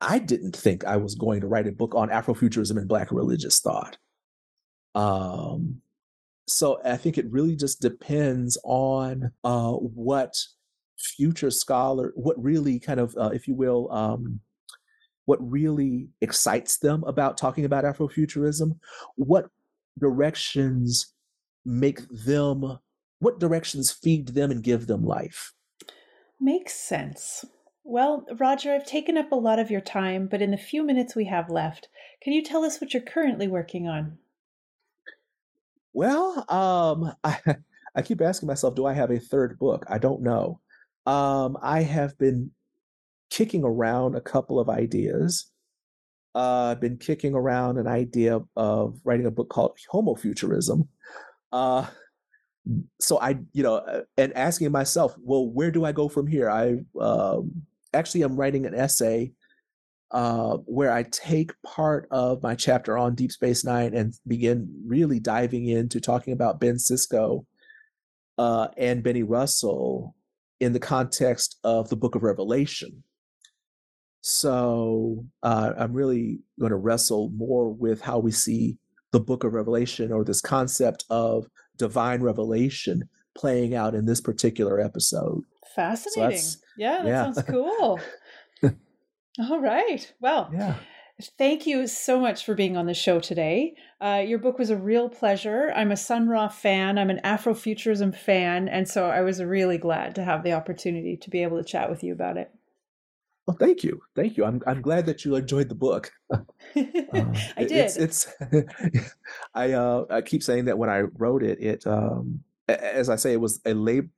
I 0.00 0.20
didn't 0.20 0.54
think 0.54 0.84
I 0.84 0.96
was 0.96 1.16
going 1.16 1.40
to 1.40 1.48
write 1.48 1.66
a 1.66 1.72
book 1.72 1.96
on 1.96 2.08
Afrofuturism 2.08 2.76
and 2.78 2.86
Black 2.86 3.10
religious 3.10 3.58
thought. 3.58 3.98
Um, 4.94 5.80
so 6.46 6.78
I 6.84 6.98
think 6.98 7.18
it 7.18 7.28
really 7.32 7.56
just 7.56 7.80
depends 7.80 8.56
on 8.62 9.32
uh, 9.42 9.72
what 9.72 10.36
future 10.96 11.50
scholar, 11.50 12.12
what 12.14 12.40
really 12.40 12.78
kind 12.78 13.00
of, 13.00 13.12
uh, 13.18 13.30
if 13.34 13.48
you 13.48 13.56
will, 13.56 13.90
um, 13.90 14.38
what 15.24 15.40
really 15.42 16.10
excites 16.20 16.78
them 16.78 17.02
about 17.08 17.36
talking 17.36 17.64
about 17.64 17.82
Afrofuturism, 17.82 18.78
what 19.16 19.46
directions 19.98 21.12
make 21.64 22.02
them, 22.08 22.78
what 23.18 23.40
directions 23.40 23.90
feed 23.90 24.28
them 24.28 24.52
and 24.52 24.62
give 24.62 24.86
them 24.86 25.04
life. 25.04 25.52
Makes 26.42 26.74
sense. 26.74 27.44
Well, 27.84 28.26
Roger, 28.36 28.74
I've 28.74 28.84
taken 28.84 29.16
up 29.16 29.30
a 29.30 29.36
lot 29.36 29.60
of 29.60 29.70
your 29.70 29.80
time, 29.80 30.26
but 30.26 30.42
in 30.42 30.50
the 30.50 30.56
few 30.56 30.82
minutes 30.82 31.14
we 31.14 31.26
have 31.26 31.48
left, 31.48 31.88
can 32.20 32.32
you 32.32 32.42
tell 32.42 32.64
us 32.64 32.80
what 32.80 32.92
you're 32.92 33.02
currently 33.02 33.46
working 33.46 33.86
on? 33.86 34.18
Well, 35.92 36.44
um, 36.50 37.14
I, 37.22 37.38
I 37.94 38.02
keep 38.02 38.20
asking 38.20 38.48
myself, 38.48 38.74
do 38.74 38.86
I 38.86 38.92
have 38.92 39.12
a 39.12 39.20
third 39.20 39.56
book? 39.56 39.84
I 39.88 39.98
don't 39.98 40.22
know. 40.22 40.58
Um, 41.06 41.56
I 41.62 41.82
have 41.82 42.18
been 42.18 42.50
kicking 43.30 43.62
around 43.62 44.16
a 44.16 44.20
couple 44.20 44.58
of 44.58 44.68
ideas. 44.68 45.48
Uh, 46.34 46.72
I've 46.72 46.80
been 46.80 46.96
kicking 46.96 47.36
around 47.36 47.78
an 47.78 47.86
idea 47.86 48.40
of 48.56 48.98
writing 49.04 49.26
a 49.26 49.30
book 49.30 49.48
called 49.48 49.78
Homofuturism. 49.92 50.88
Uh, 51.52 51.86
so 53.00 53.18
I, 53.20 53.38
you 53.52 53.62
know, 53.62 53.76
uh, 53.76 54.02
and 54.16 54.36
asking 54.36 54.70
myself, 54.72 55.14
well, 55.20 55.46
where 55.46 55.70
do 55.70 55.84
I 55.84 55.92
go 55.92 56.08
from 56.08 56.26
here? 56.26 56.48
I 56.48 56.76
um, 57.00 57.62
actually 57.92 58.24
am 58.24 58.36
writing 58.36 58.66
an 58.66 58.74
essay 58.74 59.32
uh, 60.12 60.58
where 60.66 60.92
I 60.92 61.04
take 61.04 61.52
part 61.64 62.06
of 62.10 62.42
my 62.42 62.54
chapter 62.54 62.96
on 62.98 63.14
Deep 63.14 63.32
Space 63.32 63.64
Nine 63.64 63.94
and 63.94 64.14
begin 64.26 64.68
really 64.86 65.18
diving 65.18 65.66
into 65.66 66.00
talking 66.00 66.32
about 66.32 66.60
Ben 66.60 66.76
Sisko 66.76 67.44
uh, 68.38 68.68
and 68.76 69.02
Benny 69.02 69.22
Russell 69.22 70.14
in 70.60 70.72
the 70.72 70.80
context 70.80 71.58
of 71.64 71.88
the 71.88 71.96
Book 71.96 72.14
of 72.14 72.22
Revelation. 72.22 73.02
So 74.20 75.24
uh, 75.42 75.72
I'm 75.76 75.92
really 75.92 76.38
going 76.60 76.70
to 76.70 76.76
wrestle 76.76 77.30
more 77.30 77.70
with 77.70 78.00
how 78.00 78.18
we 78.18 78.30
see 78.30 78.78
the 79.10 79.20
book 79.20 79.44
of 79.44 79.52
Revelation 79.52 80.12
or 80.12 80.24
this 80.24 80.40
concept 80.40 81.04
of 81.10 81.46
divine 81.82 82.22
revelation 82.22 83.08
playing 83.34 83.74
out 83.74 83.92
in 83.92 84.06
this 84.06 84.20
particular 84.20 84.80
episode. 84.80 85.42
Fascinating. 85.74 86.38
So 86.38 86.58
yeah, 86.78 87.02
that 87.02 87.06
yeah. 87.08 87.22
sounds 87.24 87.42
cool. 87.48 87.98
All 89.40 89.60
right. 89.60 90.12
Well, 90.20 90.48
yeah. 90.52 90.76
Thank 91.38 91.66
you 91.66 91.88
so 91.88 92.20
much 92.20 92.44
for 92.44 92.54
being 92.54 92.76
on 92.76 92.86
the 92.86 92.94
show 92.94 93.18
today. 93.18 93.74
Uh, 94.00 94.22
your 94.24 94.38
book 94.38 94.60
was 94.60 94.70
a 94.70 94.76
real 94.76 95.08
pleasure. 95.08 95.72
I'm 95.74 95.90
a 95.90 95.96
Sun 95.96 96.28
Ra 96.28 96.46
fan. 96.46 96.98
I'm 96.98 97.10
an 97.10 97.20
Afrofuturism 97.24 98.16
fan, 98.16 98.68
and 98.68 98.88
so 98.88 99.06
I 99.06 99.22
was 99.22 99.42
really 99.42 99.78
glad 99.78 100.14
to 100.14 100.24
have 100.24 100.44
the 100.44 100.52
opportunity 100.52 101.16
to 101.16 101.30
be 101.30 101.42
able 101.42 101.58
to 101.58 101.64
chat 101.64 101.90
with 101.90 102.04
you 102.04 102.12
about 102.12 102.36
it. 102.36 102.52
Well, 103.46 103.56
thank 103.58 103.82
you, 103.82 104.00
thank 104.14 104.36
you. 104.36 104.44
I'm 104.44 104.62
I'm 104.66 104.82
glad 104.82 105.06
that 105.06 105.24
you 105.24 105.34
enjoyed 105.34 105.68
the 105.68 105.74
book. 105.74 106.12
uh, 106.32 106.38
I 106.76 107.64
did. 107.64 107.72
It's, 107.72 107.96
it's 107.96 108.32
I 109.54 109.72
uh, 109.72 110.04
I 110.10 110.20
keep 110.20 110.42
saying 110.42 110.66
that 110.66 110.78
when 110.78 110.88
I 110.88 111.00
wrote 111.00 111.42
it, 111.42 111.60
it 111.60 111.86
um, 111.86 112.44
as 112.68 113.08
I 113.08 113.16
say, 113.16 113.32
it 113.32 113.40
was 113.40 113.60
a 113.64 113.74
labor. 113.74 114.08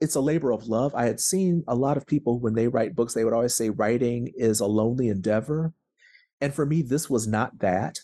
It's 0.00 0.14
a 0.14 0.20
labor 0.20 0.52
of 0.52 0.68
love. 0.68 0.94
I 0.94 1.04
had 1.04 1.20
seen 1.20 1.64
a 1.68 1.74
lot 1.74 1.96
of 1.96 2.06
people 2.06 2.40
when 2.40 2.54
they 2.54 2.66
write 2.66 2.96
books, 2.96 3.14
they 3.14 3.24
would 3.24 3.34
always 3.34 3.54
say 3.54 3.70
writing 3.70 4.32
is 4.34 4.60
a 4.60 4.66
lonely 4.66 5.08
endeavor, 5.08 5.72
and 6.40 6.54
for 6.54 6.64
me, 6.64 6.82
this 6.82 7.10
was 7.10 7.26
not 7.26 7.58
that. 7.58 8.00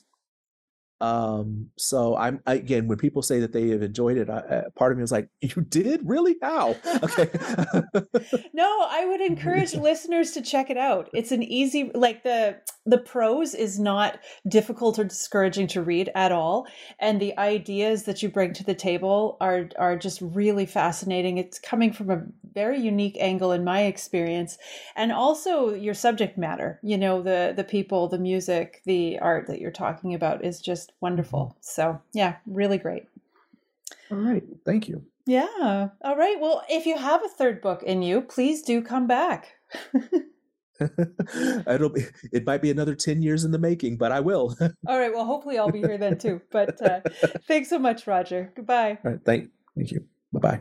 Um, 1.02 1.70
so 1.76 2.16
I'm 2.16 2.40
again, 2.46 2.86
when 2.86 2.96
people 2.96 3.22
say 3.22 3.40
that 3.40 3.52
they 3.52 3.70
have 3.70 3.82
enjoyed 3.82 4.16
it, 4.16 4.30
I, 4.30 4.62
part 4.76 4.92
of 4.92 4.98
me 4.98 5.02
was 5.02 5.10
like, 5.10 5.28
"You 5.40 5.62
did 5.62 6.00
really? 6.04 6.36
How?" 6.40 6.76
Okay. 7.02 7.28
no, 8.54 8.86
I 8.88 9.04
would 9.06 9.20
encourage 9.32 9.74
listeners 9.74 10.30
to 10.32 10.42
check 10.42 10.70
it 10.70 10.76
out. 10.76 11.10
It's 11.12 11.32
an 11.32 11.42
easy, 11.42 11.90
like 11.92 12.22
the 12.22 12.58
the 12.86 12.98
prose 12.98 13.52
is 13.52 13.80
not 13.80 14.20
difficult 14.46 14.96
or 15.00 15.04
discouraging 15.04 15.66
to 15.68 15.82
read 15.82 16.08
at 16.14 16.30
all, 16.30 16.68
and 17.00 17.20
the 17.20 17.36
ideas 17.36 18.04
that 18.04 18.22
you 18.22 18.28
bring 18.28 18.52
to 18.52 18.64
the 18.64 18.74
table 18.74 19.36
are 19.40 19.70
are 19.80 19.96
just 19.96 20.20
really 20.20 20.66
fascinating. 20.66 21.36
It's 21.36 21.58
coming 21.58 21.92
from 21.92 22.10
a 22.10 22.22
very 22.54 22.78
unique 22.78 23.16
angle 23.18 23.50
in 23.50 23.64
my 23.64 23.82
experience, 23.82 24.56
and 24.94 25.10
also 25.10 25.74
your 25.74 25.94
subject 25.94 26.38
matter. 26.38 26.78
You 26.84 26.96
know, 26.96 27.22
the 27.22 27.54
the 27.56 27.64
people, 27.64 28.06
the 28.06 28.20
music, 28.20 28.82
the 28.86 29.18
art 29.18 29.48
that 29.48 29.60
you're 29.60 29.72
talking 29.72 30.14
about 30.14 30.44
is 30.44 30.60
just 30.60 30.91
wonderful. 31.00 31.56
So, 31.60 32.00
yeah, 32.12 32.36
really 32.46 32.78
great. 32.78 33.06
All 34.10 34.18
right. 34.18 34.42
Thank 34.64 34.88
you. 34.88 35.04
Yeah. 35.26 35.88
All 36.02 36.16
right. 36.16 36.36
Well, 36.40 36.62
if 36.68 36.86
you 36.86 36.96
have 36.98 37.24
a 37.24 37.28
third 37.28 37.60
book 37.60 37.82
in 37.82 38.02
you, 38.02 38.22
please 38.22 38.62
do 38.62 38.82
come 38.82 39.06
back. 39.06 39.54
It'll 40.80 41.90
be, 41.90 42.06
it 42.32 42.44
might 42.44 42.62
be 42.62 42.70
another 42.70 42.94
10 42.94 43.22
years 43.22 43.44
in 43.44 43.52
the 43.52 43.58
making, 43.58 43.98
but 43.98 44.12
I 44.12 44.20
will. 44.20 44.56
All 44.86 44.98
right. 44.98 45.12
Well, 45.12 45.24
hopefully 45.24 45.58
I'll 45.58 45.70
be 45.70 45.80
here 45.80 45.98
then 45.98 46.18
too. 46.18 46.40
But 46.50 46.80
uh, 46.82 47.00
thanks 47.48 47.68
so 47.68 47.78
much, 47.78 48.06
Roger. 48.06 48.52
Goodbye. 48.56 48.98
All 49.04 49.12
right. 49.12 49.20
Thank, 49.24 49.50
thank 49.76 49.92
you. 49.92 50.04
Bye 50.32 50.40
bye. 50.40 50.60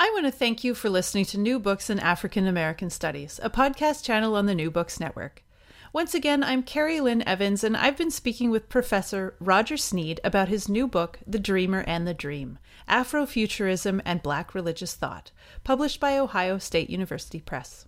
I 0.00 0.10
want 0.12 0.26
to 0.26 0.30
thank 0.32 0.64
you 0.64 0.74
for 0.74 0.90
listening 0.90 1.24
to 1.26 1.38
New 1.38 1.58
Books 1.58 1.88
in 1.88 1.98
African 1.98 2.46
American 2.46 2.90
Studies, 2.90 3.40
a 3.42 3.50
podcast 3.50 4.04
channel 4.04 4.36
on 4.36 4.46
the 4.46 4.54
New 4.54 4.70
Books 4.70 5.00
Network. 5.00 5.42
Once 5.90 6.12
again, 6.12 6.44
I'm 6.44 6.62
Carrie 6.62 7.00
Lynn 7.00 7.26
Evans, 7.26 7.64
and 7.64 7.74
I've 7.74 7.96
been 7.96 8.10
speaking 8.10 8.50
with 8.50 8.68
Professor 8.68 9.34
Roger 9.40 9.78
Sneed 9.78 10.20
about 10.22 10.48
his 10.48 10.68
new 10.68 10.86
book, 10.86 11.18
The 11.26 11.38
Dreamer 11.38 11.82
and 11.86 12.06
the 12.06 12.12
Dream 12.12 12.58
Afrofuturism 12.86 14.02
and 14.04 14.22
Black 14.22 14.54
Religious 14.54 14.94
Thought, 14.94 15.30
published 15.64 15.98
by 15.98 16.18
Ohio 16.18 16.58
State 16.58 16.90
University 16.90 17.40
Press. 17.40 17.86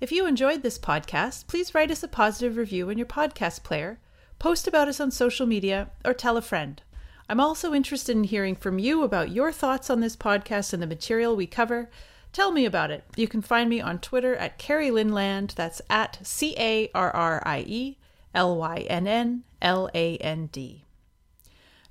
If 0.00 0.10
you 0.10 0.26
enjoyed 0.26 0.62
this 0.62 0.78
podcast, 0.78 1.48
please 1.48 1.74
write 1.74 1.90
us 1.90 2.02
a 2.02 2.08
positive 2.08 2.56
review 2.56 2.88
in 2.88 2.96
your 2.96 3.06
podcast 3.06 3.62
player, 3.62 4.00
post 4.38 4.66
about 4.66 4.88
us 4.88 4.98
on 4.98 5.10
social 5.10 5.46
media, 5.46 5.90
or 6.06 6.14
tell 6.14 6.38
a 6.38 6.42
friend. 6.42 6.80
I'm 7.28 7.40
also 7.40 7.74
interested 7.74 8.16
in 8.16 8.24
hearing 8.24 8.56
from 8.56 8.78
you 8.78 9.02
about 9.02 9.30
your 9.30 9.52
thoughts 9.52 9.90
on 9.90 10.00
this 10.00 10.16
podcast 10.16 10.72
and 10.72 10.82
the 10.82 10.86
material 10.86 11.36
we 11.36 11.46
cover. 11.46 11.90
Tell 12.32 12.50
me 12.50 12.64
about 12.64 12.90
it. 12.90 13.04
You 13.14 13.28
can 13.28 13.42
find 13.42 13.68
me 13.68 13.80
on 13.80 13.98
Twitter 13.98 14.34
at 14.36 14.58
Carrie 14.58 14.90
Lynnland. 14.90 15.54
That's 15.54 15.82
at 15.90 16.18
C 16.26 16.54
A 16.58 16.90
R 16.94 17.10
R 17.10 17.42
I 17.44 17.64
E 17.66 17.98
L 18.34 18.56
Y 18.56 18.86
N 18.88 19.06
N 19.06 19.44
L 19.60 19.90
A 19.94 20.16
N 20.16 20.46
D. 20.46 20.84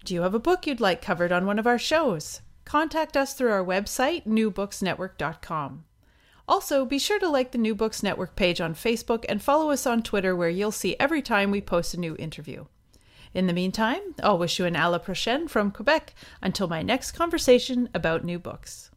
Do 0.03 0.15
you 0.15 0.23
have 0.23 0.33
a 0.33 0.39
book 0.39 0.65
you'd 0.65 0.81
like 0.81 1.01
covered 1.01 1.31
on 1.31 1.45
one 1.45 1.59
of 1.59 1.67
our 1.67 1.77
shows? 1.77 2.41
Contact 2.65 3.15
us 3.15 3.33
through 3.33 3.51
our 3.51 3.63
website, 3.63 4.25
newbooksnetwork.com. 4.25 5.83
Also, 6.47 6.85
be 6.85 6.97
sure 6.97 7.19
to 7.19 7.29
like 7.29 7.51
the 7.51 7.57
New 7.57 7.75
Books 7.75 8.01
Network 8.01 8.35
page 8.35 8.59
on 8.59 8.73
Facebook 8.73 9.25
and 9.29 9.41
follow 9.41 9.69
us 9.69 9.85
on 9.85 10.01
Twitter, 10.01 10.35
where 10.35 10.49
you'll 10.49 10.71
see 10.71 10.95
every 10.99 11.21
time 11.21 11.51
we 11.51 11.61
post 11.61 11.93
a 11.93 11.99
new 11.99 12.15
interview. 12.17 12.65
In 13.33 13.47
the 13.47 13.53
meantime, 13.53 14.01
I'll 14.21 14.37
wish 14.37 14.59
you 14.59 14.65
an 14.65 14.73
à 14.73 14.91
la 14.91 14.97
prochaine 14.97 15.47
from 15.47 15.71
Quebec 15.71 16.13
until 16.41 16.67
my 16.67 16.81
next 16.81 17.11
conversation 17.11 17.89
about 17.93 18.25
new 18.25 18.39
books. 18.39 18.90